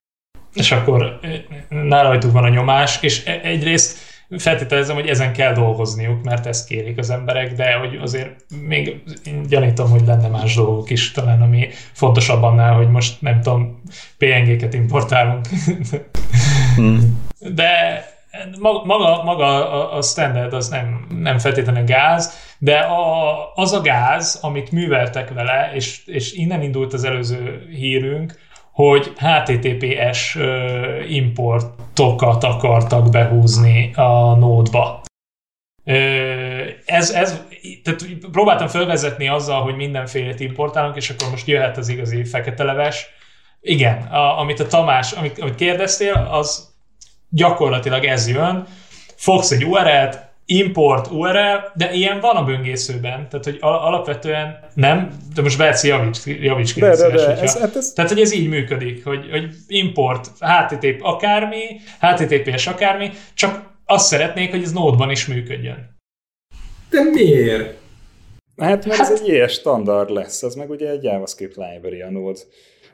és 0.55 0.73
akkor 0.73 1.19
eh, 1.23 1.43
nála 1.69 2.09
rajtuk 2.09 2.33
van 2.33 2.45
a 2.45 2.49
nyomás, 2.49 3.03
és 3.03 3.27
e- 3.27 3.41
egyrészt 3.43 3.99
feltételezem, 4.39 4.95
hogy 4.95 5.07
ezen 5.07 5.33
kell 5.33 5.53
dolgozniuk, 5.53 6.22
mert 6.22 6.47
ezt 6.47 6.68
kérik 6.68 6.99
az 6.99 7.11
emberek, 7.11 7.53
de 7.53 7.72
hogy 7.72 7.99
azért 8.03 8.45
még 8.66 9.03
én 9.24 9.43
gyanítom, 9.49 9.91
hogy 9.91 10.07
lenne 10.07 10.28
más 10.28 10.55
dolgok 10.55 10.91
is 10.91 11.11
talán, 11.11 11.43
ami 11.43 11.68
fontosabb 11.93 12.43
annál, 12.43 12.74
hogy 12.74 12.91
most 12.91 13.20
nem 13.20 13.41
tudom, 13.41 13.83
PNG-ket 14.18 14.74
importálunk. 14.74 15.47
Hmm. 16.76 17.28
De 17.39 18.05
maga, 18.85 19.22
maga 19.22 19.91
a 19.91 20.03
standard 20.03 20.53
az 20.53 20.68
nem, 20.68 21.07
nem 21.20 21.39
feltétlenül 21.39 21.85
gáz, 21.85 22.55
de 22.59 22.78
a, 22.78 23.53
az 23.55 23.72
a 23.72 23.81
gáz, 23.81 24.39
amit 24.43 24.72
műveltek 24.72 25.33
vele, 25.33 25.70
és, 25.74 26.07
és 26.07 26.33
innen 26.33 26.62
indult 26.62 26.93
az 26.93 27.05
előző 27.05 27.68
hírünk, 27.70 28.39
hogy 28.81 29.12
HTTPS 29.16 30.39
importokat 31.09 32.45
akartak 32.45 33.11
behúzni 33.11 33.91
a 33.95 34.35
nódba. 34.35 35.03
Ez, 36.85 37.11
ez, 37.11 37.43
tehát 37.83 38.05
próbáltam 38.33 38.66
felvezetni 38.68 39.28
azzal, 39.28 39.62
hogy 39.62 39.76
mindenfélét 39.76 40.41
importálunk, 40.41 40.97
és 40.97 41.11
akkor 41.11 41.31
most 41.31 41.47
jöhet 41.47 41.76
az 41.76 41.89
igazi 41.89 42.24
fekete 42.24 42.64
leves. 42.64 43.07
Igen, 43.61 44.03
a, 44.03 44.39
amit 44.39 44.61
a 44.61 44.66
Tamás, 44.66 45.12
amit, 45.12 45.39
amit 45.39 45.55
kérdeztél, 45.55 46.28
az 46.31 46.74
gyakorlatilag 47.28 48.05
ez 48.05 48.28
jön. 48.28 48.66
Fogsz 49.16 49.51
egy 49.51 49.64
URL-t, 49.64 50.30
import 50.51 51.11
URL, 51.11 51.57
de 51.75 51.93
ilyen 51.93 52.21
van 52.21 52.37
a 52.37 52.45
böngészőben, 52.45 53.29
tehát 53.29 53.45
hogy 53.45 53.57
alapvetően 53.61 54.59
nem, 54.75 55.11
de 55.35 55.43
most 55.43 55.59
Berci 55.59 55.89
javíts, 55.89 56.27
javíts 56.27 56.73
ki. 56.73 56.81
De, 56.81 56.97
de, 56.97 57.09
de, 57.09 57.41
ez, 57.41 57.59
hát 57.59 57.77
ez... 57.77 57.93
Tehát, 57.93 58.11
hogy 58.11 58.21
ez 58.21 58.33
így 58.33 58.49
működik, 58.49 59.05
hogy, 59.05 59.31
hogy 59.31 59.49
import 59.67 60.31
HTTP 60.39 60.99
akármi, 61.03 61.65
HTTPS 62.01 62.67
akármi, 62.67 63.11
csak 63.35 63.63
azt 63.87 64.07
szeretnék, 64.07 64.51
hogy 64.51 64.63
ez 64.63 64.73
Node-ban 64.73 65.11
is 65.11 65.27
működjön. 65.27 65.97
De 66.91 67.03
miért? 67.03 67.79
Hát 68.57 68.87
mert 68.87 68.99
hát... 69.01 69.11
ez 69.11 69.21
egy 69.21 69.29
ilyes 69.29 69.53
standard 69.53 70.11
lesz, 70.11 70.43
ez 70.43 70.55
meg 70.55 70.71
ugye 70.71 70.91
egy 70.91 71.03
JavaScript 71.03 71.57
library 71.57 72.03
a 72.03 72.11
Node. 72.11 72.41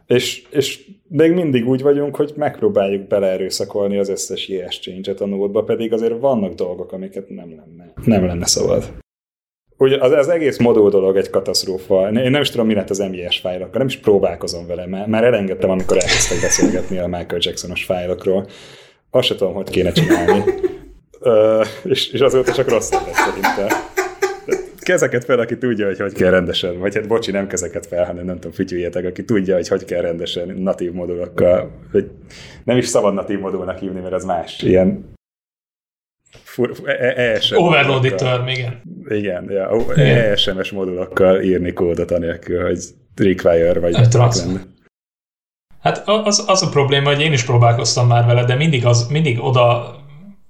És, 0.07 0.43
és 0.51 0.91
még 1.09 1.33
mindig 1.33 1.69
úgy 1.69 1.83
vagyunk, 1.83 2.17
hogy 2.17 2.33
megpróbáljuk 2.37 3.07
beleerőszakolni 3.07 3.99
az 3.99 4.09
összes 4.09 4.49
IS 4.49 4.79
change-et 4.81 5.21
a 5.21 5.27
nódba, 5.27 5.65
pedig 5.65 5.93
azért 5.93 6.21
vannak 6.21 6.55
dolgok, 6.55 6.93
amiket 6.93 7.29
nem 7.29 7.49
lenne, 7.49 7.93
nem 8.05 8.27
lenne 8.27 8.47
szabad. 8.47 8.93
Ugye 9.79 9.99
az, 9.99 10.13
az 10.13 10.29
egész 10.29 10.59
modul 10.59 10.91
dolog 10.91 11.17
egy 11.17 11.31
katasztrófa. 11.31 12.11
Én 12.11 12.31
nem 12.31 12.41
is 12.41 12.51
tudom, 12.51 12.67
mi 12.67 12.75
lett 12.75 12.91
az 12.91 12.99
MIS 12.99 13.39
fájlokkal, 13.39 13.79
nem 13.79 13.87
is 13.87 13.97
próbálkozom 13.97 14.67
vele, 14.67 14.87
mert 14.87 15.07
már 15.07 15.25
elengedtem, 15.25 15.71
amikor 15.71 15.97
elkezdtek 15.97 16.41
beszélgetni 16.41 16.99
a 16.99 17.07
Michael 17.07 17.39
Jacksonos 17.41 17.85
fájlokról. 17.85 18.47
Azt 19.11 19.27
sem 19.27 19.37
tudom, 19.37 19.55
hogy 19.55 19.71
kéne 19.71 19.93
csinálni. 19.93 20.45
Uh, 21.21 21.67
és, 21.85 22.11
és 22.11 22.21
azóta 22.21 22.53
csak 22.53 22.69
rossz 22.69 22.91
lett 22.91 23.13
szerintem 23.13 23.69
kezeket 24.87 25.24
fel, 25.24 25.39
aki 25.39 25.59
tudja, 25.59 25.87
hogy 25.87 25.99
hogy 25.99 26.12
kell 26.12 26.30
rendesen, 26.30 26.78
vagy 26.78 26.95
hát 26.95 27.09
bocsi, 27.09 27.30
nem 27.30 27.47
kezeket 27.47 27.87
fel, 27.87 28.05
hanem 28.05 28.24
nem 28.24 28.34
tudom, 28.34 28.53
fütyüljetek, 28.53 29.05
aki 29.05 29.24
tudja, 29.24 29.55
hogy 29.55 29.68
hogy 29.68 29.84
kell 29.84 30.01
rendesen 30.01 30.49
natív 30.49 30.93
modulokkal, 30.93 31.70
hogy 31.93 32.11
nem 32.64 32.76
is 32.76 32.87
szabad 32.87 33.14
natív 33.14 33.39
modulnak 33.39 33.78
hívni, 33.78 34.01
mert 34.01 34.14
az 34.14 34.24
más, 34.24 34.62
ilyen 34.62 35.14
ESM 37.16 37.57
Overloaded 37.57 38.14
term, 38.14 38.47
igen. 38.47 38.82
Igen, 39.09 39.51
ja, 39.51 39.95
ESMS 39.95 40.70
modulokkal 40.70 41.41
írni 41.41 41.72
kódot 41.72 42.11
anélkül, 42.11 42.62
hogy 42.62 42.78
require 43.16 43.80
vagy 43.80 43.93
lenne. 43.93 44.64
Hát 45.80 46.09
az, 46.09 46.45
az 46.47 46.62
a 46.62 46.68
probléma, 46.68 47.09
hogy 47.09 47.20
én 47.20 47.32
is 47.32 47.45
próbálkoztam 47.45 48.07
már 48.07 48.26
vele, 48.26 48.45
de 48.45 48.55
mindig, 48.55 48.87
az, 48.87 49.07
mindig 49.09 49.39
oda, 49.41 49.95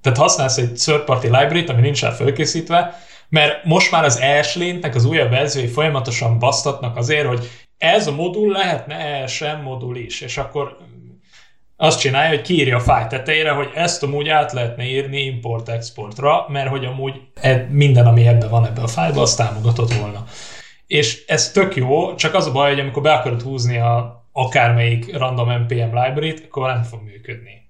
tehát 0.00 0.18
használsz 0.18 0.58
egy 0.58 0.72
third 0.72 1.04
party 1.04 1.24
library-t, 1.24 1.68
ami 1.68 1.80
nincs 1.80 2.00
rá 2.00 2.10
fölkészítve, 2.10 2.94
mert 3.28 3.64
most 3.64 3.90
már 3.90 4.04
az 4.04 4.20
ESLint-nek 4.20 4.94
az 4.94 5.04
újabb 5.04 5.30
verziói 5.30 5.66
folyamatosan 5.66 6.38
basztatnak 6.38 6.96
azért, 6.96 7.26
hogy 7.26 7.50
ez 7.78 8.06
a 8.06 8.14
modul 8.14 8.52
lehetne 8.52 8.94
ESM 8.94 9.60
modul 9.62 9.96
is, 9.96 10.20
és 10.20 10.36
akkor 10.36 10.76
azt 11.76 12.00
csinálja, 12.00 12.28
hogy 12.28 12.40
kiírja 12.40 12.76
a 12.76 12.80
fájl 12.80 13.06
tetejére, 13.06 13.50
hogy 13.50 13.70
ezt 13.74 14.02
amúgy 14.02 14.28
át 14.28 14.52
lehetne 14.52 14.84
írni 14.84 15.24
import-exportra, 15.24 16.46
mert 16.48 16.68
hogy 16.68 16.84
amúgy 16.84 17.20
e- 17.40 17.66
minden, 17.70 18.06
ami 18.06 18.26
ebben 18.26 18.50
van 18.50 18.66
ebben 18.66 18.84
a 18.84 18.88
fájlban, 18.88 19.22
az 19.22 19.34
támogatott 19.34 19.92
volna. 19.92 20.24
És 20.86 21.24
ez 21.26 21.52
tök 21.52 21.76
jó, 21.76 22.14
csak 22.14 22.34
az 22.34 22.46
a 22.46 22.52
baj, 22.52 22.70
hogy 22.70 22.80
amikor 22.80 23.02
be 23.02 23.12
akarod 23.12 23.42
húzni 23.42 23.78
a 23.78 24.24
akármelyik 24.32 25.16
random 25.16 25.50
npm 25.50 26.04
library-t, 26.04 26.44
akkor 26.44 26.68
nem 26.68 26.82
fog 26.82 27.02
működni. 27.02 27.68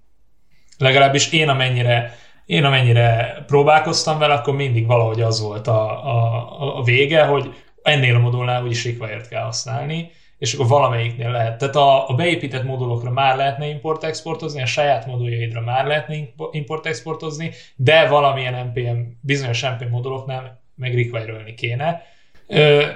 Legalábbis 0.78 1.32
én 1.32 1.48
amennyire 1.48 2.18
én 2.46 2.64
amennyire 2.64 3.38
próbálkoztam 3.46 4.18
vele, 4.18 4.34
akkor 4.34 4.54
mindig 4.54 4.86
valahogy 4.86 5.20
az 5.20 5.40
volt 5.40 5.66
a, 5.66 6.06
a, 6.06 6.78
a 6.78 6.82
vége, 6.82 7.24
hogy 7.24 7.54
ennél 7.82 8.14
a 8.14 8.18
modulnál 8.18 8.64
úgyis 8.64 8.84
required 8.84 9.28
kell 9.28 9.42
használni, 9.42 10.10
és 10.38 10.54
akkor 10.54 10.66
valamelyiknél 10.66 11.30
lehet. 11.30 11.58
Tehát 11.58 11.76
a, 11.76 12.08
a 12.08 12.14
beépített 12.14 12.64
modulokra 12.64 13.10
már 13.10 13.36
lehetne 13.36 13.66
import-exportozni, 13.66 14.62
a 14.62 14.66
saját 14.66 15.06
moduljaidra 15.06 15.60
már 15.60 15.86
lehetne 15.86 16.16
import-exportozni, 16.50 17.50
de 17.76 18.06
valamilyen 18.06 18.66
NPM, 18.66 18.98
bizonyos 19.20 19.60
NPM 19.60 19.90
moduloknál 19.90 20.60
meg 20.74 20.94
require 20.94 21.54
kéne. 21.56 22.02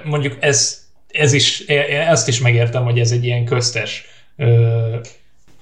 Mondjuk 0.03 0.37
ez, 0.39 0.87
ez 1.07 1.33
is, 1.33 1.59
ezt 1.59 2.27
is 2.27 2.39
megértem, 2.39 2.83
hogy 2.83 2.99
ez 2.99 3.11
egy 3.11 3.25
ilyen 3.25 3.45
köztes 3.45 4.05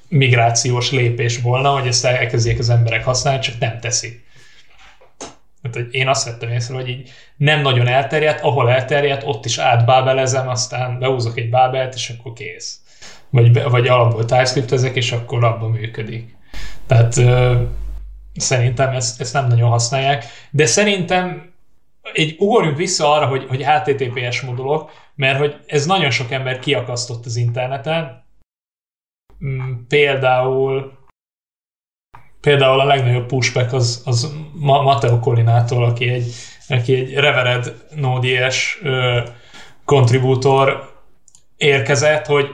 migrációs 0.10 0.92
lépés 0.92 1.42
volna, 1.42 1.70
hogy 1.70 1.88
ezt 1.88 2.06
elkezdjék 2.06 2.60
az 2.60 2.70
emberek 2.70 3.04
használni, 3.04 3.40
csak 3.40 3.60
nem 3.60 3.80
teszik. 3.80 4.28
Hát, 5.64 5.74
hogy 5.74 5.88
én 5.92 6.08
azt 6.08 6.26
vettem 6.26 6.52
észre, 6.52 6.74
hogy 6.76 6.90
így 6.90 7.10
nem 7.38 7.62
nagyon 7.62 7.88
elterjedt, 7.88 8.42
ahol 8.42 8.70
elterjedt, 8.70 9.24
ott 9.26 9.46
is 9.46 9.58
átbábelezem, 9.58 10.48
aztán 10.48 11.00
behúzok 11.00 11.38
egy 11.38 11.50
bábelt, 11.50 11.94
és 11.94 12.10
akkor 12.10 12.34
kész. 12.34 12.80
Vagy, 13.30 13.64
vagy 13.64 13.88
alapból 13.88 14.26
TypeScript 14.26 14.72
ezek, 14.72 14.96
és 14.96 15.12
akkor 15.12 15.44
abban 15.44 15.72
működik. 15.72 16.36
Tehát 16.88 17.18
ö, 17.18 17.62
szerintem 18.36 18.94
ezt, 18.94 19.22
ezt 19.22 19.34
nem 19.34 19.48
nagyon 19.48 19.70
használják, 19.70 20.26
de 20.52 20.66
szerintem 20.66 21.54
egy 22.14 22.36
ugorjunk 22.40 22.78
vissza 22.78 23.12
arra, 23.14 23.26
hogy, 23.26 23.46
hogy 23.48 23.66
HTTPS 23.66 24.42
modulok, 24.42 24.92
mert 25.16 25.40
hogy 25.40 25.56
ez 25.66 25.86
nagyon 25.86 26.10
sok 26.10 26.32
ember 26.32 26.60
kiakasztott 26.60 27.26
az 27.26 27.36
interneten, 27.36 28.24
például 29.88 30.98
például 32.42 32.80
a 32.80 32.86
legnagyobb 32.86 33.26
pushback 33.26 33.74
az, 33.74 34.02
az 34.06 34.36
Matteo 34.54 35.20
Colinától, 35.20 35.84
aki 35.84 36.10
egy, 36.10 36.34
aki 36.68 36.96
egy 36.96 37.14
Revered 37.14 37.76
Node.js 37.96 38.82
kontribútor 39.86 40.94
érkezett, 41.58 42.26
hogy 42.26 42.48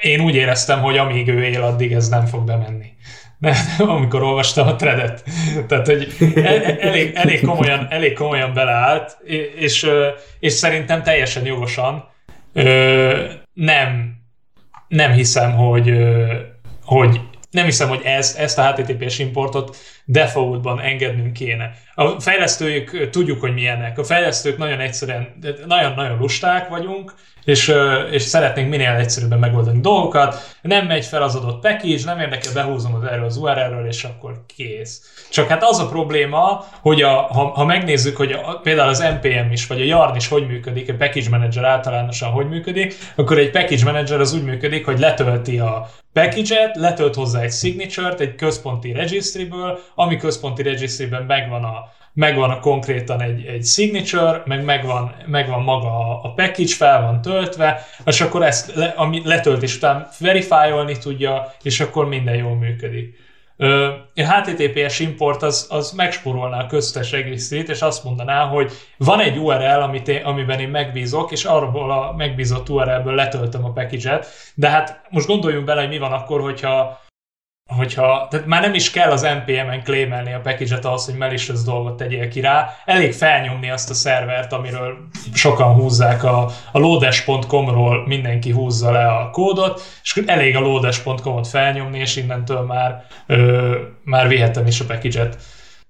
én 0.00 0.20
úgy 0.20 0.34
éreztem, 0.34 0.80
hogy 0.80 0.98
amíg 0.98 1.28
ő 1.28 1.44
él, 1.44 1.62
addig 1.62 1.92
ez 1.92 2.08
nem 2.08 2.26
fog 2.26 2.44
bemenni. 2.44 2.92
nem, 3.38 3.54
amikor 3.96 4.22
olvastam 4.22 4.66
a 4.66 4.76
tredet. 4.76 5.24
Tehát, 5.68 5.86
hogy 5.86 6.08
el, 6.34 6.64
elég, 6.64 7.14
elég, 7.14 7.40
komolyan, 7.46 7.86
elég 7.90 8.12
komolyan 8.12 8.54
beleállt, 8.54 9.18
és, 9.56 9.90
és 10.38 10.52
szerintem 10.52 11.02
teljesen 11.02 11.46
jogosan 11.46 12.08
nem, 13.52 14.13
nem 14.94 15.12
hiszem, 15.12 15.56
hogy, 15.56 15.92
hogy 16.84 17.20
nem 17.50 17.64
hiszem, 17.64 17.88
hogy 17.88 18.00
ez, 18.04 18.34
ezt 18.38 18.58
a 18.58 18.72
HTTPS 18.72 19.18
importot 19.18 19.76
defaultban 20.04 20.80
engednünk 20.80 21.32
kéne. 21.32 21.70
A 21.94 22.20
fejlesztők 22.20 23.10
tudjuk, 23.10 23.40
hogy 23.40 23.54
milyenek. 23.54 23.98
A 23.98 24.04
fejlesztők 24.04 24.58
nagyon 24.58 24.80
egyszerűen, 24.80 25.34
nagyon-nagyon 25.66 26.18
lusták 26.18 26.68
vagyunk, 26.68 27.14
és, 27.44 27.74
és 28.10 28.22
szeretnénk 28.22 28.70
minél 28.70 28.90
egyszerűbben 28.90 29.38
megoldani 29.38 29.80
dolgokat. 29.80 30.56
Nem 30.62 30.86
megy 30.86 31.04
fel 31.04 31.22
az 31.22 31.34
adott 31.34 31.60
package, 31.60 32.04
nem 32.04 32.20
érdekel, 32.20 32.52
behúzom 32.52 32.94
az 32.94 33.04
erről 33.04 33.24
az 33.24 33.36
URL-ről, 33.36 33.86
és 33.86 34.04
akkor 34.04 34.44
kész. 34.56 35.24
Csak 35.30 35.48
hát 35.48 35.62
az 35.62 35.78
a 35.78 35.88
probléma, 35.88 36.64
hogy 36.80 37.02
a, 37.02 37.10
ha, 37.10 37.44
ha 37.44 37.64
megnézzük, 37.64 38.16
hogy 38.16 38.32
a, 38.32 38.60
például 38.62 38.88
az 38.88 38.98
NPM 39.20 39.52
is, 39.52 39.66
vagy 39.66 39.80
a 39.80 39.84
Yarn 39.84 40.16
is 40.16 40.28
hogy 40.28 40.46
működik, 40.46 40.88
a 40.88 40.94
package 40.94 41.30
manager 41.30 41.64
általánosan 41.64 42.30
hogy 42.30 42.48
működik, 42.48 42.94
akkor 43.16 43.38
egy 43.38 43.50
package 43.50 43.84
manager 43.84 44.20
az 44.20 44.34
úgy 44.34 44.44
működik, 44.44 44.84
hogy 44.84 44.98
letölti 44.98 45.58
a 45.58 45.90
package-et, 46.14 46.76
letölt 46.76 47.14
hozzá 47.14 47.40
egy 47.40 47.52
signature-t 47.52 48.20
egy 48.20 48.34
központi 48.34 48.92
registryből, 48.92 49.78
ami 49.94 50.16
központi 50.16 50.62
registrében 50.62 51.22
megvan 51.22 51.64
a, 51.64 51.92
megvan 52.12 52.50
a 52.50 52.60
konkrétan 52.60 53.22
egy, 53.22 53.44
egy 53.44 53.64
signature, 53.64 54.42
meg 54.46 54.64
megvan, 54.64 55.14
megvan 55.26 55.62
maga 55.62 56.22
a 56.22 56.32
package, 56.34 56.74
fel 56.74 57.02
van 57.02 57.20
töltve, 57.20 57.86
és 58.06 58.20
akkor 58.20 58.42
ezt 58.42 58.74
le, 58.74 58.86
ami 58.96 59.20
letöltés 59.24 59.76
után 59.76 60.08
verifájolni 60.18 60.98
tudja, 60.98 61.54
és 61.62 61.80
akkor 61.80 62.08
minden 62.08 62.34
jól 62.34 62.56
működik. 62.56 63.23
A 63.56 64.22
HTTPS 64.22 64.98
import 65.00 65.42
az, 65.42 65.66
az 65.70 65.92
megspórolná 65.92 66.62
a 66.62 66.66
köztes 66.66 67.10
regisztrét, 67.10 67.68
és 67.68 67.82
azt 67.82 68.04
mondaná, 68.04 68.44
hogy 68.44 68.72
van 68.98 69.20
egy 69.20 69.36
URL, 69.36 69.80
amit 69.80 70.08
én, 70.08 70.24
amiben 70.24 70.60
én 70.60 70.68
megbízok, 70.68 71.32
és 71.32 71.44
arról 71.44 71.90
a 71.90 72.12
megbízott 72.16 72.68
URL-ből 72.68 73.14
letöltöm 73.14 73.64
a 73.64 73.72
package-et, 73.72 74.26
de 74.54 74.68
hát 74.68 75.02
most 75.10 75.26
gondoljunk 75.26 75.64
bele, 75.64 75.80
hogy 75.80 75.90
mi 75.90 75.98
van 75.98 76.12
akkor, 76.12 76.40
hogyha 76.40 77.02
hogyha, 77.66 78.26
tehát 78.30 78.46
már 78.46 78.60
nem 78.60 78.74
is 78.74 78.90
kell 78.90 79.10
az 79.10 79.22
NPM-en 79.22 79.82
claimelni 79.82 80.32
a 80.32 80.40
package-et 80.40 80.84
ahhoz, 80.84 81.04
hogy 81.04 81.14
malicious 81.14 81.62
dolgot 81.62 81.96
tegyél 81.96 82.28
ki 82.28 82.40
rá, 82.40 82.76
elég 82.84 83.12
felnyomni 83.12 83.70
azt 83.70 83.90
a 83.90 83.94
szervert, 83.94 84.52
amiről 84.52 84.96
sokan 85.34 85.74
húzzák 85.74 86.24
a, 86.24 86.50
a 86.72 86.78
lodes.com-ról 86.78 88.06
mindenki 88.06 88.50
húzza 88.50 88.90
le 88.90 89.06
a 89.06 89.30
kódot, 89.30 89.82
és 90.02 90.22
elég 90.26 90.56
a 90.56 90.60
lodes.com-ot 90.60 91.48
felnyomni, 91.48 91.98
és 91.98 92.16
innentől 92.16 92.60
már, 92.60 93.04
ö, 93.26 93.76
már 94.04 94.28
vihetem 94.28 94.66
is 94.66 94.80
a 94.80 94.84
package-et. 94.84 95.36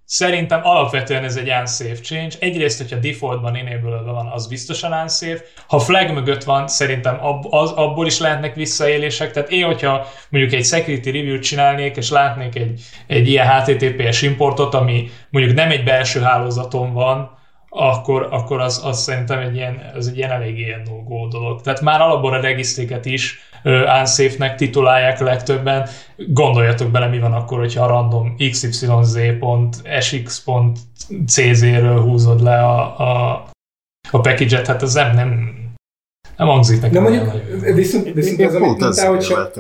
Szerintem 0.07 0.61
alapvetően 0.63 1.25
ez 1.25 1.37
egy 1.37 1.51
unsafe 1.61 2.01
change. 2.01 2.35
Egyrészt, 2.39 2.79
hogyha 2.79 2.97
defaultban 2.97 3.57
enable 3.57 4.13
van, 4.13 4.27
az 4.27 4.47
biztosan 4.47 4.93
unsafe. 4.93 5.43
Ha 5.67 5.79
flag 5.79 6.11
mögött 6.11 6.45
van, 6.45 6.69
szerintem 6.69 7.25
ab, 7.25 7.45
az, 7.51 7.71
abból 7.71 8.07
is 8.07 8.19
lehetnek 8.19 8.55
visszaélések. 8.55 9.33
Tehát 9.33 9.51
én, 9.51 9.65
hogyha 9.65 10.07
mondjuk 10.29 10.53
egy 10.53 10.65
security 10.65 11.05
review-t 11.05 11.43
csinálnék, 11.43 11.97
és 11.97 12.11
látnék 12.11 12.55
egy, 12.55 12.81
egy 13.07 13.29
ilyen 13.29 13.47
HTTPS 13.47 14.23
importot, 14.23 14.75
ami 14.75 15.11
mondjuk 15.31 15.55
nem 15.55 15.71
egy 15.71 15.85
belső 15.85 16.21
hálózaton 16.21 16.93
van, 16.93 17.39
akkor, 17.69 18.29
akkor 18.31 18.61
az, 18.61 18.81
az 18.85 19.03
szerintem 19.03 19.39
egy 19.39 19.55
ilyen, 19.55 19.91
az 19.95 20.09
egy 20.09 20.17
ilyen 20.17 20.31
elég 20.31 20.59
ilyen 20.59 20.83
no 21.09 21.29
dolog. 21.29 21.61
Tehát 21.61 21.81
már 21.81 22.01
alapból 22.01 22.35
a 22.35 22.41
regisztréket 22.41 23.05
is 23.05 23.41
unsafe-nek 23.65 24.57
titulálják 24.57 25.21
a 25.21 25.25
legtöbben. 25.25 25.89
Gondoljatok 26.17 26.91
bele, 26.91 27.07
mi 27.07 27.19
van 27.19 27.33
akkor, 27.33 27.59
hogyha 27.59 27.85
a 27.85 27.89
random 27.89 28.37
xyz.sx.cz-ről 28.37 29.21
húzod 32.01 32.43
le 32.43 32.65
a, 32.65 33.01
a, 33.01 33.45
a 34.11 34.21
package-et, 34.21 34.67
hát 34.67 34.83
az 34.83 34.95
nem, 34.95 35.15
nem, 35.15 35.55
nem 36.37 36.47
hangzik 36.47 36.81
nekem. 36.81 37.05
De 37.05 37.11
mondjuk, 37.11 37.33
viszont, 37.75 38.13
viszont 38.13 38.41
az, 38.41 38.55
amit 38.55 38.79
mondtál, 38.79 39.09
hogy 39.09 39.19
csak... 39.19 39.53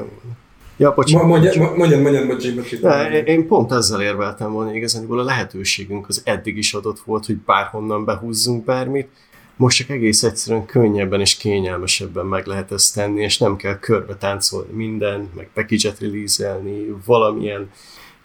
Ja, 0.76 0.92
bocsánat. 0.94 1.26
Mondjad, 1.26 1.56
mondjad, 1.76 2.00
mondjad, 2.00 2.26
mondjad, 2.26 3.28
Én 3.28 3.46
pont 3.46 3.72
ezzel 3.72 4.02
érveltem 4.02 4.52
volna 4.52 4.74
igazán, 4.74 5.06
a 5.08 5.22
lehetőségünk 5.22 6.08
az 6.08 6.22
eddig 6.24 6.56
is 6.56 6.74
adott 6.74 6.98
volt, 6.98 7.26
hogy 7.26 7.36
bárhonnan 7.36 8.04
behúzzunk 8.04 8.64
bármit, 8.64 9.08
most 9.56 9.76
csak 9.76 9.90
egész 9.90 10.22
egyszerűen 10.22 10.66
könnyebben 10.66 11.20
és 11.20 11.36
kényelmesebben 11.36 12.26
meg 12.26 12.46
lehet 12.46 12.72
ezt 12.72 12.94
tenni, 12.94 13.22
és 13.22 13.38
nem 13.38 13.56
kell 13.56 13.78
körbe 13.78 14.16
táncolni 14.16 14.72
minden, 14.72 15.30
meg 15.36 15.50
package-et 15.54 16.00
release 16.00 16.60
valamilyen 17.04 17.70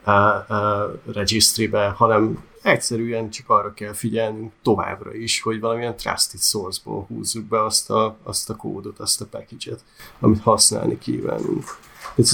uh, 0.05 0.13
uh, 0.49 1.13
registrybe, 1.13 1.87
hanem 1.87 2.43
egyszerűen 2.61 3.29
csak 3.29 3.49
arra 3.49 3.73
kell 3.73 3.93
figyelnünk 3.93 4.51
továbbra 4.63 5.15
is, 5.15 5.41
hogy 5.41 5.59
valamilyen 5.59 5.95
trusted 5.95 6.39
source-ból 6.39 7.05
húzzuk 7.07 7.45
be 7.45 7.63
azt 7.63 7.89
a, 7.89 8.17
azt 8.23 8.49
a 8.49 8.55
kódot, 8.55 8.99
azt 8.99 9.21
a 9.21 9.25
package-et, 9.25 9.79
amit 10.19 10.41
használni 10.41 10.97
kívánunk. 10.97 11.63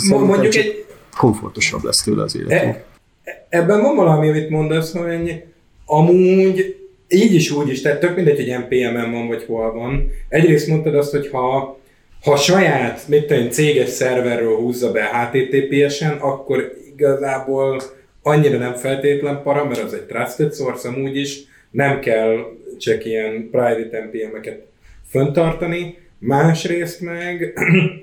Mondjuk 0.10 0.56
egy... 0.56 0.86
komfortosabb 1.18 1.84
lesz 1.84 2.04
tőle 2.04 2.24
az 2.24 2.36
életünk. 2.36 2.76
E, 3.24 3.48
ebben 3.50 3.82
van 3.82 3.96
valami, 3.96 4.30
amit 4.30 4.50
mondasz, 4.50 4.91
hogy 4.91 5.43
amúgy 5.86 6.84
így 7.08 7.34
is, 7.34 7.51
úgy 7.51 7.70
is, 7.70 7.82
tehát 7.82 7.99
tök 7.99 8.16
mindegy, 8.16 8.36
hogy 8.36 8.60
NPM-en 8.60 9.12
van, 9.12 9.28
vagy 9.28 9.43
hol 9.43 9.74
van. 9.74 10.10
Egyrészt 10.30 10.68
mondtad 10.68 10.95
azt, 10.95 11.12
hogy 11.12 11.30
ha, 11.30 11.80
ha 12.24 12.36
saját, 12.36 13.08
mit 13.08 13.26
tudom, 13.26 13.49
céges 13.49 13.89
szerverről 13.89 14.56
húzza 14.56 14.91
be 14.91 15.03
HTTPS-en, 15.03 16.18
akkor 16.18 16.74
igazából 16.93 17.82
annyira 18.22 18.58
nem 18.58 18.74
feltétlen 18.74 19.41
para, 19.43 19.66
mert 19.66 19.84
az 19.84 19.93
egy 19.93 20.06
trusted 20.06 20.53
source 20.53 20.88
amúgy 20.88 21.18
is, 21.18 21.39
nem 21.72 21.99
kell 21.99 22.38
csak 22.78 23.06
ilyen 23.06 23.49
private 23.51 24.03
NPM-eket 24.03 24.66
föntartani. 25.10 25.97
Másrészt 26.20 27.01
meg 27.01 27.53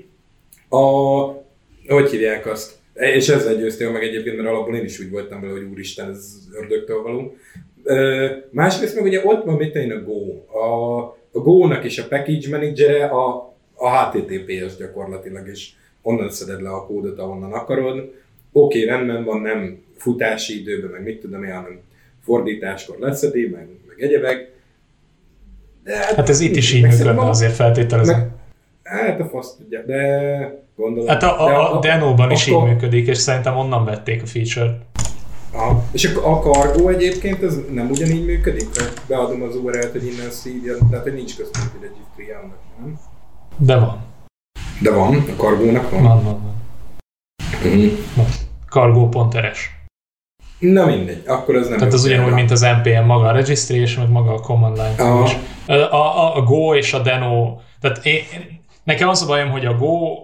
a, 0.69 1.23
hogy 1.87 2.09
hívják 2.09 2.45
azt, 2.45 2.71
és 2.93 3.27
ezzel 3.27 3.55
győztél 3.55 3.91
meg 3.91 4.03
egyébként, 4.03 4.35
mert 4.35 4.49
alapból 4.49 4.75
én 4.75 4.83
is 4.83 4.99
úgy 4.99 5.09
voltam 5.09 5.41
vele, 5.41 5.53
hogy 5.53 5.67
úristen, 5.71 6.09
ez 6.09 6.33
ördögtől 6.51 7.01
való. 7.01 7.37
Másrészt 8.49 8.95
meg 8.95 9.03
ugye 9.03 9.25
ott 9.25 9.43
van 9.45 9.55
mit 9.55 9.75
a 9.75 10.03
Go. 10.05 10.43
A, 10.59 11.01
a 11.31 11.39
Go-nak 11.39 11.83
is 11.83 11.97
a 11.97 12.07
package 12.07 12.49
managere 12.49 13.05
a, 13.05 13.53
a 13.75 13.89
HTTPS 13.89 14.75
gyakorlatilag, 14.77 15.47
és 15.47 15.69
onnan 16.01 16.29
szeded 16.29 16.61
le 16.61 16.69
a 16.69 16.85
kódot, 16.85 17.19
ahonnan 17.19 17.53
akarod. 17.53 17.97
Oké, 17.97 18.83
okay, 18.83 18.85
rendben 18.85 19.23
van, 19.23 19.41
nem 19.41 19.83
futási 19.97 20.59
időben, 20.59 20.89
meg 20.89 21.03
mit 21.03 21.21
tudom 21.21 21.43
én, 21.43 21.53
hanem 21.53 21.79
fordításkor 22.23 22.97
leszedi, 22.99 23.47
meg, 23.47 23.67
meg 23.87 24.01
egyebek. 24.01 24.51
De 25.83 25.95
hát, 25.95 26.29
ez 26.29 26.39
itt 26.39 26.55
is 26.55 26.73
így 26.73 26.83
működne, 26.83 27.21
azért 27.21 27.53
feltételezem. 27.53 28.19
Meg, 28.19 28.31
hát 28.83 29.19
a 29.19 29.25
fasz 29.25 29.55
tudja, 29.55 29.81
de 29.85 30.63
gondolom. 30.75 31.07
Hát 31.07 31.23
a, 31.23 31.41
a, 31.41 31.47
a, 31.47 31.77
a 31.77 31.79
Deno-ban 31.79 32.31
is 32.31 32.47
így 32.47 32.63
működik, 32.63 33.07
és 33.07 33.17
szerintem 33.17 33.57
onnan 33.57 33.85
vették 33.85 34.21
a 34.21 34.25
feature-t. 34.25 34.81
Aha. 35.53 35.83
És 35.91 36.05
a 36.23 36.39
kargó 36.39 36.87
egyébként 36.87 37.43
ez 37.43 37.59
nem 37.71 37.89
ugyanígy 37.89 38.25
működik? 38.25 38.67
Hogy 38.73 38.93
beadom 39.07 39.41
az 39.41 39.55
URL-t, 39.55 39.91
hogy 39.91 40.05
innen 40.05 40.29
szívja, 40.29 40.73
tehát 40.89 41.03
hogy 41.03 41.13
nincs 41.13 41.37
központi 41.37 41.77
registry 41.81 42.31
annak, 42.31 42.57
nem? 42.79 42.99
De 43.57 43.75
van. 43.75 44.03
De 44.81 44.91
van? 44.91 45.15
A 45.15 45.35
kargónak 45.37 45.91
van? 45.91 46.03
Van, 46.03 46.23
van, 46.23 46.41
van. 46.41 46.53
Mm. 47.67 47.87
Kargó.rs. 48.69 49.71
Na 50.59 50.85
mindegy, 50.85 51.23
akkor 51.27 51.55
az 51.55 51.67
nem 51.67 51.77
Tehát 51.77 51.93
az 51.93 52.05
ugyanúgy, 52.05 52.33
mint 52.33 52.51
az 52.51 52.61
NPM 52.61 53.05
maga 53.05 53.27
a 53.27 53.31
registration, 53.31 54.03
meg 54.03 54.13
maga 54.13 54.33
a 54.33 54.39
command 54.39 54.77
line 54.77 54.95
Aha. 54.97 55.23
is. 55.23 55.37
A, 55.65 55.73
a, 55.73 56.35
a 56.35 56.41
Go 56.41 56.75
és 56.75 56.93
a 56.93 56.99
Deno, 56.99 57.57
tehát 57.79 58.05
én, 58.05 58.23
nekem 58.83 59.09
az 59.09 59.21
a 59.21 59.25
bajom, 59.25 59.49
hogy 59.49 59.65
a 59.65 59.73
Go 59.73 60.23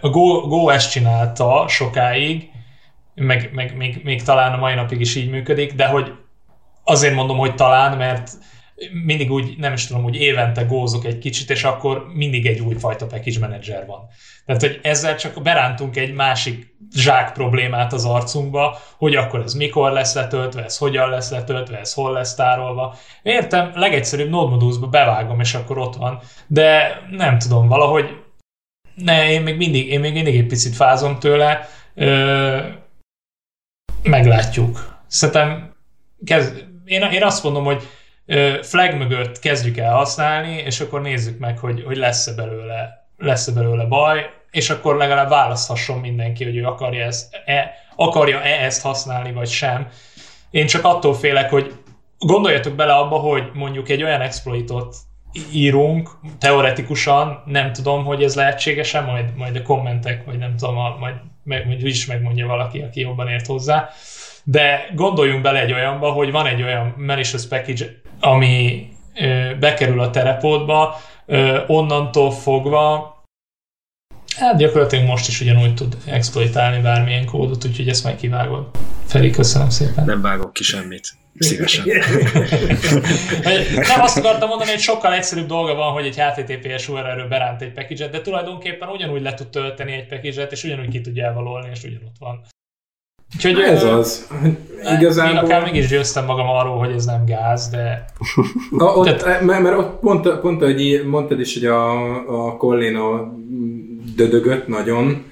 a 0.00 0.08
Go, 0.08 0.40
Go 0.48 0.68
ezt 0.68 0.90
csinálta 0.90 1.64
sokáig, 1.68 2.51
meg, 3.14 3.50
meg 3.52 3.76
még, 3.76 4.00
még 4.04 4.22
talán 4.22 4.52
a 4.52 4.56
mai 4.56 4.74
napig 4.74 5.00
is 5.00 5.14
így 5.14 5.30
működik, 5.30 5.72
de 5.72 5.86
hogy 5.86 6.12
azért 6.84 7.14
mondom, 7.14 7.36
hogy 7.36 7.54
talán, 7.54 7.96
mert 7.96 8.30
mindig 9.04 9.30
úgy, 9.30 9.54
nem 9.58 9.72
is 9.72 9.86
tudom, 9.86 10.04
úgy 10.04 10.16
évente 10.16 10.62
gózok 10.62 11.04
egy 11.04 11.18
kicsit, 11.18 11.50
és 11.50 11.64
akkor 11.64 12.06
mindig 12.14 12.46
egy 12.46 12.60
újfajta 12.60 13.06
package 13.06 13.38
manager 13.38 13.86
van. 13.86 14.00
Tehát, 14.46 14.60
hogy 14.60 14.80
ezzel 14.82 15.16
csak 15.16 15.42
berántunk 15.42 15.96
egy 15.96 16.14
másik 16.14 16.74
zsák 16.94 17.32
problémát 17.32 17.92
az 17.92 18.04
arcunkba, 18.04 18.78
hogy 18.96 19.14
akkor 19.14 19.40
ez 19.40 19.54
mikor 19.54 19.92
lesz 19.92 20.14
letöltve, 20.14 20.64
ez 20.64 20.78
hogyan 20.78 21.10
lesz 21.10 21.30
letöltve, 21.30 21.78
ez 21.78 21.94
hol 21.94 22.12
lesz 22.12 22.34
tárolva. 22.34 22.96
Értem, 23.22 23.70
legegyszerűbb 23.74 24.30
Node 24.30 24.86
bevágom, 24.90 25.40
és 25.40 25.54
akkor 25.54 25.78
ott 25.78 25.96
van, 25.96 26.20
de 26.46 27.00
nem 27.10 27.38
tudom, 27.38 27.68
valahogy 27.68 28.16
ne, 28.94 29.30
én 29.30 29.42
még 29.42 29.56
mindig, 29.56 29.88
én 29.88 30.00
még 30.00 30.12
mindig 30.12 30.36
egy 30.36 30.46
picit 30.46 30.74
fázom 30.74 31.18
tőle, 31.18 31.68
ö- 31.94 32.81
meglátjuk. 34.02 35.00
Szerintem 35.06 35.74
kezd, 36.24 36.64
én, 36.84 37.02
én 37.02 37.22
azt 37.22 37.42
mondom, 37.42 37.64
hogy 37.64 37.88
flag 38.62 38.94
mögött 38.94 39.38
kezdjük 39.38 39.76
el 39.76 39.94
használni, 39.94 40.52
és 40.56 40.80
akkor 40.80 41.00
nézzük 41.00 41.38
meg, 41.38 41.58
hogy, 41.58 41.82
hogy 41.86 41.96
lesz-e 41.96 42.34
belőle, 42.34 43.06
lesz-e 43.18 43.52
belőle 43.52 43.84
baj. 43.84 44.30
és 44.50 44.70
akkor 44.70 44.96
legalább 44.96 45.28
választhasson 45.28 45.98
mindenki, 45.98 46.44
hogy 46.44 46.56
ő 46.56 46.64
akarja 46.64 47.04
ezt, 47.04 47.40
e, 47.44 47.74
akarja-e 47.96 48.64
ezt 48.64 48.82
használni, 48.82 49.32
vagy 49.32 49.48
sem. 49.48 49.88
Én 50.50 50.66
csak 50.66 50.84
attól 50.84 51.14
félek, 51.14 51.50
hogy 51.50 51.72
gondoljatok 52.18 52.74
bele 52.74 52.92
abba, 52.92 53.16
hogy 53.16 53.50
mondjuk 53.52 53.88
egy 53.88 54.02
olyan 54.02 54.20
exploitot 54.20 54.96
írunk, 55.52 56.10
teoretikusan, 56.38 57.42
nem 57.46 57.72
tudom, 57.72 58.04
hogy 58.04 58.22
ez 58.22 58.34
lehetséges-e, 58.34 59.00
majd, 59.00 59.36
majd 59.36 59.56
a 59.56 59.62
kommentek, 59.62 60.24
vagy 60.24 60.38
nem 60.38 60.56
tudom, 60.56 60.74
majd, 60.98 61.14
meg, 61.44 61.66
majd 61.66 61.86
is 61.86 62.06
megmondja 62.06 62.46
valaki, 62.46 62.80
aki 62.80 63.00
jobban 63.00 63.28
ért 63.28 63.46
hozzá. 63.46 63.88
De 64.44 64.88
gondoljunk 64.94 65.42
bele 65.42 65.60
egy 65.60 65.72
olyanba, 65.72 66.10
hogy 66.10 66.30
van 66.30 66.46
egy 66.46 66.62
olyan 66.62 66.94
malicious 66.96 67.46
package, 67.46 67.86
ami 68.20 68.88
ö, 69.20 69.50
bekerül 69.60 70.00
a 70.00 70.10
terepótba, 70.10 71.00
ö, 71.26 71.60
onnantól 71.66 72.30
fogva 72.30 73.10
Hát 74.36 74.56
gyakorlatilag 74.56 75.06
most 75.06 75.28
is 75.28 75.40
ugyanúgy 75.40 75.74
tud 75.74 75.96
exploitálni 76.06 76.82
bármilyen 76.82 77.24
kódot, 77.24 77.64
úgyhogy 77.64 77.88
ezt 77.88 78.04
meg 78.04 78.16
kivágod. 78.16 78.66
Feri, 79.06 79.30
köszönöm 79.30 79.70
szépen. 79.70 80.04
Nem 80.04 80.20
vágok 80.20 80.52
ki 80.52 80.62
semmit. 80.62 81.12
Szívesen. 81.38 81.84
Nem 83.74 84.00
azt 84.00 84.18
akartam 84.18 84.48
mondani, 84.48 84.70
hogy 84.70 84.80
sokkal 84.80 85.12
egyszerűbb 85.14 85.46
dolga 85.46 85.74
van, 85.74 85.92
hogy 85.92 86.06
egy 86.06 86.16
HTTPS 86.16 86.88
URL-ről 86.88 87.28
beránt 87.28 87.62
egy 87.62 87.72
package 87.72 88.08
de 88.08 88.20
tulajdonképpen 88.20 88.88
ugyanúgy 88.88 89.22
le 89.22 89.34
tud 89.34 89.48
tölteni 89.48 89.92
egy 89.92 90.06
package 90.06 90.46
és 90.50 90.64
ugyanúgy 90.64 90.88
ki 90.88 91.00
tudja 91.00 91.24
elvalolni, 91.24 91.68
és 91.72 91.82
ugyanott 91.82 92.16
van. 92.18 92.40
Úgyhogy, 93.34 93.60
ez 93.60 93.84
az. 93.84 94.28
Igazából... 94.98 95.32
Én 95.32 95.38
akár 95.38 95.64
mégis 95.64 95.88
győztem 95.88 96.24
magam 96.24 96.48
arról, 96.48 96.78
hogy 96.78 96.90
ez 96.90 97.04
nem 97.04 97.24
gáz, 97.24 97.68
de... 97.68 98.04
A, 98.78 98.84
ott, 98.84 99.18
Tehát... 99.18 99.40
mert, 99.40 99.62
mert 99.62 99.78
ott 99.78 100.00
pont, 100.00 100.40
pont 100.40 100.62
hogy 100.62 101.02
mondtad 101.06 101.40
is, 101.40 101.54
hogy 101.54 101.64
a, 101.64 102.46
a 102.46 102.56
Collina 102.56 103.34
dödögött 104.16 104.66
nagyon, 104.66 105.24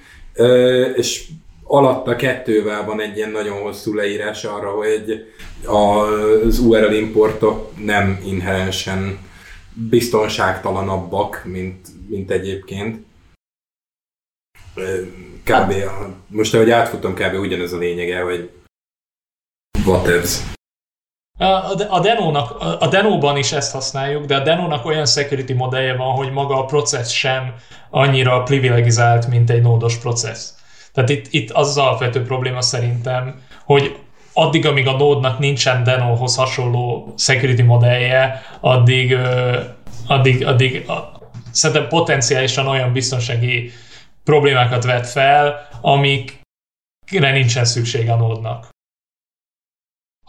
és 0.97 1.29
alatta 1.71 2.17
kettővel 2.17 2.85
van 2.85 3.01
egy 3.01 3.17
ilyen 3.17 3.31
nagyon 3.31 3.63
hosszú 3.63 3.95
leírás 3.95 4.45
arra, 4.45 4.71
hogy 4.71 5.33
az 5.67 6.59
URL 6.59 6.93
importok 6.93 7.85
nem 7.85 8.21
inherensen 8.25 9.19
biztonságtalanabbak, 9.75 11.43
mint, 11.45 11.89
mint 12.09 12.31
egyébként. 12.31 13.05
Kb. 15.45 15.75
Most 16.27 16.55
ahogy 16.55 16.71
átfutom, 16.71 17.15
kb. 17.15 17.35
ugyanez 17.35 17.73
a 17.73 17.79
lényege, 17.79 18.21
hogy 18.21 18.51
whatevs. 19.85 20.41
A, 21.89 22.01
Denónak, 22.01 22.61
a 22.81 22.89
Denóban 22.89 23.37
is 23.37 23.53
ezt 23.53 23.73
használjuk, 23.73 24.25
de 24.25 24.37
a 24.37 24.43
Denónak 24.43 24.85
olyan 24.85 25.07
security 25.07 25.53
modellje 25.53 25.97
van, 25.97 26.15
hogy 26.15 26.33
maga 26.33 26.59
a 26.59 26.65
processz 26.65 27.11
sem 27.11 27.55
annyira 27.91 28.43
privilegizált, 28.43 29.29
mint 29.29 29.51
egy 29.51 29.63
nódos 29.63 29.97
processz. 29.97 30.60
Tehát 30.93 31.11
itt, 31.11 31.27
itt 31.31 31.51
az 31.51 31.69
az 31.69 31.79
alapvető 31.79 32.23
probléma 32.23 32.61
szerintem, 32.61 33.43
hogy 33.65 33.97
addig, 34.33 34.67
amíg 34.67 34.87
a 34.87 34.97
nódnak 34.97 35.39
nincsen 35.39 35.85
Denóhoz 35.85 36.37
hasonló 36.37 37.15
security 37.17 37.63
modellje, 37.63 38.43
addig, 38.61 39.17
addig, 40.07 40.47
addig 40.47 40.87
szerintem 41.51 41.89
potenciálisan 41.89 42.67
olyan 42.67 42.93
biztonsági 42.93 43.71
problémákat 44.25 44.85
vet 44.85 45.07
fel, 45.07 45.69
amikre 45.81 47.31
nincsen 47.33 47.65
szükség 47.65 48.11
a 48.11 48.17
nódnak 48.17 48.69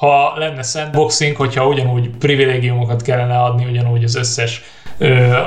ha 0.01 0.38
lenne 0.38 0.62
sandboxing, 0.62 1.36
hogyha 1.36 1.68
ugyanúgy 1.68 2.09
privilégiumokat 2.09 3.01
kellene 3.01 3.41
adni, 3.41 3.66
ugyanúgy 3.66 4.03
az 4.03 4.16
összes 4.16 4.62
ö, 4.97 5.43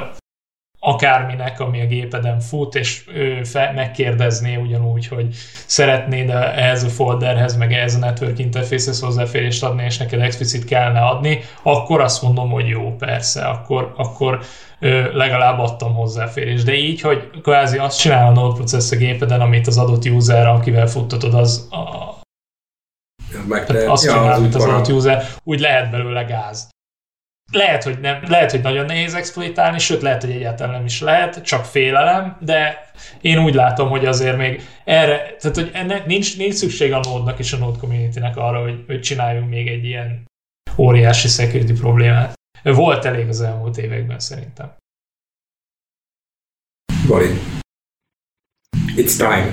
akárminek, 0.87 1.61
ami 1.61 1.81
a 1.81 1.87
gépeden 1.87 2.41
fut, 2.41 2.75
és 2.75 3.05
ő 3.15 3.43
fe, 3.43 3.73
megkérdezné 3.75 4.57
ugyanúgy, 4.57 5.07
hogy 5.07 5.27
szeretnéd 5.67 6.31
ehhez 6.31 6.83
a 6.83 6.89
folderhez, 6.89 7.57
meg 7.57 7.73
ehhez 7.73 7.95
a 7.95 7.99
network 7.99 8.39
interfacehez 8.39 9.01
hozzáférést 9.01 9.65
adni, 9.65 9.85
és 9.85 9.99
neked 9.99 10.21
explicit 10.21 10.65
kellene 10.65 11.01
adni, 11.01 11.41
akkor 11.63 12.01
azt 12.01 12.23
mondom, 12.23 12.51
hogy 12.51 12.69
jó, 12.69 12.97
persze, 12.97 13.45
akkor, 13.45 13.93
akkor 13.97 14.41
ö, 14.81 15.17
legalább 15.17 15.59
adtam 15.59 15.95
hozzáférést. 15.95 16.65
De 16.65 16.75
így, 16.75 17.01
hogy 17.01 17.31
kvázi 17.43 17.79
azt 17.79 18.01
csinál 18.01 18.27
a 18.27 18.33
Node 18.33 18.55
process 18.55 18.91
a 18.91 18.97
gépeden, 18.97 19.41
amit 19.41 19.67
az 19.67 19.79
adott 19.79 20.05
user, 20.05 20.47
akivel 20.47 20.87
futtatod, 20.87 21.35
az 21.35 21.69
a, 21.71 22.13
meg 23.49 23.67
te, 23.67 23.91
azt 23.91 24.05
ja, 24.05 24.13
csinál, 24.13 24.33
az 24.33 24.41
mint 24.41 24.55
az 24.55 24.65
adott 24.65 24.89
user, 24.89 25.25
úgy 25.45 25.61
lehet 25.61 25.91
belőle 25.91 26.23
gáz. 26.23 26.73
Lehet, 27.53 27.83
hogy 27.83 28.01
nem, 28.01 28.23
lehet, 28.29 28.51
hogy 28.51 28.61
nagyon 28.61 28.85
nehéz 28.85 29.15
exploitálni, 29.15 29.79
sőt, 29.79 30.03
lehet, 30.03 30.23
hogy 30.23 30.31
egyáltalán 30.31 30.73
nem 30.73 30.85
is 30.85 31.01
lehet, 31.01 31.45
csak 31.45 31.65
félelem, 31.65 32.37
de 32.41 32.91
én 33.21 33.39
úgy 33.39 33.55
látom, 33.55 33.89
hogy 33.89 34.05
azért 34.05 34.37
még 34.37 34.63
erre, 34.85 35.37
tehát 35.37 35.57
hogy 35.57 35.71
ennek 35.73 36.07
nincs, 36.07 36.37
nincs 36.37 36.55
szükség 36.55 36.93
a 36.93 37.01
nódnak 37.01 37.39
és 37.39 37.53
a 37.53 37.57
Node 37.57 37.79
community-nek 37.79 38.37
arra, 38.37 38.63
hogy, 38.63 38.85
hogy 38.87 39.01
csináljunk 39.01 39.49
még 39.49 39.69
egy 39.69 39.85
ilyen 39.85 40.25
óriási 40.79 41.29
security 41.29 41.81
problémát. 41.81 42.35
Volt 42.63 43.05
elég 43.05 43.29
az 43.29 43.41
elmúlt 43.41 43.77
években 43.77 44.19
szerintem. 44.19 44.77
Valid. 47.07 47.41
It's 48.97 49.17
time. 49.17 49.53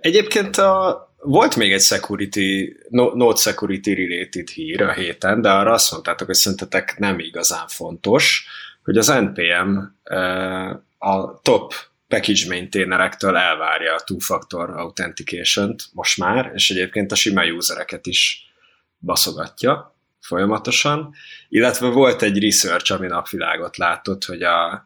Egyébként 0.00 0.56
a, 0.56 1.07
volt 1.20 1.56
még 1.56 1.72
egy 1.72 1.80
security, 1.80 2.76
Node 2.88 3.36
Security 3.36 3.94
related 3.94 4.48
hír 4.48 4.82
a 4.82 4.92
héten, 4.92 5.40
de 5.40 5.50
arra 5.50 5.72
azt 5.72 5.92
mondtátok, 5.92 6.26
hogy 6.26 6.36
szerintetek 6.36 6.98
nem 6.98 7.18
igazán 7.18 7.66
fontos, 7.68 8.46
hogy 8.84 8.96
az 8.96 9.06
NPM 9.06 9.78
eh, 10.02 10.70
a 10.98 11.40
top 11.42 11.72
package 12.08 12.48
maintainerektől 12.48 13.36
elvárja 13.36 13.94
a 13.94 14.00
two-factor 14.00 14.70
authentication-t 14.70 15.84
most 15.92 16.18
már, 16.18 16.50
és 16.54 16.70
egyébként 16.70 17.12
a 17.12 17.14
sima 17.14 17.44
usereket 17.44 18.06
is 18.06 18.52
baszogatja 18.98 19.96
folyamatosan, 20.20 21.14
illetve 21.48 21.88
volt 21.88 22.22
egy 22.22 22.42
research, 22.42 22.92
ami 22.92 23.06
napvilágot 23.06 23.76
látott, 23.76 24.24
hogy 24.24 24.42
a, 24.42 24.84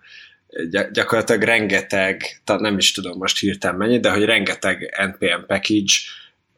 gyakorlatilag 0.92 1.42
rengeteg, 1.42 2.40
tehát 2.44 2.60
nem 2.60 2.78
is 2.78 2.92
tudom 2.92 3.18
most 3.18 3.38
hirtelen 3.38 3.76
mennyi, 3.76 4.00
de 4.00 4.10
hogy 4.10 4.24
rengeteg 4.24 4.94
NPM 5.06 5.46
package 5.46 5.92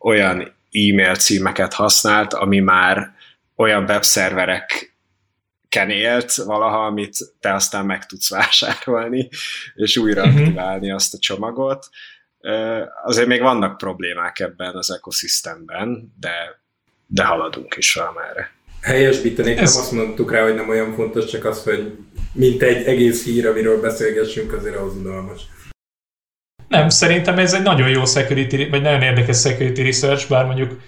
olyan 0.05 0.40
e-mail 0.70 1.14
címeket 1.14 1.72
használt, 1.72 2.32
ami 2.32 2.59
már 2.59 3.14
olyan 3.57 3.84
webszervereken 3.84 5.90
élt 5.90 6.34
valaha, 6.34 6.86
amit 6.86 7.16
te 7.40 7.55
aztán 7.55 7.86
meg 7.86 8.07
tudsz 8.07 8.30
vásárolni, 8.30 9.28
és 9.74 9.96
újra 9.96 10.22
uh-huh. 10.22 10.40
aktiválni 10.40 10.90
azt 10.90 11.14
a 11.14 11.18
csomagot. 11.18 11.88
Azért 13.05 13.26
még 13.26 13.40
vannak 13.40 13.76
problémák 13.76 14.38
ebben 14.38 14.74
az 14.74 14.90
ekoszisztemben, 14.90 16.14
de, 16.20 16.61
de 17.07 17.24
haladunk 17.24 17.76
is 17.76 17.92
valamerre. 17.92 18.52
Helyesbítenék, 18.80 19.59
Ez... 19.59 19.72
nem 19.72 19.82
azt 19.82 19.92
mondtuk 19.92 20.32
rá, 20.32 20.42
hogy 20.42 20.55
nem 20.55 20.68
olyan 20.68 20.94
fontos, 20.94 21.26
csak 21.26 21.44
az, 21.44 21.62
hogy 21.62 21.98
mint 22.32 22.62
egy 22.62 22.86
egész 22.86 23.24
hír, 23.24 23.46
amiről 23.46 23.80
beszélgessünk, 23.80 24.52
azért 24.52 24.76
az 24.76 24.94
unalmas. 24.94 25.42
Nem, 26.75 26.89
szerintem 26.89 27.39
ez 27.39 27.55
egy 27.55 27.62
nagyon 27.62 27.89
jó 27.89 28.05
security, 28.05 28.70
vagy 28.70 28.83
nagyon 28.83 29.03
érdekes 29.03 29.41
security 29.41 29.83
research, 29.83 30.29
bár 30.29 30.45
mondjuk 30.45 30.81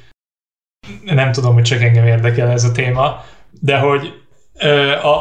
nem 1.04 1.32
tudom, 1.32 1.54
hogy 1.54 1.62
csak 1.62 1.82
engem 1.82 2.06
érdekel 2.06 2.50
ez 2.50 2.64
a 2.64 2.72
téma, 2.72 3.24
de 3.60 3.78
hogy 3.78 4.12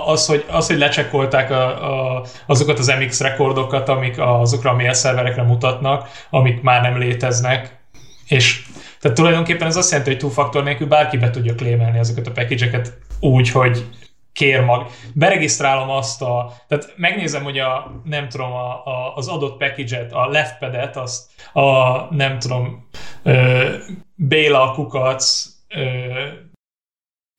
az, 0.05 0.25
hogy, 0.25 0.45
az, 0.49 0.67
hogy 0.67 0.77
lecsekkolták 0.77 1.51
a, 1.51 2.17
a, 2.17 2.25
azokat 2.45 2.79
az 2.79 2.93
MX 2.99 3.21
rekordokat, 3.21 3.89
amik 3.89 4.19
azokra 4.19 4.69
a 4.69 4.75
mail 4.75 4.93
szerverekre 4.93 5.43
mutatnak, 5.43 6.09
amik 6.29 6.61
már 6.61 6.81
nem 6.81 6.97
léteznek, 6.97 7.79
és 8.27 8.65
tehát 9.01 9.17
tulajdonképpen 9.17 9.67
ez 9.67 9.75
azt 9.75 9.89
jelenti, 9.89 10.11
hogy 10.11 10.19
two-faktor 10.19 10.63
nélkül 10.63 10.87
bárki 10.87 11.17
be 11.17 11.29
tudja 11.29 11.55
klémelni 11.55 11.99
azokat 11.99 12.27
a 12.27 12.31
package 12.31 12.81
úgy, 13.19 13.49
hogy 13.49 13.85
kér 14.35 14.61
mag. 14.61 14.87
Beregisztrálom 15.13 15.89
azt 15.89 16.21
a, 16.21 16.51
tehát 16.67 16.93
megnézem, 16.95 17.43
hogy 17.43 17.59
a, 17.59 17.91
nem 18.03 18.29
tudom, 18.29 18.51
a, 18.51 18.85
a, 18.85 19.15
az 19.15 19.27
adott 19.27 19.57
package-et, 19.57 20.13
a 20.13 20.27
leftpad-et, 20.27 20.95
azt 20.95 21.31
a, 21.53 21.99
nem 22.15 22.39
tudom, 22.39 22.87
ö, 23.23 23.73
Béla 24.15 24.71
kukac 24.71 25.45
ö, 25.67 26.27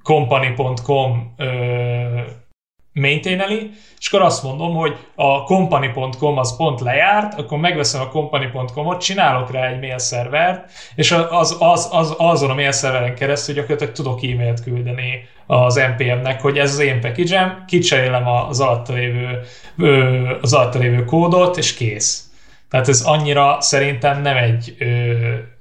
company.com 0.02 1.34
ö, 1.36 2.20
maintaineli, 3.00 3.70
és 3.98 4.08
akkor 4.08 4.26
azt 4.26 4.42
mondom, 4.42 4.74
hogy 4.74 4.96
a 5.14 5.42
company.com 5.42 6.38
az 6.38 6.56
pont 6.56 6.80
lejárt, 6.80 7.40
akkor 7.40 7.58
megveszem 7.58 8.00
a 8.00 8.08
company.com-ot, 8.08 9.00
csinálok 9.00 9.50
rá 9.50 9.66
egy 9.66 9.80
mail 9.80 9.98
szervert, 9.98 10.70
és 10.94 11.12
az, 11.12 11.56
az, 11.58 11.88
az, 11.90 12.14
azon 12.18 12.50
a 12.50 12.54
mail 12.54 12.72
szerveren 12.72 13.14
keresztül 13.14 13.54
gyakorlatilag 13.54 13.92
tudok 13.92 14.22
e-mailt 14.22 14.62
küldeni 14.62 15.28
az 15.46 15.74
NPM-nek, 15.74 16.40
hogy 16.40 16.58
ez 16.58 16.72
az 16.72 16.78
én 16.78 17.00
package 17.00 17.64
kicserélem 17.66 18.28
az 18.28 18.60
alatta 18.60 18.92
lévő, 18.92 19.40
az 20.40 20.52
alatta 20.52 20.78
lévő 20.78 21.04
kódot, 21.04 21.56
és 21.56 21.74
kész. 21.74 22.25
Tehát 22.70 22.88
ez 22.88 23.02
annyira 23.02 23.56
szerintem 23.60 24.22
nem 24.22 24.36
egy 24.36 24.76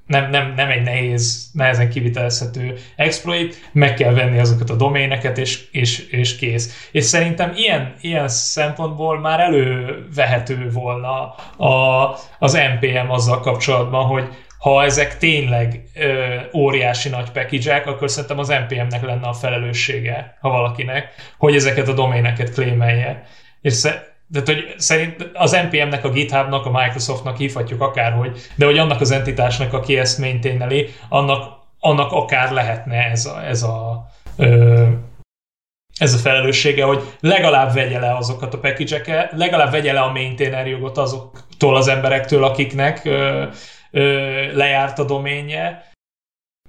nem, 0.05 0.29
nem, 0.29 0.53
nem 0.55 0.69
egy 0.69 0.81
nehéz, 0.81 1.49
nehezen 1.53 1.89
kivitelezhető 1.89 2.77
exploit, 2.95 3.69
meg 3.71 3.93
kell 3.93 4.13
venni 4.13 4.39
azokat 4.39 4.69
a 4.69 4.75
doméneket, 4.75 5.37
és, 5.37 5.67
és, 5.71 6.07
és 6.09 6.35
kész. 6.35 6.89
És 6.91 7.03
szerintem 7.03 7.51
ilyen, 7.55 7.95
ilyen 8.01 8.27
szempontból 8.27 9.19
már 9.19 9.39
elővehető 9.39 10.69
volna 10.71 11.35
a, 11.57 12.17
az 12.39 12.53
NPM 12.53 13.09
azzal 13.09 13.39
kapcsolatban, 13.39 14.05
hogy 14.05 14.27
ha 14.59 14.83
ezek 14.83 15.17
tényleg 15.17 15.83
ö, 15.95 16.35
óriási 16.53 17.09
nagy 17.09 17.31
package 17.31 17.83
akkor 17.85 18.09
szerintem 18.09 18.39
az 18.39 18.47
NPM-nek 18.47 19.01
lenne 19.01 19.27
a 19.27 19.33
felelőssége, 19.33 20.37
ha 20.41 20.49
valakinek, 20.49 21.13
hogy 21.37 21.55
ezeket 21.55 21.87
a 21.87 21.93
doméneket 21.93 22.53
klémelje. 22.53 23.23
És 23.61 23.73
de 24.27 24.41
hogy 24.45 24.73
szerint 24.77 25.29
az 25.33 25.51
NPM-nek, 25.51 26.03
a 26.03 26.09
GitHub-nak, 26.09 26.65
a 26.65 26.71
Microsoftnak 26.71 27.37
hívhatjuk 27.37 27.81
akárhogy, 27.81 28.41
de 28.55 28.65
hogy 28.65 28.77
annak 28.77 29.01
az 29.01 29.11
entitásnak, 29.11 29.73
aki 29.73 29.97
ezt 29.97 30.17
maintaineli, 30.19 30.89
annak, 31.09 31.57
annak 31.79 32.11
akár 32.11 32.51
lehetne 32.51 32.95
ez 32.95 33.25
a, 33.25 33.45
ez 33.45 33.63
a 33.63 34.05
ö, 34.37 34.87
ez 35.97 36.13
a 36.13 36.17
felelőssége, 36.17 36.83
hogy 36.83 37.03
legalább 37.19 37.73
vegye 37.73 37.99
le 37.99 38.15
azokat 38.15 38.53
a 38.53 38.59
package 38.59 39.29
legalább 39.31 39.71
vegye 39.71 39.93
le 39.93 39.99
a 39.99 40.11
maintainer 40.11 40.67
jogot 40.67 40.97
azoktól 40.97 41.75
az 41.75 41.87
emberektől, 41.87 42.43
akiknek 42.43 43.05
ö, 43.05 43.45
ö, 43.91 44.55
lejárt 44.55 44.99
a 44.99 45.03
doménje, 45.03 45.93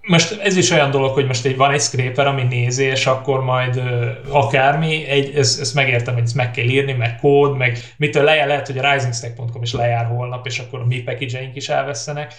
most 0.06 0.40
ez 0.40 0.56
is 0.56 0.70
olyan 0.70 0.90
dolog, 0.90 1.12
hogy 1.12 1.26
most 1.26 1.44
egy, 1.44 1.56
van 1.56 1.72
egy 1.72 1.80
scraper, 1.80 2.26
ami 2.26 2.42
nézi, 2.42 2.84
és 2.84 3.06
akkor 3.06 3.44
majd 3.44 3.76
ö, 3.76 4.08
akármi, 4.28 5.06
egy, 5.06 5.34
ez, 5.36 5.58
ezt 5.60 5.74
megértem, 5.74 6.14
hogy 6.14 6.22
ezt 6.22 6.34
meg 6.34 6.50
kell 6.50 6.64
írni, 6.64 6.92
meg 6.92 7.16
kód, 7.20 7.56
meg 7.56 7.78
mitől 7.96 8.24
lejár, 8.24 8.46
lehet, 8.46 8.66
hogy 8.66 8.78
a 8.78 8.92
risingstack.com 8.92 9.62
is 9.62 9.72
lejár 9.72 10.06
holnap, 10.06 10.46
és 10.46 10.58
akkor 10.58 10.80
a 10.80 10.86
mi 10.86 11.02
package 11.02 11.50
is 11.54 11.68
elvesztenek. 11.68 12.34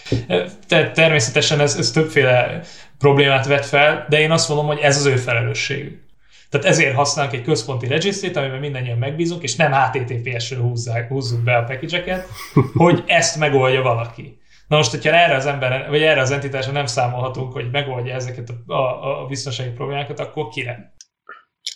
Te, 0.68 0.92
természetesen 0.92 1.60
ez, 1.60 1.76
ez 1.76 1.92
többféle 1.92 2.62
problémát 3.00 3.48
vet 3.48 3.66
fel, 3.66 4.06
de 4.10 4.20
én 4.20 4.32
azt 4.32 4.50
mondom, 4.50 4.68
hogy 4.68 4.80
ez 4.80 4.98
az 4.98 5.06
ő 5.06 5.16
felelősségük. 5.16 6.06
Tehát 6.50 6.68
ezért 6.68 6.96
használunk 6.96 7.34
egy 7.34 7.44
központi 7.44 7.88
registrit, 7.88 8.36
amiben 8.36 8.60
mindannyian 8.60 8.98
megbízunk, 8.98 9.44
és 9.44 9.56
nem 9.56 9.72
HTTPS-ről 9.72 10.74
húzzuk 11.08 11.44
be 11.44 11.58
a 11.58 11.64
package 11.64 12.26
hogy 12.74 13.04
ezt 13.08 13.38
megoldja 13.38 13.82
valaki. 13.82 14.37
Na 14.68 14.76
most, 14.76 14.92
hogyha 14.92 15.10
erre 15.10 15.36
az 15.36 15.46
ember, 15.46 15.90
vagy 15.90 16.02
erre 16.02 16.22
az 16.22 16.32
entitásra 16.32 16.72
nem 16.72 16.86
számolhatunk, 16.86 17.54
hogy 17.54 17.72
megoldja 17.72 18.14
ezeket 18.14 18.50
a, 18.68 18.74
a, 18.74 19.24
a 19.24 19.26
biztonsági 19.26 19.72
problémákat, 19.72 20.20
akkor 20.20 20.48
kire? 20.50 20.96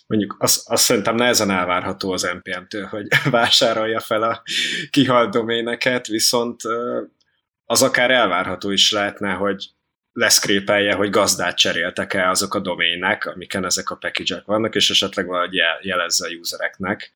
Mondjuk 0.08 0.36
azt, 0.40 0.70
azt 0.70 0.84
szerintem 0.84 1.16
nehezen 1.16 1.52
elvárható 1.52 2.12
az 2.12 2.22
NPM-től, 2.22 2.86
hogy 2.86 3.08
vásárolja 3.30 4.00
fel 4.00 4.24
a 4.24 4.42
kihalt 4.90 5.32
doméneket, 5.32 6.08
viszont 6.08 6.62
az 7.66 7.82
akár 7.82 8.12
elvárható 8.12 8.70
is 8.70 8.92
lehetne, 8.92 9.34
hogy 9.34 9.70
leszkrépelje, 10.14 10.94
hogy 10.94 11.10
gazdát 11.10 11.58
cseréltek-e 11.58 12.30
azok 12.30 12.54
a 12.54 12.60
domének, 12.60 13.26
amiken 13.26 13.66
ezek 13.66 13.90
a 13.90 13.96
package 13.96 14.44
vannak, 14.46 14.76
és 14.76 14.90
esetleg 14.90 15.26
valahogy 15.26 15.56
jelezze 15.82 16.28
a 16.28 16.40
usereknek. 16.40 17.16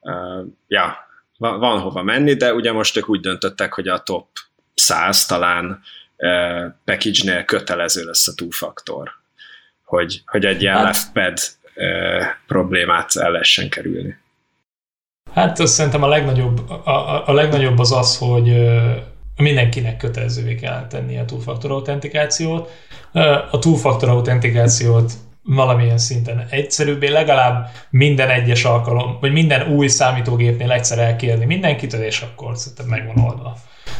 Uh, 0.00 0.46
ja, 0.66 0.96
van, 1.36 1.58
van 1.58 1.80
hova 1.80 2.02
menni, 2.02 2.34
de 2.34 2.54
ugye 2.54 2.72
most 2.72 2.96
ők 2.96 3.08
úgy 3.08 3.20
döntöttek, 3.20 3.72
hogy 3.72 3.88
a 3.88 3.98
top 3.98 4.28
100 4.80 5.26
talán 5.26 5.82
package-nél 6.84 7.44
kötelező 7.44 8.04
lesz 8.04 8.28
a 8.28 8.34
two-faktor, 8.34 9.10
hogy, 9.84 10.22
hogy 10.26 10.44
egy 10.44 10.62
ilyen 10.62 10.74
hát, 10.74 10.84
leftpad 10.84 11.38
problémát 12.46 13.16
el 13.16 13.30
lehessen 13.30 13.68
kerülni. 13.68 14.18
Hát 15.34 15.58
azt 15.58 15.72
szerintem 15.72 16.02
a 16.02 16.08
legnagyobb, 16.08 16.70
a, 16.70 16.86
a, 16.86 17.28
a 17.28 17.32
legnagyobb 17.32 17.78
az 17.78 17.92
az, 17.92 18.18
hogy 18.18 18.68
mindenkinek 19.36 19.96
kötelezővé 19.96 20.54
kell 20.54 20.86
tenni 20.86 21.18
a 21.18 21.24
two-faktor 21.24 21.70
autentikációt. 21.70 22.70
A 23.50 23.58
two-faktor 23.58 24.08
autentikációt 24.08 25.12
valamilyen 25.42 25.98
szinten 25.98 26.46
egyszerűbbé, 26.50 27.08
legalább 27.08 27.66
minden 27.90 28.28
egyes 28.28 28.64
alkalom, 28.64 29.18
vagy 29.20 29.32
minden 29.32 29.72
új 29.72 29.86
számítógépnél 29.86 30.70
egyszer 30.70 30.98
elkérni 30.98 31.44
mindenkit, 31.44 31.92
és 31.92 32.20
akkor 32.20 32.56
szerintem 32.56 32.86
megvan 32.86 33.24
oldva 33.24 33.56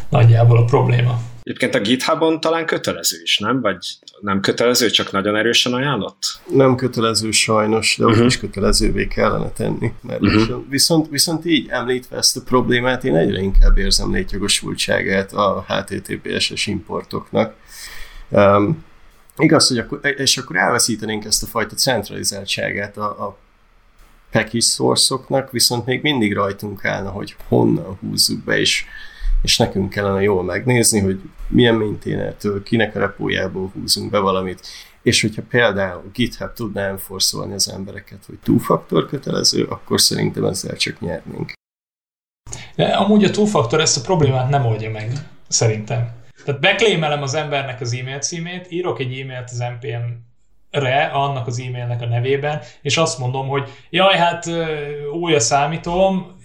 nagyjából 0.09 0.59
a 0.59 0.64
probléma. 0.64 1.20
Egyébként 1.43 1.74
a 1.74 1.80
GitHubon 1.80 2.41
talán 2.41 2.66
kötelező 2.66 3.16
is, 3.22 3.38
nem? 3.38 3.61
Vagy 3.61 3.76
nem 4.20 4.41
kötelező, 4.41 4.91
csak 4.91 5.12
nagyon 5.12 5.36
erősen 5.36 5.72
ajánlott? 5.72 6.41
Nem 6.47 6.74
kötelező 6.76 7.30
sajnos, 7.30 7.97
de 7.99 8.05
uh-huh. 8.05 8.24
is 8.24 8.38
kötelezővé 8.38 9.07
kellene 9.07 9.49
tenni. 9.49 9.93
Mert 10.03 10.20
uh-huh. 10.20 10.64
viszont, 10.68 11.09
viszont 11.09 11.45
így 11.45 11.66
említve 11.68 12.16
ezt 12.16 12.36
a 12.36 12.41
problémát, 12.45 13.05
én 13.05 13.16
egyre 13.16 13.41
inkább 13.41 13.78
érzem 13.78 14.12
létjogosultságát 14.12 15.32
a 15.32 15.64
HTTPS-es 15.68 16.66
importoknak. 16.66 17.55
Um, 18.28 18.84
igaz, 19.43 19.68
hogy 19.68 19.78
akkor, 19.78 20.01
és 20.03 20.38
akkor 20.38 20.57
elveszítenénk 20.57 21.24
ezt 21.24 21.43
a 21.43 21.47
fajta 21.47 21.74
centralizáltságát 21.74 22.97
a, 22.97 23.26
a 23.26 23.36
package 24.30 24.61
source 24.61 25.14
viszont 25.51 25.86
még 25.86 26.03
mindig 26.03 26.34
rajtunk 26.34 26.84
állna, 26.84 27.11
hogy 27.11 27.36
honnan 27.49 27.99
húzzuk 28.01 28.45
be, 28.45 28.59
és 28.59 28.84
és 29.43 29.57
nekünk 29.57 29.91
kellene 29.91 30.22
jól 30.22 30.43
megnézni, 30.43 31.01
hogy 31.01 31.20
milyen 31.49 31.74
maintainertől, 31.74 32.62
kinek 32.62 32.97
a 32.97 32.99
repójából 32.99 33.70
húzunk 33.74 34.11
be 34.11 34.18
valamit, 34.18 34.66
és 35.03 35.20
hogyha 35.20 35.43
például 35.49 36.11
GitHub 36.12 36.53
tudná 36.53 36.88
enforszolni 36.88 37.55
az 37.55 37.68
embereket, 37.68 38.24
hogy 38.26 38.38
two-faktor 38.43 39.07
kötelező, 39.07 39.64
akkor 39.64 40.01
szerintem 40.01 40.45
ezzel 40.45 40.76
csak 40.76 41.01
nyernénk. 41.01 41.53
De 42.76 42.84
amúgy 42.84 43.24
a 43.24 43.30
two-faktor 43.30 43.80
ezt 43.80 43.97
a 43.97 44.01
problémát 44.01 44.49
nem 44.49 44.66
oldja 44.66 44.91
meg, 44.91 45.12
szerintem. 45.49 46.18
Tehát 46.45 46.61
beklémelem 46.61 47.22
az 47.22 47.34
embernek 47.34 47.80
az 47.80 47.95
e-mail 47.95 48.18
címét, 48.18 48.66
írok 48.70 49.01
egy 49.01 49.20
e-mailt 49.20 49.51
az 49.51 49.59
NPM 49.59 50.28
re, 50.70 51.05
annak 51.05 51.47
az 51.47 51.61
e-mailnek 51.61 52.01
a 52.01 52.07
nevében, 52.07 52.61
és 52.82 52.97
azt 52.97 53.18
mondom, 53.18 53.49
hogy 53.49 53.68
jaj, 53.91 54.16
hát 54.16 54.47
új 55.12 55.34
a 55.34 55.41
számítom, 55.41 56.41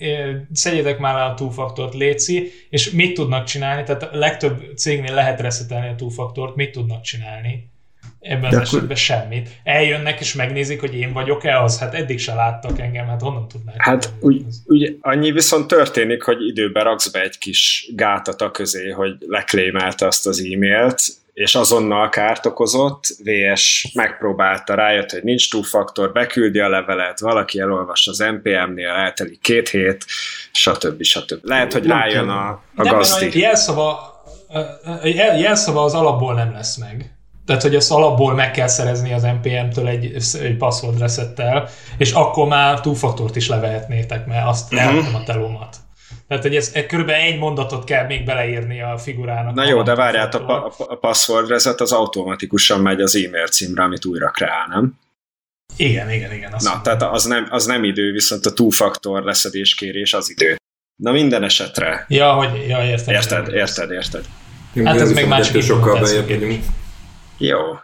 szedjétek 0.53 0.99
már 0.99 1.15
le 1.15 1.23
a 1.23 1.33
two-faktort, 1.33 1.93
léci, 1.93 2.51
és 2.69 2.91
mit 2.91 3.13
tudnak 3.13 3.45
csinálni, 3.45 3.83
tehát 3.83 4.03
a 4.03 4.17
legtöbb 4.17 4.63
cégnél 4.75 5.13
lehet 5.13 5.39
reszetelni 5.39 5.87
a 5.87 5.95
two-faktort, 5.95 6.55
mit 6.55 6.71
tudnak 6.71 7.01
csinálni? 7.01 7.73
Ebben 8.27 8.41
De 8.41 8.47
az 8.47 8.53
akkor... 8.53 8.77
esetben 8.77 8.95
semmit. 8.95 9.49
Eljönnek 9.63 10.19
és 10.19 10.33
megnézik, 10.33 10.79
hogy 10.79 10.95
én 10.95 11.13
vagyok-e 11.13 11.61
az, 11.61 11.79
hát 11.79 11.93
eddig 11.93 12.19
se 12.19 12.33
láttak 12.33 12.79
engem, 12.79 13.07
hát 13.07 13.21
honnan 13.21 13.47
tudnák? 13.47 13.75
Hát 13.77 14.13
úgy, 14.19 14.45
úgy, 14.65 14.97
annyi 15.01 15.31
viszont 15.31 15.67
történik, 15.67 16.23
hogy 16.23 16.47
időben 16.47 16.83
raksz 16.83 17.07
be 17.07 17.21
egy 17.21 17.37
kis 17.37 17.89
gátat 17.95 18.41
a 18.41 18.51
közé, 18.51 18.89
hogy 18.89 19.15
leklémelte 19.27 20.07
azt 20.07 20.27
az 20.27 20.39
e-mailt, 20.39 21.01
és 21.33 21.55
azonnal 21.55 22.09
kárt 22.09 22.45
okozott, 22.45 23.03
VS 23.23 23.91
megpróbálta, 23.93 24.75
rájött, 24.75 25.11
hogy 25.11 25.23
nincs 25.23 25.49
túlfaktor, 25.49 26.11
beküldi 26.11 26.59
a 26.59 26.69
levelet, 26.69 27.19
valaki 27.19 27.59
elolvas 27.59 28.07
az 28.07 28.17
NPM-nél, 28.17 28.89
eltelik 28.89 29.41
két 29.41 29.69
hét, 29.69 30.05
stb. 30.51 31.03
stb. 31.03 31.39
Lehet, 31.41 31.73
hogy 31.73 31.85
rájön 31.85 32.29
a, 32.29 32.47
a 32.75 32.83
nem, 32.83 32.93
gazdi. 32.93 33.25
A 33.25 33.29
jelszava, 33.33 34.13
jelszava 35.37 35.83
az 35.83 35.93
alapból 35.93 36.33
nem 36.33 36.51
lesz 36.51 36.77
meg. 36.77 37.14
Tehát, 37.45 37.61
hogy 37.61 37.75
ezt 37.75 37.91
alapból 37.91 38.33
meg 38.33 38.51
kell 38.51 38.67
szerezni 38.67 39.13
az 39.13 39.21
NPM-től 39.21 39.87
egy, 39.87 40.15
egy 40.41 40.57
password 40.57 40.99
resettel, 40.99 41.69
és 41.97 42.11
akkor 42.11 42.47
már 42.47 42.81
túlfaktort 42.81 43.35
is 43.35 43.47
levehetnétek, 43.47 44.25
mert 44.25 44.47
azt 44.47 44.73
uh-huh. 44.73 45.15
a 45.15 45.23
telómat. 45.23 45.75
Tehát, 46.27 46.43
hogy 46.43 46.55
ez, 46.55 46.71
ez 46.73 46.85
körülbelül 46.85 47.21
egy 47.21 47.39
mondatot 47.39 47.83
kell 47.83 48.05
még 48.05 48.25
beleírni 48.25 48.81
a 48.81 48.97
figurának. 48.97 49.53
Na 49.53 49.67
jó, 49.67 49.83
de 49.83 49.95
várját, 49.95 50.35
a, 50.35 50.65
a, 50.65 50.73
a 50.77 50.95
password 50.95 51.49
reset 51.49 51.81
az 51.81 51.91
automatikusan 51.91 52.79
megy 52.79 53.01
az 53.01 53.15
e-mail 53.15 53.47
címre, 53.47 53.83
amit 53.83 54.05
újra 54.05 54.29
kreál, 54.29 54.67
nem? 54.67 54.93
Igen, 55.77 56.11
igen, 56.11 56.33
igen. 56.33 56.53
Azt 56.53 56.65
Na, 56.65 56.73
mondom. 56.73 56.97
tehát 56.97 57.13
az 57.13 57.25
nem, 57.25 57.47
az 57.49 57.65
nem 57.65 57.83
idő, 57.83 58.11
viszont 58.11 58.45
a 58.45 58.53
two-faktor 58.53 59.23
leszedéskérés 59.23 60.13
az 60.13 60.29
idő. 60.29 60.55
Na 60.95 61.11
minden 61.11 61.43
esetre. 61.43 62.05
Ja, 62.07 62.33
hogy, 62.33 62.65
ja, 62.67 62.83
érted. 62.83 63.13
Érted, 63.13 63.53
érted, 63.53 63.91
érted. 63.91 64.25
Hát 64.83 64.99
ez 64.99 65.11
még 65.11 65.27
másik 65.27 65.61
sokkal 65.61 66.01
bejebb 66.01 66.29
Jó. 67.37 67.79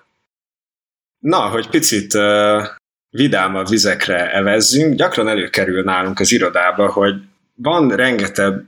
Na, 1.20 1.40
hogy 1.40 1.70
picit 1.70 2.14
uh, 2.14 2.64
vidámabb 3.10 3.68
vizekre 3.68 4.32
evezzünk, 4.34 4.96
gyakran 4.96 5.28
előkerül 5.28 5.84
nálunk 5.84 6.20
az 6.20 6.32
irodába, 6.32 6.92
hogy 6.92 7.16
van 7.56 7.96
rengeteg 7.96 8.66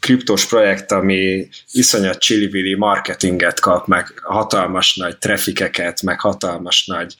kriptos 0.00 0.46
projekt, 0.46 0.92
ami 0.92 1.48
iszonyat 1.72 2.18
csili 2.18 2.74
marketinget 2.74 3.60
kap, 3.60 3.86
meg 3.86 4.18
hatalmas 4.22 4.96
nagy 4.96 5.18
trafikeket, 5.18 6.02
meg 6.02 6.20
hatalmas 6.20 6.86
nagy 6.86 7.16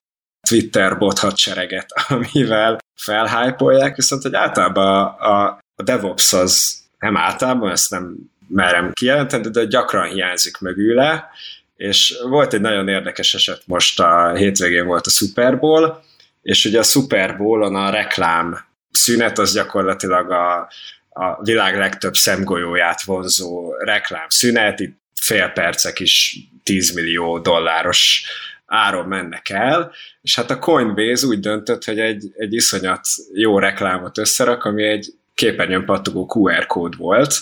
Twitter 0.49 0.99
bot 0.99 1.19
hadsereget, 1.19 1.93
amivel 2.09 2.79
felhájpolják, 2.95 3.97
viszont 3.97 4.23
hogy 4.23 4.35
általában 4.35 5.05
a, 5.05 5.45
a 5.75 5.83
DevOps 5.83 6.33
az 6.33 6.81
nem 6.99 7.17
általában, 7.17 7.71
ezt 7.71 7.91
nem 7.91 8.17
merem 8.49 8.93
kijelenteni, 8.93 9.49
de 9.51 9.65
gyakran 9.65 10.09
hiányzik 10.09 10.59
mögüle, 10.59 11.31
és 11.79 12.19
volt 12.29 12.55
egy 12.55 12.61
nagyon 12.61 12.89
érdekes 12.89 13.35
eset 13.35 13.63
most 13.67 14.01
a 14.01 14.35
hétvégén 14.35 14.87
volt 14.87 15.07
a 15.07 15.11
Super 15.11 15.59
Bowl, 15.59 16.05
és 16.43 16.65
ugye 16.65 16.79
a 16.79 16.83
Super 16.83 17.37
Bowl-on 17.37 17.75
a 17.75 17.91
reklám 17.91 18.59
szünet 18.91 19.39
az 19.39 19.53
gyakorlatilag 19.53 20.31
a, 20.31 20.69
a 21.09 21.43
világ 21.43 21.77
legtöbb 21.77 22.15
szemgolyóját 22.15 23.03
vonzó 23.03 23.75
reklám 23.79 24.29
szünet, 24.29 24.81
itt 24.81 24.99
fél 25.21 25.49
percek 25.49 26.01
is 26.01 26.39
10 26.63 26.95
millió 26.95 27.39
dolláros 27.39 28.25
áron 28.67 29.07
mennek 29.07 29.49
el, 29.49 29.93
és 30.23 30.35
hát 30.35 30.51
a 30.51 30.59
Coinbase 30.59 31.27
úgy 31.27 31.41
döntött, 31.41 31.85
hogy 31.85 31.99
egy, 31.99 32.33
egy 32.37 32.55
iszonyat 32.55 33.07
jó 33.35 33.59
reklámot 33.59 34.19
összerak, 34.19 34.65
ami 34.65 34.85
egy 34.85 35.15
képernyőn 35.35 35.85
pattogó 35.85 36.27
QR 36.35 36.67
kód 36.67 36.97
volt, 36.97 37.35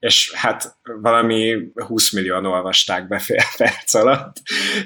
és 0.00 0.32
hát 0.34 0.76
valami 0.82 1.70
20 1.74 2.12
millióan 2.12 2.46
olvasták 2.46 3.08
be 3.08 3.18
fél 3.18 3.44
perc 3.56 3.94
alatt, 3.94 4.36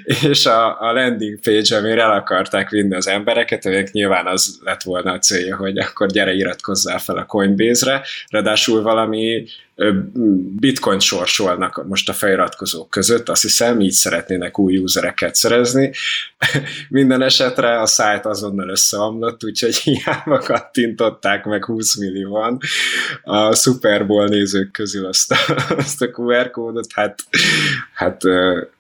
és 0.05 0.47
a, 0.47 0.81
a 0.81 0.93
landing 0.93 1.41
page, 1.41 1.77
amire 1.77 2.03
el 2.03 2.13
akarták 2.13 2.69
vinni 2.69 2.95
az 2.95 3.07
embereket, 3.07 3.67
aminek 3.67 3.93
nyilván 3.93 4.27
az 4.27 4.59
lett 4.63 4.83
volna 4.83 5.13
a 5.13 5.19
célja, 5.19 5.57
hogy 5.57 5.79
akkor 5.79 6.09
gyere 6.09 6.33
iratkozzál 6.33 6.99
fel 6.99 7.17
a 7.17 7.27
Coinbase-re, 7.27 8.03
ráadásul 8.29 8.83
valami 8.83 9.47
bitcoin 10.57 10.99
sorsolnak 10.99 11.85
most 11.89 12.09
a 12.09 12.13
feliratkozók 12.13 12.91
között, 12.91 13.29
azt 13.29 13.43
hiszem, 13.43 13.81
így 13.81 13.93
szeretnének 13.93 14.59
új 14.59 14.77
usereket 14.77 15.35
szerezni. 15.35 15.93
Minden 16.89 17.23
esetre 17.23 17.81
a 17.81 17.87
szájt 17.87 18.27
azonnal 18.27 18.69
összeomlott, 18.69 19.45
úgyhogy 19.45 19.77
hiába 19.85 20.39
kattintották 20.39 21.45
meg 21.45 21.65
20 21.65 21.97
millióan 21.97 22.59
a 23.23 23.55
Super 23.55 24.07
Bowl 24.07 24.27
nézők 24.27 24.71
közül 24.73 25.07
azt 25.07 25.33
a, 25.33 25.37
azt 25.77 26.03
a 26.03 26.11
QR 26.11 26.51
kódot, 26.51 26.93
hát, 26.93 27.25
hát, 27.95 28.23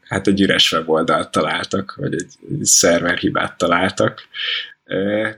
hát 0.03 0.27
egy 0.27 0.41
üres 0.41 0.73
weboldalt 0.73 1.31
találtak, 1.31 1.95
vagy 1.97 2.15
egy, 2.15 2.33
egy 2.51 2.65
szerverhibát 2.65 3.59
találtak. 3.59 4.23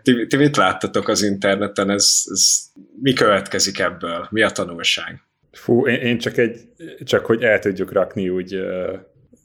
Ti, 0.02 0.26
ti 0.26 0.36
mit 0.36 0.57
láttatok 0.57 1.09
az 1.09 1.22
interneten, 1.22 1.90
ez, 1.90 2.22
ez 2.24 2.59
mi 3.02 3.12
következik 3.12 3.78
ebből? 3.78 4.26
Mi 4.30 4.42
a 4.42 4.50
tanulság? 4.50 5.26
Fú, 5.57 5.86
én, 5.86 6.00
én 6.00 6.18
csak 6.18 6.36
egy, 6.36 6.61
csak 7.04 7.26
hogy 7.26 7.42
el 7.42 7.59
tudjuk 7.59 7.92
rakni 7.92 8.28
úgy, 8.28 8.61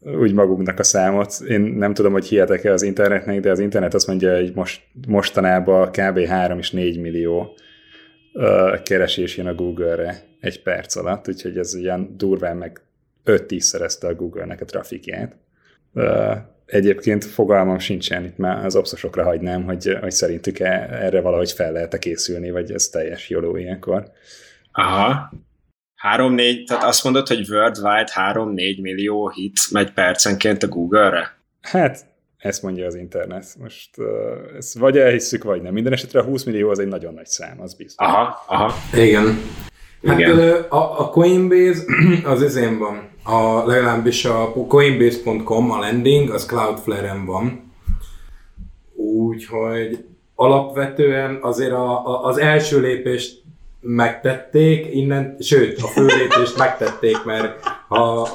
úgy 0.01 0.34
magunknak 0.34 0.80
a 0.80 0.84
számot. 0.84 1.34
Én 1.47 1.62
nem 1.62 1.93
tudom, 1.93 2.12
hogy 2.12 2.26
hihetek-e 2.26 2.72
az 2.72 2.82
internetnek, 2.82 3.39
de 3.39 3.51
az 3.51 3.59
internet 3.59 3.93
azt 3.93 4.07
mondja, 4.07 4.36
hogy 4.36 4.51
most, 4.55 4.82
mostanában 5.07 5.91
kb. 5.91 6.20
3 6.20 6.57
és 6.57 6.72
4 6.72 6.99
millió 6.99 7.55
keresés 8.84 9.38
jön 9.38 9.47
a 9.47 9.55
Google-re 9.55 10.22
egy 10.39 10.64
perc 10.64 10.95
alatt, 10.95 11.28
úgyhogy 11.28 11.57
ez 11.57 11.74
ilyen 11.74 12.18
durván 12.18 12.57
meg 12.57 12.82
5-10 13.26 13.59
szerezte 13.59 14.07
a 14.07 14.16
Google-nek 14.16 14.62
a 14.62 14.66
trafikját. 14.66 15.36
Egyébként 16.66 17.26
fogalmam 17.26 17.80
sincsen, 17.80 18.26
itt 18.26 18.38
már 18.38 18.66
az 18.66 18.76
obszosokra 18.76 19.24
hagynám, 19.24 19.64
hogy, 19.64 19.97
hogy 20.01 20.12
szerintük 20.12 20.59
erre 20.59 21.22
valahogy 21.22 21.51
fel 21.51 21.72
lehet 21.72 21.93
-e 21.93 21.97
készülni, 21.97 22.51
vagy 22.51 22.72
ez 22.72 22.88
teljes 22.88 23.30
jóló 23.30 23.55
ilyenkor. 23.55 24.12
Aha. 24.72 25.32
3-4, 26.18 26.68
tehát 26.68 26.84
azt 26.84 27.04
mondod, 27.04 27.28
hogy 27.28 27.49
worldwide 27.49 28.12
3-4 28.34 28.82
millió 28.82 29.30
hit 29.30 29.60
megy 29.72 29.91
percenként 29.91 30.64
a 30.64 30.68
Google-re? 30.68 31.38
Hát, 31.62 32.06
ezt 32.38 32.62
mondja 32.64 32.86
az 32.86 32.95
internet. 32.95 33.45
Most 33.60 33.97
uh, 33.97 34.08
ezt 34.58 34.78
vagy 34.78 34.97
elhisszük, 34.97 35.43
vagy 35.43 35.62
nem. 35.62 35.74
Minden 35.74 35.93
esetre 35.93 36.20
a 36.20 36.24
20 36.24 36.43
millió 36.43 36.70
az 36.70 36.80
egy 36.80 36.88
nagyon 36.88 37.14
nagy 37.14 37.26
szám, 37.26 37.62
az 37.62 37.74
biztos. 37.74 38.08
Aha, 38.08 38.43
aha. 38.47 38.74
Igen. 38.93 39.39
Hát 40.08 40.20
Igen. 40.20 40.62
A, 40.70 40.99
a 40.99 41.10
Coinbase 41.10 41.82
az 42.32 42.41
ezén 42.41 42.78
van. 42.78 43.10
A, 43.24 43.66
legalábbis 43.66 44.26
a 44.26 44.54
coinbase.com, 44.54 45.72
a 45.72 45.80
landing, 45.80 46.30
az 46.30 46.45
Cloudflare-en 46.45 47.26
van. 47.26 47.74
Úgyhogy 48.95 50.06
alapvetően 50.36 51.39
azért 51.41 51.72
a, 51.72 52.08
a, 52.08 52.24
az 52.26 52.38
első 52.38 52.80
lépést 52.80 53.41
megtették, 53.82 54.94
innen, 54.94 55.36
sőt, 55.40 55.82
a 55.82 55.88
főlépést 55.88 56.58
megtették, 56.58 57.24
mert 57.24 57.60
ha 57.88 58.30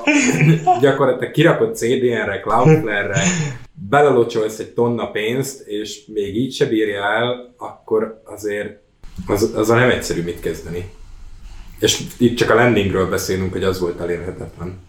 gyakorlatilag 0.81 1.33
kirakott 1.33 1.77
CDN-re, 1.77 2.41
Cloudflare-re, 2.41 3.23
belelocsolsz 3.89 4.59
egy 4.59 4.71
tonna 4.71 5.11
pénzt, 5.11 5.67
és 5.67 6.03
még 6.15 6.37
így 6.37 6.55
se 6.55 6.67
bírja 6.67 7.03
el, 7.05 7.55
akkor 7.57 8.23
azért 8.25 8.79
az, 9.27 9.53
az 9.55 9.69
nem 9.69 9.91
egyszerű 9.91 10.23
mit 10.23 10.41
kezdeni. 10.41 10.91
És 11.81 12.03
itt 12.19 12.37
csak 12.37 12.51
a 12.51 12.55
landingről 12.55 13.09
beszélünk, 13.09 13.53
hogy 13.53 13.65
az 13.65 13.81
volt 13.81 14.01
elérhetetlen. 14.01 14.85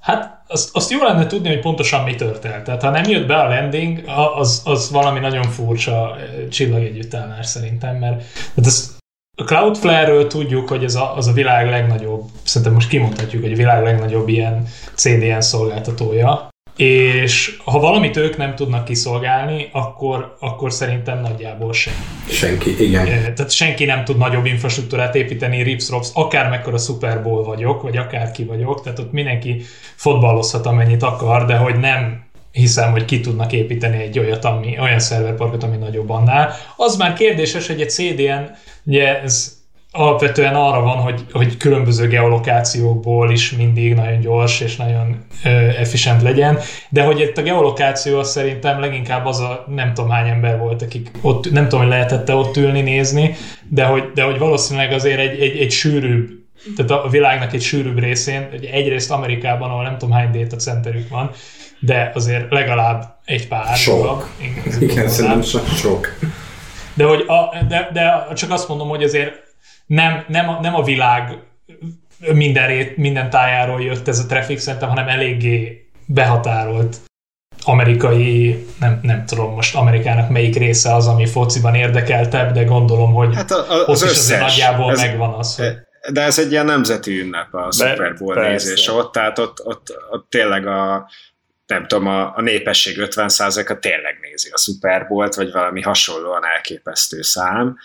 Hát 0.00 0.44
azt, 0.46 0.76
azt 0.76 0.90
jó 0.90 1.02
lenne 1.02 1.26
tudni, 1.26 1.48
hogy 1.48 1.60
pontosan 1.60 2.04
mi 2.04 2.14
történt. 2.14 2.62
Tehát 2.62 2.82
ha 2.82 2.90
nem 2.90 3.04
jött 3.04 3.26
be 3.26 3.36
a 3.36 3.48
landing, 3.48 4.02
az, 4.36 4.62
az 4.64 4.90
valami 4.90 5.18
nagyon 5.18 5.42
furcsa 5.42 6.16
csillagegyüttállás 6.50 7.46
szerintem, 7.46 7.96
mert 7.96 8.16
tehát 8.54 8.66
ez, 8.66 8.97
a 9.40 9.44
Cloudflare-ről 9.44 10.26
tudjuk, 10.26 10.68
hogy 10.68 10.84
ez 10.84 10.94
a, 10.94 11.16
az 11.16 11.26
a 11.26 11.32
világ 11.32 11.68
legnagyobb, 11.68 12.24
szerintem 12.42 12.72
most 12.72 12.88
kimondhatjuk, 12.88 13.42
hogy 13.42 13.52
a 13.52 13.56
világ 13.56 13.82
legnagyobb 13.82 14.28
ilyen 14.28 14.66
CDN 14.94 15.40
szolgáltatója, 15.40 16.48
és 16.76 17.56
ha 17.64 17.78
valamit 17.78 18.16
ők 18.16 18.36
nem 18.36 18.54
tudnak 18.54 18.84
kiszolgálni, 18.84 19.68
akkor, 19.72 20.36
akkor 20.40 20.72
szerintem 20.72 21.20
nagyjából 21.20 21.72
senki. 21.72 21.98
Senki, 22.28 22.84
igen. 22.84 23.04
Tehát 23.04 23.50
senki 23.50 23.84
nem 23.84 24.04
tud 24.04 24.16
nagyobb 24.16 24.46
infrastruktúrát 24.46 25.14
építeni, 25.14 25.62
rips 25.62 25.90
rops, 25.90 26.08
akár 26.14 26.48
mekkora 26.48 26.78
Super 26.78 27.22
Bowl 27.22 27.44
vagyok, 27.44 27.82
vagy 27.82 27.96
akár 27.96 28.30
ki 28.30 28.44
vagyok, 28.44 28.82
tehát 28.82 28.98
ott 28.98 29.12
mindenki 29.12 29.62
fotballozhat 29.96 30.66
amennyit 30.66 31.02
akar, 31.02 31.44
de 31.44 31.56
hogy 31.56 31.78
nem 31.78 32.27
hiszem, 32.58 32.90
hogy 32.90 33.04
ki 33.04 33.20
tudnak 33.20 33.52
építeni 33.52 34.02
egy 34.02 34.18
olyat, 34.18 34.44
ami, 34.44 34.76
olyan 34.80 34.98
szerverparkot, 34.98 35.62
ami 35.62 35.76
nagyobb 35.76 36.10
annál. 36.10 36.52
Az 36.76 36.96
már 36.96 37.12
kérdéses, 37.12 37.66
hogy 37.66 37.80
egy 37.80 37.90
CDN, 37.90 38.50
ugye 38.84 39.22
ez 39.22 39.56
alapvetően 39.92 40.54
arra 40.54 40.80
van, 40.80 40.96
hogy, 40.96 41.24
hogy 41.32 41.56
különböző 41.56 42.08
geolokációkból 42.08 43.30
is 43.30 43.52
mindig 43.52 43.94
nagyon 43.94 44.20
gyors 44.20 44.60
és 44.60 44.76
nagyon 44.76 45.24
ö, 45.44 45.48
efficient 45.58 46.22
legyen, 46.22 46.58
de 46.88 47.02
hogy 47.02 47.20
itt 47.20 47.38
a 47.38 47.42
geolokáció 47.42 48.18
az 48.18 48.30
szerintem 48.30 48.80
leginkább 48.80 49.26
az 49.26 49.40
a 49.40 49.64
nem 49.74 49.94
tudom 49.94 50.10
hány 50.10 50.28
ember 50.28 50.58
volt, 50.58 50.82
akik 50.82 51.10
ott, 51.20 51.50
nem 51.50 51.62
tudom, 51.62 51.80
hogy 51.80 51.88
lehetette 51.88 52.34
ott 52.34 52.56
ülni, 52.56 52.80
nézni, 52.80 53.34
de 53.68 53.84
hogy, 53.84 54.10
de 54.14 54.22
hogy 54.22 54.38
valószínűleg 54.38 54.92
azért 54.92 55.18
egy, 55.18 55.40
egy, 55.40 55.56
egy 55.56 55.70
sűrűbb 55.70 56.36
tehát 56.76 57.04
a 57.04 57.08
világnak 57.08 57.52
egy 57.52 57.62
sűrűbb 57.62 57.98
részén, 57.98 58.48
egyrészt 58.72 59.10
Amerikában, 59.10 59.70
ahol 59.70 59.82
nem 59.82 59.98
tudom 59.98 60.14
hány 60.14 60.30
data 60.30 60.56
centerük 60.56 61.08
van, 61.08 61.30
de 61.80 62.10
azért 62.14 62.50
legalább 62.50 63.04
egy 63.24 63.48
pár. 63.48 63.76
Sok. 63.76 63.96
Dolog, 63.96 64.28
Igen, 64.80 65.08
szerintem 65.08 65.42
sok. 65.42 66.18
De, 66.94 67.04
hogy 67.04 67.24
a, 67.26 67.64
de, 67.68 67.88
de 67.92 68.26
csak 68.34 68.50
azt 68.50 68.68
mondom, 68.68 68.88
hogy 68.88 69.02
azért 69.02 69.32
nem, 69.86 70.24
nem, 70.28 70.48
a, 70.48 70.60
nem 70.60 70.74
a 70.74 70.82
világ 70.82 71.38
minden, 72.32 72.66
rét, 72.66 72.96
minden 72.96 73.30
tájáról 73.30 73.82
jött 73.82 74.08
ez 74.08 74.18
a 74.18 74.26
traffic 74.26 74.62
szerintem, 74.62 74.88
hanem 74.88 75.08
eléggé 75.08 75.88
behatárolt 76.06 76.96
amerikai, 77.64 78.66
nem, 78.80 79.00
nem 79.02 79.26
tudom 79.26 79.54
most 79.54 79.76
Amerikának 79.76 80.28
melyik 80.30 80.56
része 80.56 80.94
az, 80.94 81.06
ami 81.06 81.26
fociban 81.26 81.74
érdekeltebb, 81.74 82.52
de 82.52 82.64
gondolom, 82.64 83.12
hogy 83.14 83.34
hát 83.34 83.50
a, 83.50 83.72
a, 83.72 83.86
az 83.86 84.02
ott 84.02 84.10
is 84.10 84.16
azért 84.16 84.40
nagyjából 84.40 84.90
ez, 84.90 84.98
megvan 85.00 85.34
az, 85.34 85.56
hogy... 85.56 85.76
De 86.12 86.20
ez 86.20 86.38
egy 86.38 86.50
ilyen 86.50 86.64
nemzeti 86.64 87.20
ünnep 87.20 87.54
a 87.54 87.72
Super 87.72 88.14
Bowl 88.14 88.48
nézés 88.48 88.88
ott, 88.88 89.12
tehát 89.12 89.38
ott, 89.38 89.60
ott, 89.64 89.96
ott 90.10 90.30
tényleg 90.30 90.66
a, 90.66 91.10
nem 91.68 91.86
tudom, 91.86 92.06
a, 92.06 92.36
a 92.36 92.40
népesség 92.40 92.96
50%-a 93.00 93.78
tényleg 93.78 94.18
nézi 94.20 94.50
a 94.52 94.58
Super 94.58 95.06
Bowl-t, 95.06 95.34
vagy 95.34 95.52
valami 95.52 95.82
hasonlóan 95.82 96.44
elképesztő 96.44 97.22
szám. 97.22 97.76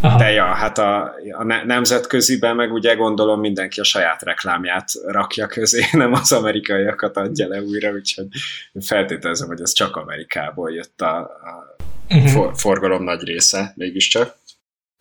Aha. 0.00 0.18
De 0.18 0.30
ja, 0.30 0.44
hát 0.44 0.78
a, 0.78 1.14
a 1.30 1.44
nemzetköziben 1.44 2.56
meg 2.56 2.72
ugye 2.72 2.94
gondolom 2.94 3.40
mindenki 3.40 3.80
a 3.80 3.84
saját 3.84 4.22
reklámját 4.22 4.90
rakja 5.06 5.46
közé, 5.46 5.84
nem 5.92 6.12
az 6.12 6.32
amerikaiakat 6.32 7.16
adja 7.16 7.48
le 7.48 7.60
újra, 7.60 7.90
úgyhogy 7.90 8.26
feltételezem, 8.80 9.48
hogy 9.48 9.60
ez 9.60 9.72
csak 9.72 9.96
Amerikából 9.96 10.72
jött 10.72 11.00
a, 11.00 11.16
a 11.18 11.76
uh-huh. 12.08 12.30
for, 12.30 12.52
forgalom 12.56 13.02
nagy 13.02 13.22
része, 13.22 13.72
mégiscsak. 13.76 14.36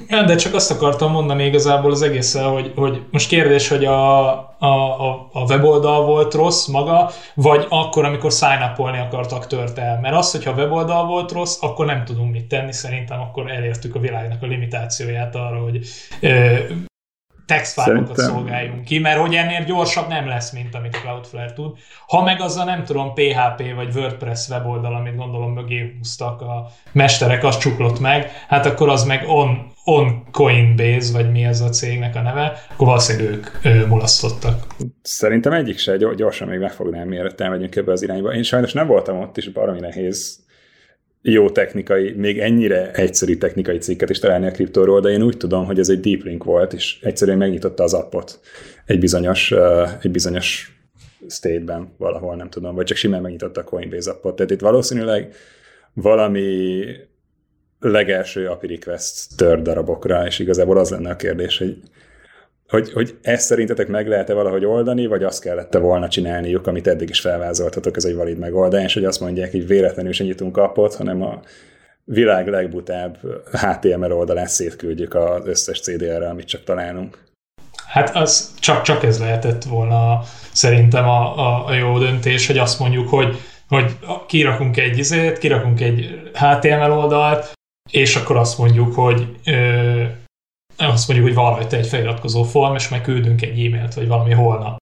Ja, 0.08 0.24
de 0.24 0.36
csak 0.36 0.54
azt 0.54 0.72
akartam 0.72 1.12
mondani 1.12 1.46
igazából 1.46 1.92
az 1.92 2.02
egészen, 2.02 2.44
hogy, 2.44 2.72
hogy 2.76 3.02
most 3.12 3.28
kérdés, 3.28 3.68
hogy 3.68 3.86
a, 3.86 4.30
a, 4.60 5.30
a 5.32 5.44
weboldal 5.48 6.06
volt 6.06 6.34
rossz 6.34 6.68
maga, 6.68 7.10
vagy 7.34 7.66
akkor, 7.70 8.06
amikor 8.06 8.32
sign 8.32 8.62
akartak 8.98 9.48
tört 9.48 9.78
el. 9.78 10.00
Mert 10.00 10.16
az, 10.16 10.32
hogyha 10.32 10.52
a 10.52 10.56
weboldal 10.56 11.06
volt 11.06 11.32
rossz, 11.32 11.58
akkor 11.62 11.86
nem 11.86 12.06
tudunk 12.06 12.32
mit 12.32 12.48
tenni, 12.48 12.74
szerintem 12.74 13.20
akkor 13.20 13.52
elértük 13.52 13.96
a 13.96 14.00
világnak 14.00 14.42
a 14.42 14.46
limitációját 14.46 15.36
arra, 15.36 15.62
hogy 15.62 15.86
ö, 16.22 16.58
textfájlokat 17.46 18.18
szolgáljunk 18.18 18.84
ki, 18.84 19.00
mert 19.00 19.20
hogy 19.20 19.36
ennél 19.36 19.64
gyorsabb 19.64 20.08
nem 20.08 20.28
lesz, 20.28 20.52
mint 20.52 20.76
amit 20.76 20.96
a 20.96 21.00
Cloudflare 21.00 21.54
tud. 21.54 21.78
Ha 22.08 22.24
meg 22.24 22.42
az 22.42 22.58
a 22.58 22.64
nem 22.64 22.84
tudom 22.84 23.14
PHP 23.14 23.76
vagy 23.76 23.96
WordPress 23.96 24.50
weboldal, 24.50 24.96
amit 24.96 25.16
gondolom 25.16 25.54
mögé 25.54 25.96
húztak 25.98 26.42
a 26.42 26.68
mesterek, 26.92 27.44
az 27.44 27.58
csuklott 27.58 28.00
meg, 28.00 28.32
hát 28.48 28.66
akkor 28.66 28.90
az 28.90 29.04
meg 29.04 29.24
on, 29.28 29.72
on 29.84 30.24
Coinbase, 30.32 31.12
vagy 31.12 31.32
mi 31.32 31.44
ez 31.44 31.62
a 31.62 31.70
cégnek 31.70 32.16
a 32.16 32.22
neve, 32.22 32.68
akkor 32.74 32.88
valószínűleg 32.88 33.34
ők 33.34 33.48
ö, 33.64 33.86
mulasztottak. 33.86 34.66
Szerintem 35.02 35.54
egyik 35.54 35.78
se 35.78 35.98
gyorsan 35.98 36.48
még 36.48 36.60
megfognám, 36.60 37.08
mielőtt 37.08 37.42
elmegyünk 37.42 37.76
ebbe 37.76 37.92
az 37.92 38.02
irányba. 38.02 38.34
Én 38.34 38.44
sajnos 38.44 38.74
nem 38.74 38.88
voltam 38.88 39.20
ott, 39.20 39.38
is 39.38 39.50
baromi 39.50 39.80
nehéz 39.80 40.42
jó 41.22 41.50
technikai, 41.50 42.12
még 42.12 42.40
ennyire 42.40 42.92
egyszerű 42.92 43.36
technikai 43.36 43.78
cikket 43.78 44.10
is 44.10 44.20
találni 44.20 44.48
a 44.48 44.52
kriptóról, 44.52 45.02
de 45.02 45.10
én 45.10 45.22
úgy 45.22 45.38
tudom, 45.38 45.66
hogy 45.66 45.80
ez 45.80 45.90
egy 45.90 46.00
deep 46.00 46.24
link 46.24 46.44
volt, 46.44 46.74
és 46.74 47.00
egyszerűen 47.02 47.38
megnyitotta 47.38 47.84
az 47.84 47.94
appot 47.94 48.40
egy 48.86 49.00
bizonyos, 49.00 49.54
egy 50.02 50.12
bizonyos 50.12 50.78
state-ben 51.30 51.94
valahol, 51.98 52.36
nem 52.36 52.50
tudom, 52.50 52.76
vagy 52.76 52.86
csak 52.86 52.98
simán 52.98 53.22
megnyitotta 53.22 53.62
a 53.62 53.64
Coinbase 53.64 54.12
appot. 54.12 54.36
Tehát 54.36 54.52
itt 54.52 54.60
valószínűleg 54.60 55.34
valami 55.94 56.84
legelső 57.90 58.48
API 58.48 58.68
request 58.68 59.38
tör 59.38 59.62
darabokra, 59.62 60.26
és 60.26 60.40
igazából 60.40 60.78
az 60.78 60.90
lenne 60.90 61.10
a 61.10 61.16
kérdés, 61.16 61.58
hogy 61.58 61.78
hogy, 62.68 62.92
hogy 62.92 63.18
ezt 63.22 63.46
szerintetek 63.46 63.88
meg 63.88 64.08
lehet-e 64.08 64.34
valahogy 64.34 64.66
oldani, 64.66 65.06
vagy 65.06 65.24
azt 65.24 65.42
kellett 65.42 65.74
volna 65.74 66.08
csinálniuk, 66.08 66.68
amit 66.68 66.88
eddig 66.88 67.10
is 67.10 67.20
felvázoltatok, 67.20 67.96
ez 67.96 68.06
egy 68.06 68.16
valid 68.16 68.38
megoldás, 68.38 68.94
hogy 68.94 69.06
azt 69.06 69.20
mondják, 69.20 69.52
hogy 69.52 69.68
véletlenül 69.68 70.12
sem 70.12 70.26
nyitunk 70.26 70.58
appot, 70.58 70.96
hanem 70.96 71.22
a 71.22 71.42
világ 72.04 72.48
legbutább 72.48 73.18
HTML 73.52 74.12
oldalán 74.12 74.48
szétküldjük 74.48 75.14
az 75.14 75.48
összes 75.48 75.80
CDR-re, 75.82 76.30
amit 76.30 76.48
csak 76.48 76.64
találunk. 76.64 77.18
Hát 77.88 78.16
az 78.16 78.54
csak, 78.60 78.82
csak 78.82 79.04
ez 79.04 79.20
lehetett 79.20 79.64
volna 79.64 80.22
szerintem 80.54 81.08
a, 81.08 81.38
a, 81.38 81.66
a 81.66 81.74
jó 81.74 82.00
döntés, 82.00 82.48
hogy 82.48 82.58
azt 82.58 82.80
mondjuk, 82.80 83.10
hogy, 83.10 83.38
hogy 83.68 83.96
kirakunk 84.28 84.78
egy 84.78 84.98
izét, 84.98 85.38
kirakunk 85.38 85.82
egy 85.82 86.20
HTML 86.34 86.92
oldalt, 86.92 87.52
és 87.94 88.16
akkor 88.16 88.36
azt 88.36 88.58
mondjuk, 88.58 88.96
hogy 88.96 89.28
ö, 89.46 90.04
azt 90.78 91.08
mondjuk, 91.08 91.30
hogy 91.30 91.38
van 91.38 91.56
rajta 91.56 91.78
egy 91.78 91.88
feliratkozó 91.88 92.44
form, 92.44 92.76
és 92.76 92.90
meg 92.90 93.02
küldünk 93.02 93.42
egy 93.42 93.66
e-mailt, 93.66 93.94
vagy 93.94 94.08
valami 94.08 94.34
holnap. 94.34 94.78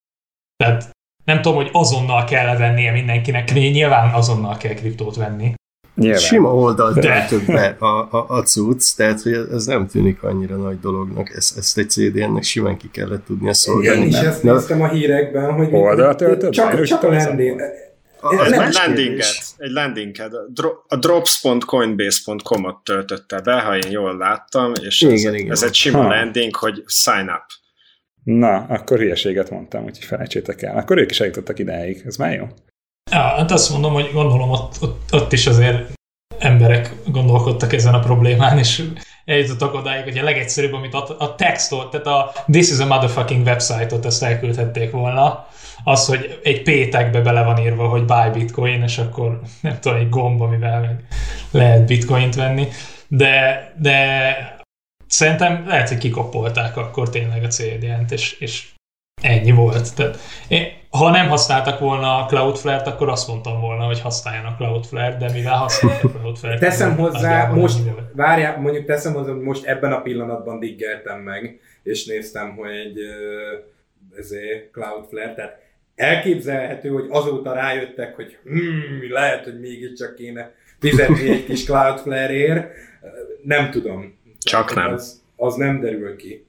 Tehát 0.56 0.90
nem 1.26 1.42
tudom, 1.42 1.58
hogy 1.58 1.70
azonnal 1.72 2.24
kell 2.24 2.58
vennie 2.58 2.92
mindenkinek, 2.92 3.54
nyilván 3.54 4.14
azonnal 4.14 4.58
kell 4.58 4.74
kriptót 4.74 5.16
venni. 5.16 5.54
Nyilván. 5.96 6.20
Sima 6.20 6.56
oldalt 6.56 7.00
De... 7.00 7.28
be 7.46 7.76
a, 7.80 7.86
a, 7.86 8.26
a 8.28 8.42
cucc, 8.42 8.96
tehát 8.96 9.22
hogy 9.22 9.34
ez 9.34 9.66
nem 9.66 9.88
tűnik 9.88 10.24
annyira 10.24 10.56
nagy 10.56 10.80
dolognak. 10.80 11.36
Ezt, 11.36 11.58
ezt 11.58 11.78
egy 11.78 11.90
CDN-nek 11.90 12.44
simán 12.44 12.78
ki 12.78 12.90
kellett 12.92 13.26
tudnia 13.26 13.54
szolgálni. 13.54 14.06
Igen, 14.06 14.22
és 14.22 14.28
ezt 14.28 14.44
néztem 14.44 14.82
a 14.82 14.88
hírekben, 14.88 15.54
hogy 15.54 15.68
oldalt? 15.72 16.50
Csak, 16.50 16.84
csak 16.84 17.04
a 17.04 17.08
landing, 17.08 17.62
az 18.22 18.52
egy 18.52 18.74
landinget, 18.74 19.44
egy 19.58 19.72
landinget. 19.72 20.34
A 20.88 20.96
drops.coinbase.com-ot 20.96 22.84
töltötte 22.84 23.42
be, 23.42 23.62
ha 23.62 23.78
én 23.78 23.92
jól 23.92 24.18
láttam, 24.18 24.74
és 24.82 25.02
igen, 25.02 25.14
ez, 25.14 25.24
igen. 25.24 25.52
ez 25.52 25.64
egy 25.64 25.74
sima 25.74 26.02
ha. 26.02 26.08
landing, 26.08 26.56
hogy 26.56 26.84
sign 26.86 27.30
up. 27.30 27.46
Na, 28.24 28.56
akkor 28.56 28.98
hülyeséget 28.98 29.50
mondtam, 29.50 29.84
úgyhogy 29.84 30.06
felejtsétek 30.06 30.62
el. 30.62 30.78
Akkor 30.78 30.98
ők 30.98 31.12
is 31.12 31.20
eljutottak 31.20 31.60
idáig, 31.60 32.02
ez 32.06 32.16
már 32.16 32.34
jó. 32.34 32.48
Ja, 33.12 33.20
hát 33.20 33.52
azt 33.52 33.72
mondom, 33.72 33.94
hogy 33.94 34.10
gondolom 34.14 34.50
ott, 34.50 34.76
ott, 34.82 35.14
ott 35.14 35.34
is 35.34 35.48
azért 35.48 35.92
emberek 36.38 36.94
gondolkodtak 37.06 37.74
ezen 37.74 37.94
a 37.94 38.00
problémán, 38.00 38.58
és 38.58 38.84
eljutottak 39.26 39.74
odáig, 39.74 40.04
hogy 40.04 40.18
a 40.18 40.24
legegyszerűbb, 40.24 40.74
amit 40.74 40.94
a, 40.94 41.16
a 41.20 41.36
textot, 41.36 41.90
tehát 41.92 42.08
a 42.08 42.32
This 42.52 42.70
is 42.70 42.80
a 42.80 42.86
motherfucking 42.86 43.46
website-ot 43.46 44.06
ezt 44.06 44.24
elküldhették 44.24 44.92
volna, 44.92 45.48
az, 45.84 46.06
hogy 46.06 46.40
egy 46.44 46.62
pétekbe 46.62 47.22
bele 47.22 47.44
van 47.44 47.58
írva, 47.58 47.88
hogy 47.88 48.06
buy 48.06 48.30
bitcoin, 48.34 48.82
és 48.82 48.98
akkor 48.98 49.40
nem 49.62 49.80
tudom, 49.80 49.98
egy 49.98 50.10
gomb, 50.10 50.42
amivel 50.42 51.02
lehet 51.52 51.86
bitcoint 51.86 52.36
venni, 52.36 52.68
de, 53.08 53.74
de 53.78 54.60
szerintem 55.08 55.64
lehet, 55.68 55.88
hogy 55.88 55.98
kikopolták 55.98 56.78
akkor 56.78 57.10
tényleg 57.10 57.44
a 57.44 57.48
CDN-t, 57.48 58.12
és, 58.12 58.40
és 58.40 58.70
ennyi 59.22 59.52
volt. 59.52 59.96
Tehát 59.96 60.20
én, 60.48 60.68
ha 60.92 61.10
nem 61.10 61.28
használtak 61.28 61.80
volna 61.80 62.18
a 62.18 62.26
Cloudflare-t, 62.26 62.88
akkor 62.88 63.10
azt 63.10 63.28
mondtam 63.28 63.60
volna, 63.60 63.86
hogy 63.86 64.02
használjanak 64.02 64.58
Cloudflare, 64.58 65.18
de 65.18 65.32
mivel 65.32 65.58
használtak 65.58 66.12
Cloudflare-t... 66.12 66.60
teszem 66.70 66.98
hozzá, 66.98 67.48
most, 67.48 67.78
várjál, 68.14 68.60
mondjuk 68.60 68.86
teszem 68.86 69.14
hozzá, 69.14 69.32
hogy 69.32 69.42
most 69.42 69.66
ebben 69.66 69.92
a 69.92 70.02
pillanatban 70.02 70.60
diggeltem 70.60 71.20
meg, 71.20 71.60
és 71.84 72.06
néztem, 72.06 72.56
hogy 72.56 72.70
egy 72.70 72.98
ezért 74.18 74.72
Cloudflare, 74.72 75.34
tehát 75.34 75.60
elképzelhető, 75.96 76.90
hogy 76.90 77.06
azóta 77.10 77.54
rájöttek, 77.54 78.16
hogy 78.16 78.38
hmm, 78.44 79.12
lehet, 79.12 79.44
hogy 79.44 79.60
mégiscsak 79.60 80.16
kéne 80.16 80.54
fizetni 80.80 81.30
egy 81.30 81.46
kis 81.46 81.66
Cloudflare-ért. 81.66 82.74
Nem 83.44 83.72
tudom. 83.72 84.20
Csak 84.40 84.76
nem. 84.76 84.94
Az, 84.94 85.24
az 85.36 85.56
nem 85.56 85.80
derül 85.80 86.16
ki. 86.16 86.46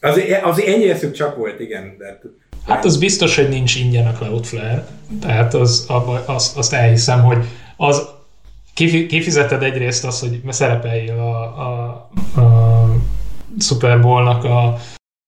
Az, 0.00 0.22
az 0.42 0.60
ennyi 0.60 0.90
eszük 0.90 1.12
csak 1.12 1.36
volt, 1.36 1.60
igen. 1.60 1.96
De... 1.98 2.20
Hát 2.66 2.84
az 2.84 2.98
biztos, 2.98 3.36
hogy 3.36 3.48
nincs 3.48 3.76
ingyen 3.76 4.06
a 4.06 4.12
Cloudflare. 4.12 4.86
Tehát 5.20 5.54
az, 5.54 5.86
azt, 6.26 6.56
azt 6.56 6.72
elhiszem, 6.72 7.22
hogy 7.22 7.44
az 7.76 8.08
kifizeted 9.08 9.62
egyrészt 9.62 10.04
azt, 10.04 10.20
hogy 10.20 10.40
szerepeljél 10.48 11.18
a, 11.18 11.42
a, 11.42 11.88
a 12.40 12.86
Super 13.58 14.00
Bowl-nak 14.00 14.44
a 14.44 14.78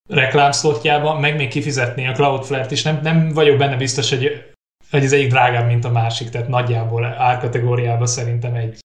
reklámszlotjában, 0.09 1.21
meg 1.21 1.37
még 1.37 1.49
kifizetni 1.49 2.07
a 2.07 2.13
Cloudflare-t 2.13 2.71
is. 2.71 2.83
Nem, 2.83 3.01
nem 3.03 3.33
vagyok 3.33 3.59
benne 3.59 3.77
biztos, 3.77 4.11
hogy, 4.11 4.55
hogy 4.91 5.05
ez 5.05 5.13
egyik 5.13 5.31
drágább, 5.31 5.67
mint 5.67 5.85
a 5.85 5.91
másik, 5.91 6.29
tehát 6.29 6.49
nagyjából 6.49 7.05
árkategóriában 7.05 8.07
szerintem 8.07 8.55
egy. 8.55 8.79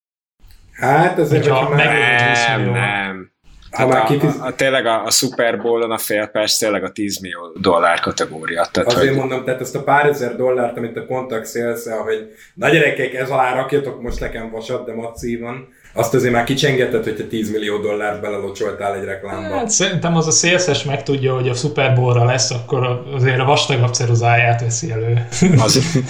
Hát 0.72 1.20
azért, 1.20 1.46
hogyha, 1.46 1.66
hogyha 1.66 1.76
már... 1.76 2.48
Nem, 2.48 2.72
nem. 2.72 3.33
Hát 3.74 3.94
a, 3.94 4.04
kifiz... 4.04 4.40
a, 4.40 4.46
a, 4.46 4.56
tényleg 4.56 4.86
a, 4.86 5.06
a 5.06 5.12
Super 5.12 5.62
Bowl-on 5.62 5.92
a 5.92 5.98
fél 5.98 6.28
perc 6.28 6.58
tényleg 6.58 6.84
a 6.84 6.92
10 6.92 7.20
millió 7.20 7.56
dollár 7.60 8.00
kategória. 8.00 8.68
Tehát, 8.72 8.94
Azért 8.94 9.08
hogy... 9.08 9.18
mondom, 9.18 9.44
tehát 9.44 9.62
ezt 9.62 9.76
a 9.76 9.84
pár 9.84 10.06
ezer 10.06 10.36
dollárt, 10.36 10.78
amit 10.78 10.98
a 10.98 11.06
Contact 11.06 11.52
sales 11.52 11.84
hogy 12.04 12.36
na 12.54 12.70
gyerekek, 12.70 13.14
ez 13.14 13.30
alá 13.30 13.54
rakjatok 13.54 14.02
most 14.02 14.20
nekem 14.20 14.50
vasat, 14.50 14.86
de 14.86 14.94
maci 14.94 15.38
van, 15.38 15.68
azt 15.96 16.14
azért 16.14 16.34
már 16.34 16.44
kicsengetett, 16.44 17.04
hogy 17.04 17.16
te 17.16 17.24
10 17.24 17.52
millió 17.52 17.78
dollárt 17.78 18.22
belelocsoltál 18.22 18.96
egy 18.96 19.04
reklámba. 19.04 19.56
Hát 19.56 19.70
szerintem 19.70 20.16
az 20.16 20.28
a 20.28 20.32
CSS 20.32 20.84
megtudja, 20.84 21.34
hogy 21.34 21.50
a 21.50 21.54
Super 21.54 21.96
Bowl-ra 21.96 22.26
lesz, 22.26 22.52
akkor 22.52 23.04
azért 23.16 23.40
a 23.40 23.46
vastagabb 23.46 23.94
ceruzáját 23.94 24.62
veszi 24.62 24.92
elő. 24.92 25.28
Az, 25.58 26.02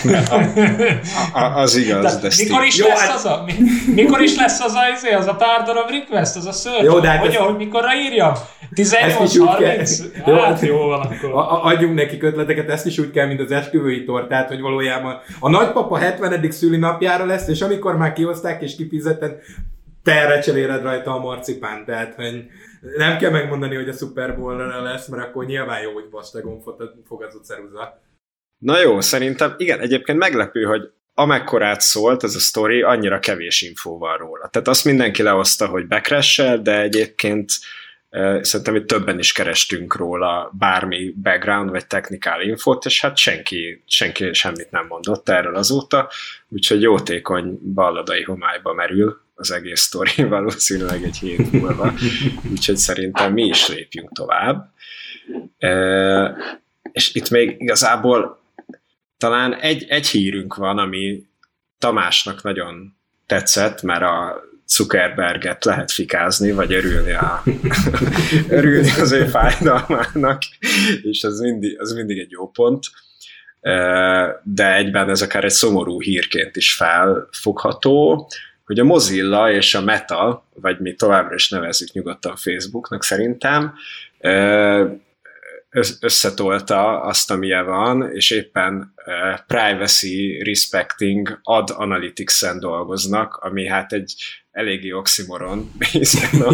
az 1.63 1.75
igaz. 1.75 2.17
De 2.17 2.29
mikor 2.37 2.63
is, 2.63 2.77
Jó, 2.77 2.87
lesz 2.87 2.99
hát... 2.99 3.15
az 3.15 3.25
a, 3.25 3.45
mikor 3.95 4.21
is 4.21 4.35
lesz 4.35 4.59
az 4.59 4.73
a, 4.73 4.81
izé, 4.95 5.13
az 5.13 5.27
a 5.27 5.35
pár 5.35 5.63
darab 5.65 5.89
request, 5.89 6.35
az 6.35 6.45
a 6.45 6.51
search? 6.51 6.83
Jó, 6.83 6.99
de 6.99 7.07
hát 7.07 7.19
hogy, 7.19 7.29
ezt... 7.29 7.37
hogy 7.37 7.55
mikorra 7.55 7.95
írjam? 7.95 8.33
18-30? 8.75 10.03
Jó, 10.25 10.35
hát 10.35 10.61
jó 10.61 10.77
van 10.77 11.01
akkor. 11.01 11.31
A, 11.31 11.63
adjunk 11.63 11.95
neki 11.95 12.17
ötleteket, 12.21 12.69
ezt 12.69 12.85
is 12.85 12.97
úgy 12.97 13.11
kell, 13.11 13.27
mint 13.27 13.39
az 13.39 13.51
esküvői 13.51 14.03
tortát, 14.03 14.47
hogy 14.47 14.59
valójában 14.59 15.19
a 15.39 15.49
nagypapa 15.49 15.97
70. 15.97 16.51
szülinapjára 16.51 17.25
lesz, 17.25 17.47
és 17.47 17.61
amikor 17.61 17.97
már 17.97 18.13
kihozták 18.13 18.61
és 18.61 18.75
kifizetett, 18.75 19.41
te 20.03 20.27
recseléred 20.27 20.81
rajta 20.81 21.11
a 21.11 21.19
marcipán, 21.19 21.85
tehát 21.85 22.15
hogy 22.15 22.45
nem 22.97 23.17
kell 23.17 23.31
megmondani, 23.31 23.75
hogy 23.75 23.89
a 23.89 23.93
Super 23.93 24.37
bowl 24.37 24.81
lesz, 24.81 25.07
mert 25.07 25.23
akkor 25.23 25.45
nyilván 25.45 25.81
jó, 25.81 25.93
hogy 25.93 26.09
vastagon 26.11 26.63
fogazott 27.07 27.45
ceruza. 27.45 28.01
Na 28.57 28.79
jó, 28.79 29.01
szerintem 29.01 29.53
igen, 29.57 29.79
egyébként 29.79 30.17
meglepő, 30.17 30.63
hogy 30.63 30.91
amekkorát 31.13 31.81
szólt 31.81 32.23
ez 32.23 32.35
a 32.35 32.39
sztori, 32.39 32.81
annyira 32.81 33.19
kevés 33.19 33.61
infó 33.61 33.97
van 33.97 34.17
róla. 34.17 34.47
Tehát 34.47 34.67
azt 34.67 34.85
mindenki 34.85 35.23
lehozta, 35.23 35.67
hogy 35.67 35.87
bekressel, 35.87 36.61
de 36.61 36.81
egyébként 36.81 37.51
szerintem 38.41 38.75
itt 38.75 38.87
többen 38.87 39.19
is 39.19 39.31
kerestünk 39.31 39.95
róla 39.95 40.51
bármi 40.57 41.13
background 41.21 41.69
vagy 41.69 41.87
technikál 41.87 42.41
infót, 42.41 42.85
és 42.85 43.01
hát 43.01 43.17
senki, 43.17 43.83
senki 43.87 44.33
semmit 44.33 44.71
nem 44.71 44.85
mondott 44.87 45.29
erről 45.29 45.55
azóta, 45.55 46.09
úgyhogy 46.49 46.81
jótékony 46.81 47.59
balladai 47.73 48.23
homályba 48.23 48.73
merül 48.73 49.22
az 49.33 49.51
egész 49.51 49.81
sztori 49.81 50.23
valószínűleg 50.37 51.03
egy 51.03 51.17
hét 51.17 51.51
múlva, 51.51 51.93
úgyhogy 52.51 52.77
szerintem 52.77 53.33
mi 53.33 53.43
is 53.43 53.67
lépjünk 53.67 54.11
tovább. 54.11 54.73
E, 55.57 56.35
és 56.91 57.13
itt 57.13 57.29
még 57.29 57.55
igazából 57.59 58.41
talán 59.17 59.55
egy, 59.55 59.85
egy 59.87 60.07
hírünk 60.07 60.55
van, 60.55 60.77
ami 60.77 61.23
Tamásnak 61.77 62.43
nagyon 62.43 62.95
tetszett, 63.25 63.81
mert 63.81 64.01
a 64.01 64.41
Zuckerberget 64.67 65.65
lehet 65.65 65.91
fikázni, 65.91 66.51
vagy 66.51 66.73
örülni, 66.73 67.11
a, 67.11 67.43
örülni 68.49 68.91
az 68.99 69.11
ő 69.11 69.25
fájdalmának, 69.25 70.41
és 71.01 71.23
az 71.23 71.39
mindig, 71.39 71.79
az 71.79 71.93
mindig 71.93 72.17
egy 72.17 72.31
jó 72.31 72.49
pont. 72.49 72.85
De 74.43 74.75
egyben 74.75 75.09
ez 75.09 75.21
akár 75.21 75.43
egy 75.43 75.51
szomorú 75.51 76.01
hírként 76.01 76.55
is 76.55 76.73
felfogható, 76.73 78.27
hogy 78.65 78.79
a 78.79 78.83
Mozilla 78.83 79.51
és 79.51 79.75
a 79.75 79.81
Meta, 79.81 80.47
vagy 80.53 80.79
mi 80.79 80.93
továbbra 80.93 81.35
is 81.35 81.49
nevezzük 81.49 81.91
nyugodtan 81.91 82.35
Facebooknak 82.35 83.03
szerintem, 83.03 83.73
összetolta 85.99 87.01
azt, 87.01 87.31
amilyen 87.31 87.65
van, 87.65 88.11
és 88.11 88.31
éppen 88.31 88.93
privacy 89.47 90.41
respecting 90.43 91.39
ad 91.43 91.69
analytics-en 91.75 92.59
dolgoznak, 92.59 93.35
ami 93.35 93.67
hát 93.67 93.93
egy 93.93 94.13
eléggé 94.51 94.91
oximoron, 94.91 95.71
hiszen 95.91 96.41
a, 96.47 96.53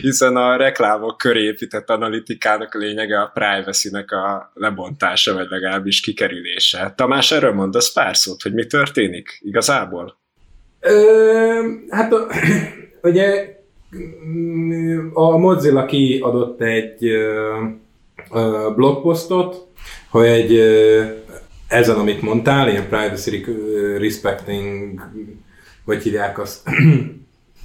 hiszen 0.00 0.36
a 0.36 0.56
reklámok 0.56 1.16
köré 1.16 1.42
épített 1.42 1.90
analitikának 1.90 2.74
a 2.74 2.78
lényege 2.78 3.20
a 3.20 3.30
privacy-nek 3.34 4.10
a 4.10 4.50
lebontása, 4.54 5.34
vagy 5.34 5.46
legalábbis 5.48 6.00
kikerülése. 6.00 6.92
Tamás, 6.96 7.32
erről 7.32 7.52
mondasz 7.52 7.92
pár 7.92 8.16
szót, 8.16 8.42
hogy 8.42 8.54
mi 8.54 8.66
történik 8.66 9.38
igazából? 9.40 10.24
Ö, 10.86 11.70
hát 11.88 12.12
a, 12.12 12.26
ugye 13.08 13.56
a 15.12 15.36
Mozilla 15.36 15.84
kiadott 15.84 16.60
egy 16.60 17.10
blogposztot, 18.74 19.66
hogy 20.10 20.26
egy 20.26 20.54
ezen, 21.68 21.98
amit 21.98 22.22
mondtál, 22.22 22.68
ilyen 22.68 22.88
privacy 22.88 23.44
respecting, 23.98 25.00
vagy 25.84 26.02
hívják 26.02 26.38
azt, 26.38 26.68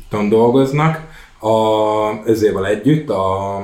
dolgoznak, 0.30 1.07
a, 1.39 2.30
ezével 2.30 2.65
együtt, 2.65 3.09
a, 3.09 3.55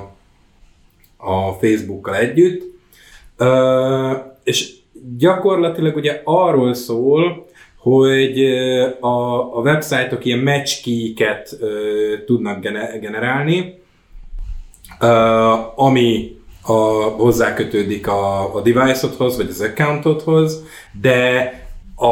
a 1.17 1.51
Facebookkal 1.59 2.15
együtt, 2.15 2.63
és 4.43 4.75
gyakorlatilag 5.17 5.95
ugye 5.95 6.21
arról 6.23 6.73
szól, 6.73 7.46
hogy 7.89 8.43
a, 8.99 9.39
a 9.57 9.61
websájtok 9.61 10.25
ilyen 10.25 10.39
match 10.39 10.83
key-ket 10.83 11.57
tudnak 12.25 12.59
generálni, 12.99 13.79
ami 15.75 16.37
a, 16.61 16.73
hozzákötődik 17.17 18.07
a, 18.07 18.55
a 18.55 18.61
device-odhoz, 18.61 19.37
vagy 19.37 19.47
az 19.49 19.61
accountodhoz, 19.61 20.63
de 21.01 21.51
a, 21.95 22.07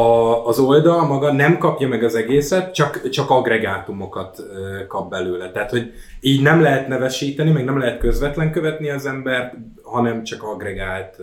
az 0.46 0.58
oldal 0.58 1.06
maga 1.06 1.32
nem 1.32 1.58
kapja 1.58 1.88
meg 1.88 2.04
az 2.04 2.14
egészet, 2.14 2.74
csak, 2.74 3.08
csak 3.08 3.30
agregátumokat 3.30 4.42
kap 4.88 5.10
belőle. 5.10 5.50
Tehát, 5.50 5.70
hogy 5.70 5.92
így 6.20 6.42
nem 6.42 6.60
lehet 6.60 6.88
nevesíteni, 6.88 7.50
meg 7.50 7.64
nem 7.64 7.78
lehet 7.78 7.98
közvetlen 7.98 8.52
követni 8.52 8.90
az 8.90 9.06
embert, 9.06 9.54
hanem 9.82 10.24
csak 10.24 10.42
agregált 10.42 11.16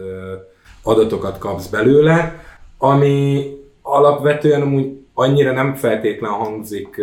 adatokat 0.84 1.38
kapsz 1.38 1.68
belőle, 1.68 2.44
ami 2.78 3.46
alapvetően 3.94 4.62
amúgy 4.62 4.98
annyira 5.14 5.52
nem 5.52 5.76
feltétlen 5.76 6.32
hangzik 6.32 7.02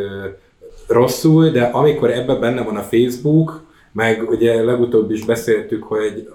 rosszul, 0.86 1.50
de 1.50 1.62
amikor 1.62 2.10
ebben 2.10 2.40
benne 2.40 2.62
van 2.62 2.76
a 2.76 2.82
Facebook, 2.82 3.62
meg 3.92 4.28
ugye 4.28 4.62
legutóbb 4.62 5.10
is 5.10 5.24
beszéltük, 5.24 5.82
hogy 5.82 6.28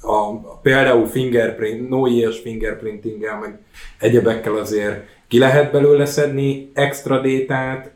a, 0.00 0.12
a, 0.12 0.58
például 0.62 1.06
fingerprint, 1.06 1.88
no-ies 1.88 2.38
fingerprintinggel, 2.38 3.38
meg 3.38 3.58
egyebekkel 3.98 4.56
azért 4.56 5.04
ki 5.28 5.38
lehet 5.38 5.72
belőle 5.72 6.04
szedni 6.04 6.70
extra 6.74 7.20
détát. 7.20 7.90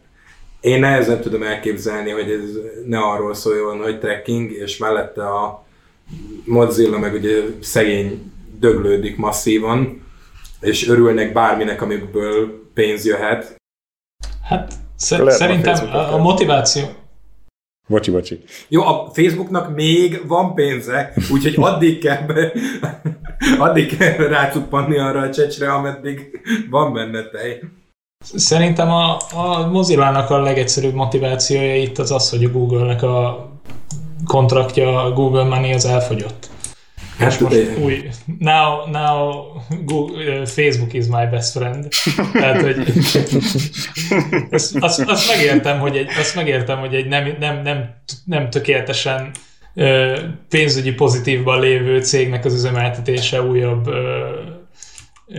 Én 0.61 0.81
nehezen 0.81 1.21
tudom 1.21 1.43
elképzelni, 1.43 2.11
hogy 2.11 2.31
ez 2.31 2.59
ne 2.87 2.99
arról 2.99 3.35
szóljon, 3.35 3.83
hogy 3.83 3.99
tracking, 3.99 4.53
és 4.53 4.79
mellette 4.79 5.27
a 5.27 5.65
Mozilla 6.45 6.99
meg 6.99 7.15
ugye 7.15 7.43
szegény 7.61 8.33
döglődik 8.59 9.17
masszívan, 9.17 10.06
és 10.67 10.89
örülnek 10.89 11.33
bárminek, 11.33 11.83
amikből 11.83 12.63
pénz 12.75 13.05
jöhet. 13.05 13.57
Hát 14.43 14.73
szer- 14.97 15.31
szerintem 15.31 15.89
a, 15.89 16.15
a 16.15 16.17
motiváció, 16.17 16.85
Bocsi, 17.89 18.11
bocsi. 18.11 18.43
Jó, 18.69 18.83
a 18.83 19.11
Facebooknak 19.13 19.75
még 19.75 20.27
van 20.27 20.55
pénze, 20.55 21.13
úgyhogy 21.33 21.55
addig 21.59 21.99
kell, 21.99 22.23
be, 22.23 22.53
addig 23.67 23.97
kell 23.97 24.17
rácuppanni 24.17 24.99
arra 24.99 25.21
a 25.21 25.31
csecsre, 25.31 25.73
ameddig 25.73 26.41
van 26.71 26.93
benne 26.93 27.23
tej. 27.23 27.61
Szerintem 28.35 28.91
a, 28.91 29.17
a 29.35 29.67
Mozilla-nak 29.71 30.31
a 30.31 30.41
legegyszerűbb 30.41 30.95
motivációja 30.95 31.77
itt 31.77 31.99
az 31.99 32.11
az, 32.11 32.31
hogy 32.31 32.45
a 32.45 32.51
Google-nek 32.51 33.03
a 33.03 33.49
kontraktja, 34.25 35.03
a 35.05 35.13
Google 35.13 35.45
Money 35.45 35.73
az 35.73 35.85
elfogyott. 35.85 36.49
Hát, 37.19 37.33
és 37.33 37.39
most 37.39 37.79
új, 37.79 38.09
now, 38.39 38.91
now 38.91 39.45
Google, 39.85 40.47
Facebook 40.47 40.93
is 40.93 41.07
my 41.07 41.27
best 41.31 41.51
friend. 41.51 41.89
Tehát, 42.33 42.61
hogy 42.61 42.93
azt, 44.51 44.77
azt, 44.77 45.01
azt, 45.01 45.37
megértem, 45.37 45.79
hogy 45.79 45.97
egy, 45.97 46.09
azt 46.19 46.35
megértem, 46.35 46.79
hogy 46.79 46.95
egy 46.95 47.07
nem, 47.07 47.37
nem, 47.39 47.63
nem, 47.63 47.95
nem 48.25 48.51
tökéletesen 48.51 49.31
uh, 49.75 50.19
pénzügyi 50.49 50.93
pozitívban 50.93 51.61
lévő 51.61 52.03
cégnek 52.03 52.45
az 52.45 52.55
üzemeltetése 52.55 53.43
újabb 53.43 53.87
uh, 53.87 53.95
uh, 55.27 55.39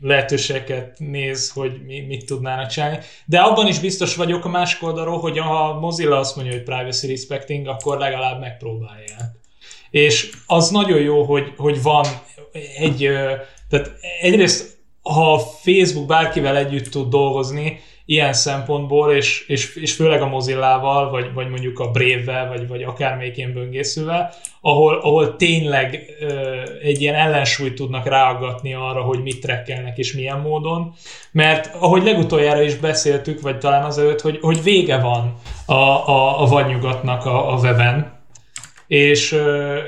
lehetőségeket 0.00 0.98
néz, 0.98 1.50
hogy 1.50 1.80
mi, 1.86 2.00
mit 2.00 2.26
tudnának 2.26 2.68
csinálni. 2.68 2.98
De 3.26 3.38
abban 3.38 3.66
is 3.66 3.78
biztos 3.78 4.16
vagyok 4.16 4.44
a 4.44 4.48
másik 4.48 4.82
oldalról, 4.82 5.18
hogy 5.18 5.38
ha 5.38 5.78
Mozilla 5.80 6.18
azt 6.18 6.36
mondja, 6.36 6.54
hogy 6.54 6.62
privacy 6.62 7.06
respecting, 7.06 7.66
akkor 7.66 7.98
legalább 7.98 8.40
megpróbálják 8.40 9.42
és 9.94 10.30
az 10.46 10.70
nagyon 10.70 11.00
jó, 11.00 11.22
hogy, 11.22 11.52
hogy 11.56 11.82
van 11.82 12.04
egy, 12.78 13.10
tehát 13.68 13.90
egyrészt 14.20 14.76
ha 15.02 15.38
Facebook 15.38 16.06
bárkivel 16.06 16.56
együtt 16.56 16.86
tud 16.86 17.08
dolgozni, 17.08 17.80
ilyen 18.06 18.32
szempontból, 18.32 19.12
és, 19.12 19.44
és, 19.48 19.76
és 19.76 19.92
főleg 19.92 20.22
a 20.22 20.26
Mozillával, 20.26 21.10
vagy, 21.10 21.32
vagy 21.34 21.48
mondjuk 21.48 21.78
a 21.78 21.90
Brave-vel, 21.90 22.48
vagy, 22.48 22.68
vagy 22.68 22.82
akármelyik 22.82 23.36
ilyen 23.36 23.52
böngészővel, 23.52 24.32
ahol, 24.60 24.94
ahol 24.94 25.36
tényleg 25.36 26.16
ö, 26.20 26.62
egy 26.82 27.00
ilyen 27.00 27.14
ellensúlyt 27.14 27.74
tudnak 27.74 28.06
ráaggatni 28.06 28.74
arra, 28.74 29.02
hogy 29.02 29.22
mit 29.22 29.40
trekkelnek 29.40 29.98
és 29.98 30.12
milyen 30.12 30.40
módon. 30.40 30.94
Mert 31.32 31.74
ahogy 31.78 32.02
legutoljára 32.02 32.62
is 32.62 32.76
beszéltük, 32.76 33.40
vagy 33.40 33.58
talán 33.58 33.84
azért, 33.84 34.20
hogy, 34.20 34.38
hogy 34.40 34.62
vége 34.62 34.98
van 34.98 35.34
a, 35.66 35.72
a, 35.72 36.42
a 36.42 36.46
vadnyugatnak 36.46 37.26
a, 37.26 37.52
a 37.52 37.58
weben, 37.58 38.13
és, 38.86 39.38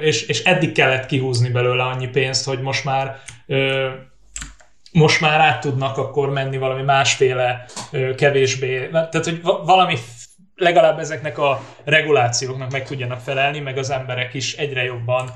és, 0.01 0.23
és 0.23 0.43
eddig 0.43 0.73
kellett 0.73 1.07
kihúzni 1.07 1.49
belőle 1.49 1.83
annyi 1.83 2.07
pénzt, 2.09 2.45
hogy 2.45 2.61
most 2.61 2.85
már 2.85 3.21
most 4.93 5.21
már 5.21 5.41
át 5.41 5.61
tudnak 5.61 5.99
akkor 5.99 6.31
menni 6.31 6.59
valami 6.59 6.83
másféle 6.83 7.65
kevésbé, 8.17 8.89
tehát 8.91 9.25
hogy 9.25 9.41
valami 9.43 9.97
legalább 10.57 10.99
ezeknek 10.99 11.39
a 11.39 11.61
regulációknak 11.85 12.71
meg 12.71 12.87
tudjanak 12.87 13.21
felelni, 13.21 13.59
meg 13.59 13.79
az 13.79 13.91
emberek 13.91 14.35
is 14.35 14.55
egyre 14.55 14.85
jobban 14.85 15.31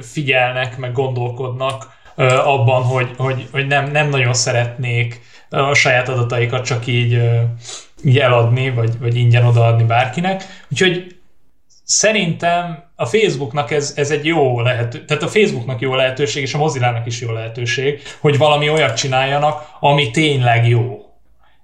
figyelnek, 0.00 0.76
meg 0.76 0.92
gondolkodnak 0.92 1.94
abban, 2.44 2.82
hogy, 2.82 3.10
hogy, 3.16 3.48
hogy 3.52 3.66
nem, 3.66 3.90
nem 3.90 4.08
nagyon 4.08 4.34
szeretnék 4.34 5.20
a 5.50 5.74
saját 5.74 6.08
adataikat 6.08 6.64
csak 6.64 6.86
így, 6.86 7.22
így 8.04 8.18
eladni, 8.18 8.70
vagy, 8.70 8.98
vagy 8.98 9.16
ingyen 9.16 9.44
odaadni 9.44 9.84
bárkinek. 9.84 10.44
Úgyhogy 10.70 11.15
Szerintem 11.88 12.84
a 12.94 13.06
Facebooknak 13.06 13.70
ez, 13.70 13.92
ez 13.96 14.10
egy 14.10 14.24
jó 14.24 14.60
lehető, 14.60 15.04
tehát 15.04 15.22
a 15.22 15.28
Facebooknak 15.28 15.80
jó 15.80 15.94
lehetőség, 15.94 16.42
és 16.42 16.54
a 16.54 16.58
Mozilla-nak 16.58 17.06
is 17.06 17.20
jó 17.20 17.30
lehetőség, 17.32 18.02
hogy 18.20 18.38
valami 18.38 18.70
olyat 18.70 18.96
csináljanak, 18.96 19.68
ami 19.80 20.10
tényleg 20.10 20.68
jó. 20.68 20.98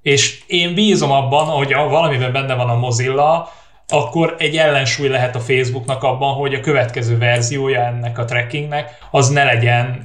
És 0.03 0.43
én 0.47 0.75
bízom 0.75 1.11
abban, 1.11 1.47
hogy 1.47 1.73
ha 1.73 1.89
valamiben 1.89 2.33
benne 2.33 2.55
van 2.55 2.69
a 2.69 2.79
Mozilla, 2.79 3.53
akkor 3.89 4.35
egy 4.39 4.57
ellensúly 4.57 5.09
lehet 5.09 5.37
a 5.37 5.41
Facebooknak 5.41 6.03
abban, 6.03 6.35
hogy 6.35 6.55
a 6.55 6.61
következő 6.61 7.19
verziója 7.19 7.81
ennek 7.81 8.19
a 8.19 8.25
trackingnek 8.25 8.99
az 9.11 9.29
ne 9.29 9.45
legyen, 9.45 10.01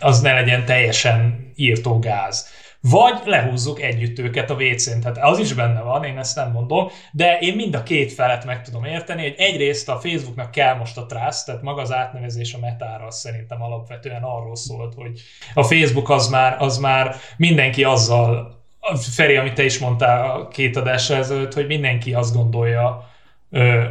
az 0.00 0.20
ne 0.20 0.32
legyen 0.32 0.64
teljesen 0.64 1.52
írtó 1.56 1.98
gáz 1.98 2.48
vagy 2.80 3.20
lehúzzuk 3.24 3.82
együtt 3.82 4.18
őket 4.18 4.50
a 4.50 4.54
WC-n. 4.54 5.00
Tehát 5.00 5.18
az 5.20 5.38
is 5.38 5.52
benne 5.52 5.80
van, 5.80 6.04
én 6.04 6.18
ezt 6.18 6.36
nem 6.36 6.50
mondom, 6.50 6.88
de 7.12 7.38
én 7.38 7.54
mind 7.54 7.74
a 7.74 7.82
két 7.82 8.12
felet 8.12 8.44
meg 8.44 8.62
tudom 8.62 8.84
érteni, 8.84 9.22
hogy 9.22 9.34
egyrészt 9.38 9.88
a 9.88 10.00
Facebooknak 10.00 10.50
kell 10.50 10.74
most 10.74 10.96
a 10.96 11.06
trust, 11.06 11.46
tehát 11.46 11.62
maga 11.62 11.80
az 11.80 11.92
átnevezés 11.92 12.54
a 12.54 12.58
metára 12.58 13.06
az 13.06 13.18
szerintem 13.18 13.62
alapvetően 13.62 14.22
arról 14.22 14.56
szólt, 14.56 14.94
hogy 14.94 15.20
a 15.54 15.62
Facebook 15.62 16.10
az 16.10 16.28
már, 16.28 16.56
az 16.58 16.78
már 16.78 17.16
mindenki 17.36 17.84
azzal, 17.84 18.56
Feri, 19.14 19.36
amit 19.36 19.54
te 19.54 19.64
is 19.64 19.78
mondtál 19.78 20.30
a 20.30 20.48
két 20.48 20.76
adásra 20.76 21.16
ezelőtt, 21.16 21.54
hogy 21.54 21.66
mindenki 21.66 22.14
azt 22.14 22.34
gondolja, 22.34 23.08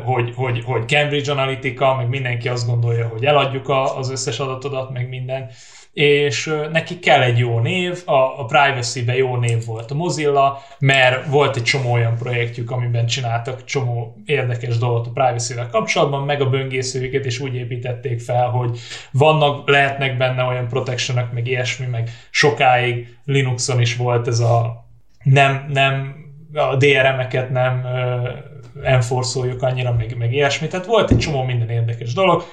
hogy, 0.04 0.34
hogy, 0.36 0.64
hogy 0.64 0.88
Cambridge 0.88 1.32
Analytica, 1.32 1.96
meg 1.96 2.10
mindenki 2.10 2.50
azt 2.50 2.68
gondolja, 2.68 3.08
hogy 3.08 3.26
eladjuk 3.26 3.70
az 3.70 4.10
összes 4.10 4.40
adatodat, 4.40 4.90
meg 4.92 5.10
minden 5.10 5.50
és 5.98 6.54
neki 6.72 7.00
kell 7.00 7.22
egy 7.22 7.38
jó 7.38 7.60
név, 7.60 8.02
a, 8.06 8.40
a 8.40 8.46
Privacy-be 8.46 9.16
jó 9.16 9.36
név 9.36 9.66
volt 9.66 9.92
a 9.92 9.96
Mozilla, 9.96 10.62
mert 10.80 11.28
volt 11.28 11.56
egy 11.56 11.64
csomó 11.64 11.92
olyan 11.92 12.16
projektjük, 12.16 12.72
amiben 12.72 13.06
csináltak 13.06 13.64
csomó 13.64 14.16
érdekes 14.26 14.78
dolgot 14.78 15.08
a 15.08 15.12
privacy-vel 15.14 15.70
kapcsolatban, 15.70 16.24
meg 16.24 16.42
a 16.42 16.50
böngészőjüket, 16.50 17.26
és 17.26 17.40
úgy 17.40 17.56
építették 17.56 18.20
fel, 18.20 18.50
hogy 18.50 18.80
vannak, 19.12 19.70
lehetnek 19.70 20.18
benne 20.18 20.44
olyan 20.44 20.68
protectionok, 20.68 21.34
meg 21.34 21.48
ilyesmi, 21.48 21.86
meg 21.86 22.10
sokáig 22.30 23.18
Linuxon 23.26 23.82
is 23.82 23.96
volt 23.96 24.28
ez 24.28 24.40
a 24.40 24.86
nem, 25.24 25.66
nem 25.70 26.16
a 26.54 26.76
DRM-eket 26.76 27.50
nem 27.50 27.82
uh, 27.84 28.88
enforcoljuk 28.88 29.62
annyira, 29.62 29.94
meg, 29.94 30.18
meg 30.18 30.34
ilyesmi. 30.34 30.68
Tehát 30.68 30.86
volt 30.86 31.12
egy 31.12 31.18
csomó 31.18 31.44
minden 31.44 31.70
érdekes 31.70 32.14
dolog. 32.14 32.44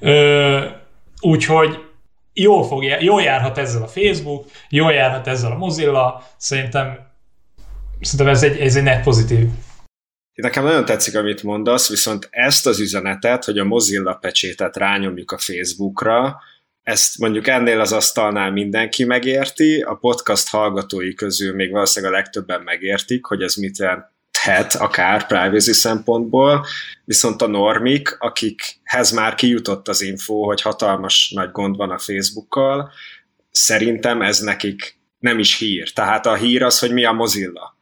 Uh, 0.00 0.62
úgyhogy 1.20 1.88
jól, 2.32 2.66
fog, 2.66 2.84
jól 2.84 3.22
járhat 3.22 3.58
ezzel 3.58 3.82
a 3.82 3.86
Facebook, 3.86 4.46
jól 4.68 4.92
járhat 4.92 5.26
ezzel 5.26 5.52
a 5.52 5.56
Mozilla, 5.56 6.22
szerintem, 6.36 6.98
szerintem 8.00 8.34
ez 8.34 8.42
egy, 8.42 8.58
ez 8.60 8.76
egy 8.76 8.82
net 8.82 9.04
pozitív. 9.04 9.46
Nekem 10.34 10.64
nagyon 10.64 10.84
tetszik, 10.84 11.16
amit 11.16 11.42
mondasz, 11.42 11.88
viszont 11.88 12.28
ezt 12.30 12.66
az 12.66 12.80
üzenetet, 12.80 13.44
hogy 13.44 13.58
a 13.58 13.64
Mozilla 13.64 14.14
pecsétet 14.14 14.76
rányomjuk 14.76 15.30
a 15.30 15.38
Facebookra, 15.38 16.40
ezt 16.82 17.18
mondjuk 17.18 17.46
ennél 17.46 17.80
az 17.80 17.92
asztalnál 17.92 18.50
mindenki 18.50 19.04
megérti, 19.04 19.80
a 19.80 19.94
podcast 19.94 20.48
hallgatói 20.48 21.14
közül 21.14 21.54
még 21.54 21.70
valószínűleg 21.70 22.14
a 22.14 22.16
legtöbben 22.16 22.62
megértik, 22.62 23.24
hogy 23.24 23.42
ez 23.42 23.54
mit 23.54 23.78
jelenthet 24.46 24.74
akár 24.74 25.26
privacy 25.26 25.72
szempontból, 25.72 26.66
viszont 27.04 27.42
a 27.42 27.46
normik, 27.46 28.16
akikhez 28.18 29.10
már 29.10 29.34
kijutott 29.34 29.88
az 29.88 30.00
info, 30.00 30.44
hogy 30.44 30.62
hatalmas 30.62 31.32
nagy 31.34 31.50
gond 31.50 31.76
van 31.76 31.90
a 31.90 31.98
Facebookkal, 31.98 32.90
szerintem 33.50 34.22
ez 34.22 34.38
nekik 34.38 34.98
nem 35.18 35.38
is 35.38 35.58
hír. 35.58 35.92
Tehát 35.92 36.26
a 36.26 36.34
hír 36.34 36.62
az, 36.62 36.78
hogy 36.78 36.92
mi 36.92 37.04
a 37.04 37.12
Mozilla. 37.12 37.76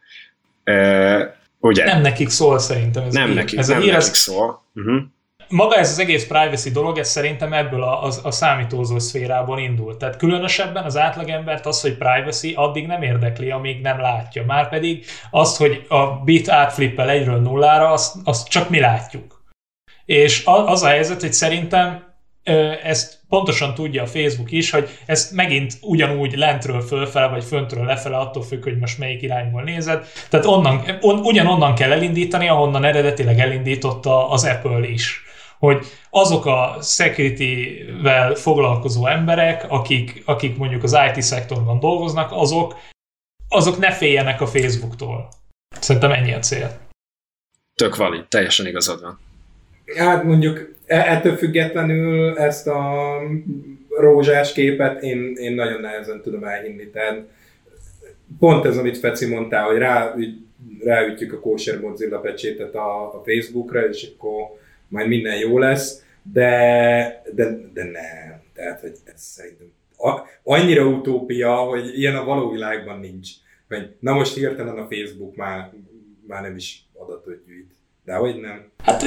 E, 0.64 1.40
ugye? 1.59 1.85
Nem 1.85 2.01
nekik 2.01 2.28
szól 2.28 2.59
szerintem 2.59 3.05
ez 3.05 3.12
Nem 3.12 3.22
a 3.22 3.26
hír. 3.26 3.36
nekik, 3.36 3.59
ez 3.59 3.68
nem 3.68 3.78
a 3.78 3.80
hír, 3.80 3.93
nekik 3.93 4.09
ez, 4.09 4.16
szól. 4.16 4.62
Uh-huh. 4.74 5.02
Maga 5.48 5.76
ez 5.76 5.90
az 5.90 5.98
egész 5.98 6.26
privacy 6.26 6.70
dolog, 6.70 6.98
ez 6.98 7.08
szerintem 7.08 7.52
ebből 7.52 7.82
a, 7.82 8.04
a, 8.04 8.10
a 8.22 8.30
számítózó 8.30 8.98
szférából 8.98 9.58
indult. 9.58 9.98
Tehát 9.98 10.16
különösebben 10.16 10.84
az 10.84 10.96
átlagembert 10.96 11.66
az, 11.66 11.80
hogy 11.80 11.96
privacy 11.96 12.52
addig 12.56 12.86
nem 12.86 13.02
érdekli, 13.02 13.50
amíg 13.50 13.80
nem 13.80 14.00
látja. 14.00 14.44
Márpedig 14.44 15.04
azt, 15.30 15.56
hogy 15.56 15.86
a 15.88 16.06
bit 16.06 16.48
átflippel 16.48 17.10
egyről 17.10 17.40
nullára, 17.40 17.90
azt, 17.90 18.14
azt 18.24 18.48
csak 18.48 18.68
mi 18.68 18.80
látjuk. 18.80 19.42
És 20.04 20.42
az 20.44 20.82
a 20.82 20.88
helyzet, 20.88 21.20
hogy 21.20 21.32
szerintem 21.32 22.06
ezt 22.82 23.18
pontosan 23.28 23.74
tudja 23.74 24.02
a 24.02 24.06
Facebook 24.06 24.50
is, 24.50 24.70
hogy 24.70 24.88
ezt 25.06 25.32
megint 25.32 25.72
ugyanúgy 25.80 26.36
lentről 26.36 26.80
fölfele, 26.80 27.26
vagy 27.26 27.44
föntről 27.44 27.84
lefele, 27.84 28.16
attól 28.16 28.42
függ, 28.42 28.62
hogy 28.62 28.78
most 28.78 28.98
melyik 28.98 29.22
irányból 29.22 29.62
nézed. 29.62 30.06
Tehát 30.28 30.46
onnan, 30.46 30.82
on, 31.00 31.18
ugyanonnan 31.18 31.74
kell 31.74 31.92
elindítani, 31.92 32.48
ahonnan 32.48 32.84
eredetileg 32.84 33.40
elindította 33.40 34.30
az 34.30 34.44
Apple 34.44 34.88
is 34.88 35.22
hogy 35.59 35.86
azok 36.10 36.47
a 36.47 36.78
security-vel 36.82 38.35
foglalkozó 38.35 39.06
emberek, 39.06 39.64
akik, 39.68 40.22
akik 40.24 40.56
mondjuk 40.56 40.82
az 40.82 40.97
IT 41.09 41.22
szektorban 41.22 41.80
dolgoznak, 41.80 42.32
azok, 42.32 42.74
azok 43.48 43.78
ne 43.78 43.93
féljenek 43.93 44.40
a 44.40 44.47
Facebooktól. 44.47 45.28
Szerintem 45.80 46.12
ennyi 46.12 46.32
a 46.32 46.39
cél. 46.39 46.78
Tök 47.74 47.97
valid, 47.97 48.26
teljesen 48.26 48.66
igazad 48.66 49.01
van. 49.01 49.18
Hát 49.97 50.24
mondjuk 50.24 50.74
e- 50.86 51.12
ettől 51.12 51.36
függetlenül 51.36 52.39
ezt 52.39 52.66
a 52.66 53.18
rózsás 53.98 54.52
képet 54.52 55.02
én, 55.02 55.35
én 55.36 55.52
nagyon 55.55 55.80
nehezen 55.80 56.22
tudom 56.22 56.44
elhinni. 56.44 56.90
Tehát 56.90 57.28
pont 58.39 58.64
ez, 58.64 58.76
amit 58.76 58.98
Feci 58.98 59.26
mondtál, 59.26 59.64
hogy 59.64 59.78
rá, 59.78 60.14
ráütjük 60.85 61.32
a 61.32 61.40
kóser 61.40 61.80
Mozilla 61.80 62.18
pecsétet 62.18 62.74
a, 62.74 63.14
a 63.14 63.22
Facebookra, 63.24 63.89
és 63.89 64.09
akkor 64.12 64.57
majd 64.89 65.09
minden 65.09 65.36
jó 65.36 65.59
lesz, 65.59 66.05
de, 66.23 67.23
de, 67.35 67.44
de 67.73 67.85
nem. 67.85 68.43
Tehát, 68.55 68.81
hogy 68.81 68.93
ez 69.05 69.23
szerintem 69.23 69.66
annyira 70.43 70.85
utópia, 70.85 71.56
hogy 71.56 71.98
ilyen 71.98 72.16
a 72.16 72.24
való 72.24 72.51
világban 72.51 73.01
nincs. 73.01 73.28
Vagy, 73.69 73.94
na 74.01 74.12
most 74.12 74.35
hirtelen 74.35 74.78
a 74.78 74.86
Facebook 74.90 75.36
már, 75.36 75.70
már 76.27 76.43
nem 76.43 76.56
is 76.56 76.82
adatot 76.94 77.47
gyűjt. 77.47 77.73
De 78.05 78.15
hogy 78.15 78.40
nem? 78.40 78.70
Hát, 78.85 79.05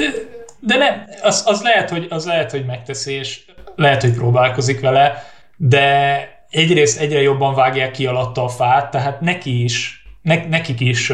de 0.60 0.76
nem, 0.76 1.04
az, 1.22 1.42
az, 1.46 1.62
lehet, 1.62 1.90
hogy, 1.90 2.06
az 2.10 2.26
lehet, 2.26 2.50
hogy 2.50 2.66
megteszi, 2.66 3.12
és 3.12 3.44
lehet, 3.76 4.02
hogy 4.02 4.14
próbálkozik 4.14 4.80
vele, 4.80 5.22
de 5.56 6.28
egyrészt 6.50 7.00
egyre 7.00 7.20
jobban 7.20 7.54
vágják 7.54 7.90
ki 7.90 8.06
alatta 8.06 8.44
a 8.44 8.48
fát, 8.48 8.90
tehát 8.90 9.20
neki 9.20 9.62
is 9.62 10.01
ne, 10.22 10.46
nekik 10.48 10.80
is, 10.80 11.06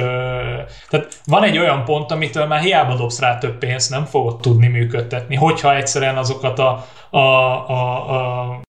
tehát 0.89 1.21
van 1.25 1.43
egy 1.43 1.59
olyan 1.59 1.85
pont, 1.85 2.11
amitől 2.11 2.47
már 2.47 2.61
hiába 2.61 2.95
dobsz 2.95 3.21
rá 3.21 3.39
több 3.39 3.59
pénzt, 3.59 3.91
nem 3.91 4.05
fogod 4.05 4.41
tudni 4.41 4.67
működtetni, 4.67 5.37
hogyha 5.37 5.77
egyszerűen 5.77 6.17
azokat 6.17 6.59
a, 6.59 6.87
a, 7.11 7.19
a, 7.19 8.11
a 8.11 8.61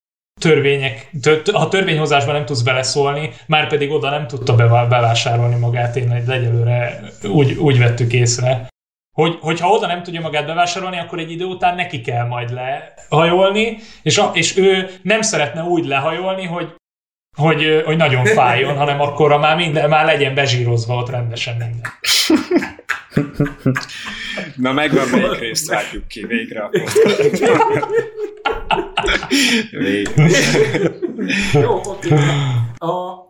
törvények, 0.41 1.11
ha 1.53 1.67
törvényhozásban 1.67 2.35
nem 2.35 2.45
tudsz 2.45 2.61
beleszólni, 2.61 3.29
már 3.47 3.67
pedig 3.67 3.91
oda 3.91 4.09
nem 4.09 4.27
tudta 4.27 4.55
bevásárolni 4.55 5.55
magát, 5.55 5.95
én 5.95 6.11
egyelőre 6.11 6.99
úgy, 7.23 7.53
úgy 7.53 7.77
vettük 7.77 8.13
észre. 8.13 8.67
Hogy, 9.15 9.37
hogyha 9.41 9.69
oda 9.69 9.87
nem 9.87 10.03
tudja 10.03 10.21
magát 10.21 10.45
bevásárolni, 10.45 10.97
akkor 10.97 11.19
egy 11.19 11.31
idő 11.31 11.45
után 11.45 11.75
neki 11.75 12.01
kell 12.01 12.25
majd 12.25 12.53
lehajolni, 12.53 13.77
és, 14.01 14.17
a, 14.17 14.31
és 14.33 14.57
ő 14.57 14.89
nem 15.01 15.21
szeretne 15.21 15.63
úgy 15.63 15.85
lehajolni, 15.85 16.45
hogy 16.45 16.75
hogy, 17.39 17.81
hogy 17.85 17.97
nagyon 17.97 18.25
fájjon, 18.25 18.77
hanem 18.77 19.01
akkor 19.01 19.39
már, 19.39 19.55
minden, 19.55 19.89
már 19.89 20.05
legyen 20.05 20.33
bezsírozva 20.33 20.95
ott 20.95 21.09
rendesen 21.09 21.55
minden. 21.57 21.91
Na 24.55 24.73
megvan, 24.73 25.07
melyik 25.11 25.39
részt 25.39 25.69
vágjuk 25.69 26.07
ki 26.07 26.25
végre 26.25 26.59
a 26.61 26.69
Jó, 31.53 31.81
oké. 31.85 32.09
A, 32.77 33.27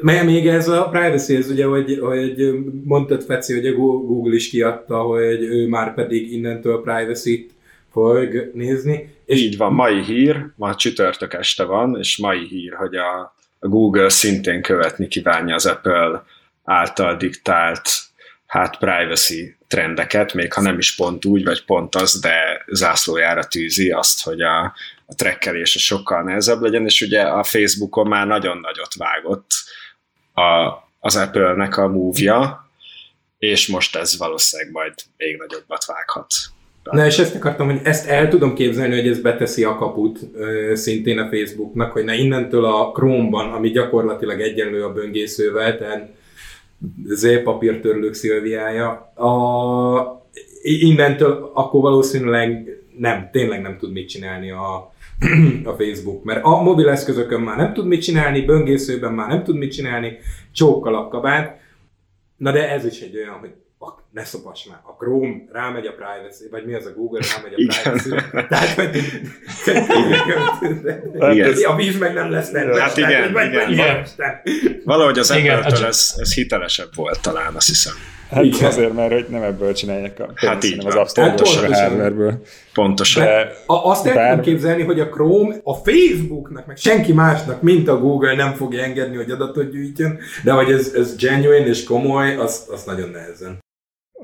mert 0.00 0.24
még 0.24 0.46
ez 0.46 0.68
a 0.68 0.88
privacy, 0.88 1.36
ez 1.36 1.50
ugye, 1.50 1.64
hogy, 1.64 1.98
hogy 1.98 2.52
mondtad 2.84 3.22
Feci, 3.22 3.54
hogy 3.54 3.66
a 3.66 3.74
Google 3.74 4.34
is 4.34 4.50
kiadta, 4.50 4.98
hogy 5.00 5.42
ő 5.42 5.68
már 5.68 5.94
pedig 5.94 6.32
innentől 6.32 6.82
privacy-t 6.82 7.50
fog 7.90 8.50
nézni. 8.54 9.18
És 9.24 9.40
Így 9.40 9.56
van, 9.56 9.72
mai 9.72 10.02
hír, 10.02 10.46
ma 10.56 10.74
csütörtök 10.74 11.32
este 11.32 11.64
van, 11.64 11.96
és 11.98 12.18
mai 12.18 12.46
hír, 12.46 12.74
hogy 12.74 12.94
a, 12.94 13.34
a 13.58 13.68
Google 13.68 14.08
szintén 14.08 14.62
követni 14.62 15.08
kívánja 15.08 15.54
az 15.54 15.66
Apple 15.66 16.24
által 16.64 17.16
diktált 17.16 17.90
hát 18.46 18.78
privacy 18.78 19.56
trendeket, 19.68 20.34
még 20.34 20.52
ha 20.52 20.60
nem 20.60 20.78
is 20.78 20.94
pont 20.94 21.24
úgy, 21.24 21.44
vagy 21.44 21.64
pont 21.64 21.94
az, 21.94 22.20
de 22.20 22.64
zászlójára 22.66 23.44
tűzi 23.44 23.90
azt, 23.90 24.24
hogy 24.24 24.40
a, 24.40 24.64
a 25.06 25.14
trekkelése 25.14 25.78
sokkal 25.78 26.22
nehezebb 26.22 26.60
legyen, 26.60 26.84
és 26.84 27.00
ugye 27.00 27.22
a 27.22 27.44
Facebookon 27.44 28.06
már 28.06 28.26
nagyon 28.26 28.58
nagyot 28.58 28.94
vágott 28.94 29.50
a, 30.32 30.78
az 31.00 31.16
Apple-nek 31.16 31.76
a 31.76 31.88
move 31.88 32.68
és 33.38 33.66
most 33.66 33.96
ez 33.96 34.18
valószínűleg 34.18 34.72
majd 34.72 34.94
még 35.16 35.36
nagyobbat 35.36 35.84
vághat. 35.84 36.26
Na 36.90 37.06
és 37.06 37.18
ezt 37.18 37.34
akartam, 37.34 37.66
hogy 37.66 37.80
ezt 37.82 38.08
el 38.08 38.28
tudom 38.28 38.54
képzelni, 38.54 38.94
hogy 38.94 39.08
ez 39.08 39.20
beteszi 39.20 39.64
a 39.64 39.74
kaput 39.74 40.18
szintén 40.72 41.18
a 41.18 41.28
Facebooknak, 41.28 41.92
hogy 41.92 42.04
na 42.04 42.12
innentől 42.12 42.64
a 42.64 42.92
Chrome-ban, 42.92 43.52
ami 43.52 43.70
gyakorlatilag 43.70 44.40
egyenlő 44.40 44.84
a 44.84 44.92
böngészővel, 44.92 45.78
tehát 45.78 46.08
Z 47.04 47.42
papírtörlők 47.42 48.14
szilviája, 48.14 48.88
a, 49.14 50.24
innentől 50.62 51.50
akkor 51.54 51.80
valószínűleg 51.80 52.68
nem, 52.98 53.28
tényleg 53.32 53.60
nem 53.60 53.76
tud 53.78 53.92
mit 53.92 54.08
csinálni 54.08 54.50
a, 54.50 54.92
a 55.70 55.72
Facebook, 55.72 56.24
mert 56.24 56.44
a 56.44 56.62
mobileszközökön 56.62 57.40
már 57.40 57.56
nem 57.56 57.72
tud 57.72 57.86
mit 57.86 58.02
csinálni, 58.02 58.40
böngészőben 58.40 59.12
már 59.12 59.28
nem 59.28 59.44
tud 59.44 59.56
mit 59.56 59.72
csinálni, 59.72 60.18
csókkal 60.52 60.94
a 60.94 61.08
kabát. 61.08 61.60
Na 62.36 62.52
de 62.52 62.70
ez 62.70 62.84
is 62.84 63.00
egy 63.00 63.16
olyan, 63.16 63.38
hogy 63.40 63.50
ne 64.12 64.24
szopass 64.24 64.64
már, 64.64 64.78
a 64.82 64.92
Chrome 64.92 65.44
rámegy 65.52 65.86
a 65.86 65.92
privacy, 65.92 66.48
vagy 66.50 66.64
mi 66.64 66.74
az 66.74 66.86
a 66.86 66.92
Google 66.92 67.20
rámegy 67.34 67.52
a 67.52 67.80
privacy. 67.82 68.10
Tehát, 68.48 68.74
hogy 71.46 71.62
a 71.62 71.76
víz 71.76 71.98
meg 71.98 72.14
nem 72.14 72.30
lesz 72.30 72.50
nedves. 72.50 72.80
Hát 72.80 72.96
igen, 72.96 73.30
igen. 73.30 73.70
igen. 73.70 73.70
igen. 73.70 74.82
Valahogy 74.84 75.18
az 75.18 75.30
Apple-től 75.30 75.86
ez, 75.86 76.14
ez 76.16 76.34
hitelesebb 76.34 76.94
volt 76.94 77.20
talán, 77.20 77.54
azt 77.54 77.66
hiszem. 77.66 77.94
Hát 78.30 78.44
Igen. 78.44 78.64
azért, 78.64 78.92
mert 78.92 79.12
hogy 79.12 79.26
nem 79.28 79.42
ebből 79.42 79.72
csinálják 79.72 80.20
a 80.20 80.24
pénzt, 80.24 80.44
hát 80.44 80.64
így 80.64 80.84
hanem 80.84 80.98
az 80.98 81.10
Store-ból, 81.10 81.72
hát 81.72 81.92
a 81.92 82.02
hardware 82.02 82.40
Pontosan. 82.72 83.24
De 83.24 83.52
a, 83.66 83.90
azt 83.90 84.06
el 84.06 84.14
bár... 84.14 84.30
tudom 84.30 84.44
képzelni, 84.44 84.82
hogy 84.82 85.00
a 85.00 85.08
Chrome 85.08 85.56
a 85.62 85.74
Facebooknak, 85.74 86.66
meg 86.66 86.76
senki 86.76 87.12
másnak, 87.12 87.62
mint 87.62 87.88
a 87.88 87.98
Google 87.98 88.34
nem 88.34 88.54
fogja 88.54 88.82
engedni, 88.82 89.16
hogy 89.16 89.30
adatot 89.30 89.70
gyűjtjön, 89.70 90.18
de 90.44 90.52
hogy 90.52 90.70
ez, 90.72 90.92
ez 90.94 91.16
genuine 91.16 91.66
és 91.66 91.84
komoly, 91.84 92.36
az, 92.36 92.66
az 92.72 92.84
nagyon 92.84 93.08
nehezen. 93.08 93.58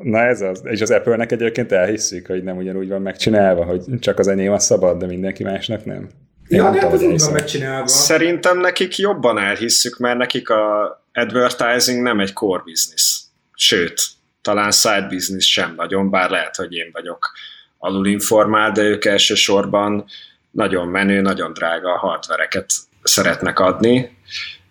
Na 0.02 0.18
ez 0.18 0.40
az. 0.40 0.62
És 0.64 0.81
az 0.81 0.90
Apple-nek 0.90 1.32
egyébként 1.32 1.73
elhiszik, 1.73 2.27
hogy 2.27 2.43
nem 2.43 2.56
ugyanúgy 2.56 2.89
van 2.89 3.02
megcsinálva, 3.02 3.64
hogy 3.64 3.82
csak 4.01 4.18
az 4.18 4.28
enyém 4.28 4.52
a 4.52 4.59
szabad, 4.59 4.98
de 4.98 5.06
mindenki 5.06 5.43
másnak 5.43 5.85
nem. 5.85 6.09
Én 6.48 6.59
ja, 6.59 6.70
de 6.70 6.81
hát 6.81 7.02
úgy 7.02 7.20
van 7.20 7.32
megcsinálva. 7.32 7.86
Szerintem 7.86 8.59
nekik 8.59 8.97
jobban 8.97 9.39
elhisszük, 9.39 9.98
mert 9.98 10.18
nekik 10.18 10.51
a 10.51 11.05
advertising 11.12 12.02
nem 12.02 12.20
egy 12.20 12.32
core 12.32 12.62
business. 12.64 13.20
Sőt, 13.55 14.02
talán 14.43 14.70
side 14.70 15.06
business 15.09 15.52
sem 15.52 15.74
nagyon, 15.77 16.10
bár 16.10 16.31
lehet, 16.31 16.56
hogy 16.56 16.73
én 16.73 16.90
vagyok 16.93 17.32
alulinformált, 17.78 18.74
de 18.74 18.82
ők 18.82 19.05
elsősorban 19.05 20.05
nagyon 20.51 20.89
menő, 20.89 21.20
nagyon 21.20 21.52
drága 21.52 21.98
hardvereket 21.98 22.73
szeretnek 23.02 23.59
adni, 23.59 24.16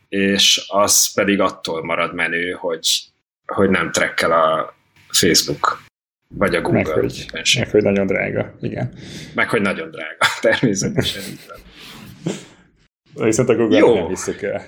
és 0.09 0.65
az 0.67 1.13
pedig 1.13 1.39
attól 1.39 1.83
marad 1.83 2.13
menő, 2.13 2.51
hogy, 2.51 2.87
hogy 3.45 3.69
nem 3.69 3.91
trekkel 3.91 4.31
a 4.31 4.74
Facebook, 5.17 5.83
vagy 6.27 6.55
a 6.55 6.61
Google. 6.61 6.83
Meg 6.83 6.93
hogy, 6.93 7.29
meg, 7.33 7.69
hogy 7.69 7.83
nagyon 7.83 8.07
drága, 8.07 8.55
igen. 8.61 8.93
Meg, 9.33 9.49
hogy 9.49 9.61
nagyon 9.61 9.91
drága, 9.91 10.25
természetesen. 10.41 11.23
Viszont 13.13 13.49
a 13.49 13.55
Google 13.55 13.77
jó. 13.77 13.93
nem 13.93 14.07
hiszük 14.07 14.41
el. 14.41 14.65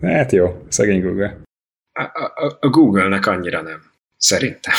Hát 0.00 0.32
jó, 0.32 0.64
szegény 0.68 1.02
Google. 1.02 1.40
A, 1.92 2.02
a, 2.02 2.58
a 2.60 2.68
Google-nek 2.68 3.26
annyira 3.26 3.62
nem, 3.62 3.82
szerintem. 4.16 4.74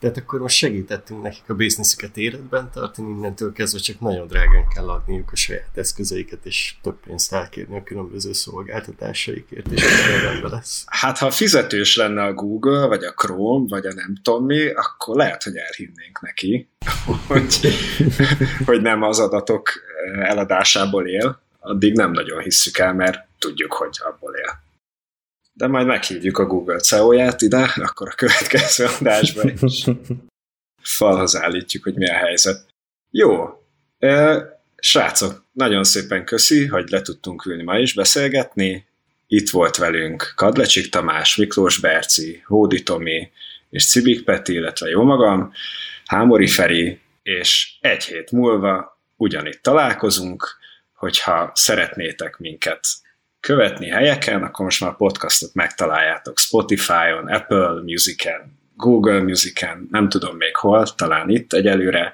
Tehát 0.00 0.16
akkor 0.16 0.40
most 0.40 0.56
segítettünk 0.56 1.22
nekik 1.22 1.42
a 1.46 1.54
bizniszüket 1.54 2.16
életben 2.16 2.70
tartani, 2.72 3.08
innentől 3.10 3.52
kezdve 3.52 3.78
csak 3.78 4.00
nagyon 4.00 4.26
drágán 4.26 4.68
kell 4.74 4.88
adniuk 4.88 5.32
a 5.32 5.36
saját 5.36 5.76
eszközeiket, 5.76 6.38
és 6.46 6.74
több 6.82 7.00
pénzt 7.06 7.32
elkérni 7.32 7.76
a 7.76 7.82
különböző 7.82 8.32
szolgáltatásaikért, 8.32 9.70
és 9.70 9.82
rendben 10.22 10.50
lesz. 10.50 10.84
Hát 10.86 11.18
ha 11.18 11.30
fizetős 11.30 11.96
lenne 11.96 12.22
a 12.22 12.32
Google, 12.32 12.86
vagy 12.86 13.04
a 13.04 13.12
Chrome, 13.12 13.64
vagy 13.68 13.86
a 13.86 13.92
nem 13.94 14.16
tudom 14.22 14.44
mi, 14.44 14.68
akkor 14.68 15.16
lehet, 15.16 15.42
hogy 15.42 15.56
elhinnénk 15.56 16.20
neki, 16.20 16.68
hogy, 17.28 17.58
hogy 18.64 18.82
nem 18.82 19.02
az 19.02 19.18
adatok 19.18 19.70
eladásából 20.22 21.08
él, 21.08 21.40
addig 21.58 21.94
nem 21.94 22.10
nagyon 22.10 22.40
hisszük 22.40 22.78
el, 22.78 22.94
mert 22.94 23.26
tudjuk, 23.38 23.72
hogy 23.72 23.98
abból 24.00 24.34
él 24.34 24.68
de 25.60 25.66
majd 25.66 25.86
meghívjuk 25.86 26.38
a 26.38 26.46
Google 26.46 26.78
CEO-ját 26.78 27.42
ide, 27.42 27.72
akkor 27.76 28.08
a 28.08 28.14
következő 28.14 28.86
adásban 29.00 29.52
is 29.60 29.84
falhoz 30.98 31.36
állítjuk, 31.36 31.82
hogy 31.82 31.94
mi 31.94 32.08
a 32.08 32.14
helyzet. 32.14 32.66
Jó, 33.10 33.48
srácok, 34.76 35.44
nagyon 35.52 35.84
szépen 35.84 36.24
köszi, 36.24 36.66
hogy 36.66 36.88
le 36.90 37.02
tudtunk 37.02 37.46
ülni 37.46 37.62
ma 37.62 37.78
is 37.78 37.94
beszélgetni. 37.94 38.86
Itt 39.26 39.50
volt 39.50 39.76
velünk 39.76 40.32
Kadlecsik 40.36 40.88
Tamás, 40.88 41.36
Miklós 41.36 41.78
Berci, 41.78 42.42
Hódi 42.46 42.82
Tomi 42.82 43.30
és 43.70 43.90
Cibik 43.90 44.24
Peti, 44.24 44.52
illetve 44.52 44.88
jó 44.88 45.02
magam, 45.02 45.52
Hámori 46.06 46.48
Feri, 46.48 47.00
és 47.22 47.72
egy 47.80 48.04
hét 48.04 48.30
múlva 48.30 49.00
ugyanitt 49.16 49.62
találkozunk, 49.62 50.58
hogyha 50.94 51.50
szeretnétek 51.54 52.38
minket 52.38 52.80
követni 53.40 53.88
helyeken, 53.88 54.42
akkor 54.42 54.64
most 54.64 54.80
már 54.80 54.90
a 54.90 54.94
podcastot 54.94 55.54
megtaláljátok 55.54 56.38
Spotify-on, 56.38 57.26
Apple 57.26 57.82
Music-en, 57.82 58.58
Google 58.76 59.22
Music-en, 59.22 59.88
nem 59.90 60.08
tudom 60.08 60.36
még 60.36 60.56
hol, 60.56 60.86
talán 60.94 61.28
itt 61.28 61.52
egyelőre, 61.52 62.12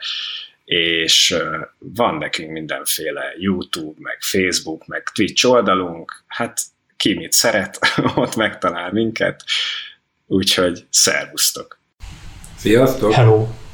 és 0.64 1.36
van 1.78 2.14
nekünk 2.14 2.50
mindenféle 2.50 3.22
YouTube, 3.38 3.98
meg 4.00 4.16
Facebook, 4.20 4.86
meg 4.86 5.02
Twitch 5.14 5.46
oldalunk, 5.46 6.24
hát 6.26 6.60
ki 6.96 7.14
mit 7.14 7.32
szeret, 7.32 7.78
ott 8.14 8.36
megtalál 8.36 8.92
minket, 8.92 9.44
úgyhogy 10.26 10.86
szervusztok! 10.90 11.78
Sziasztok! 12.56 13.12
Hello! 13.12 13.65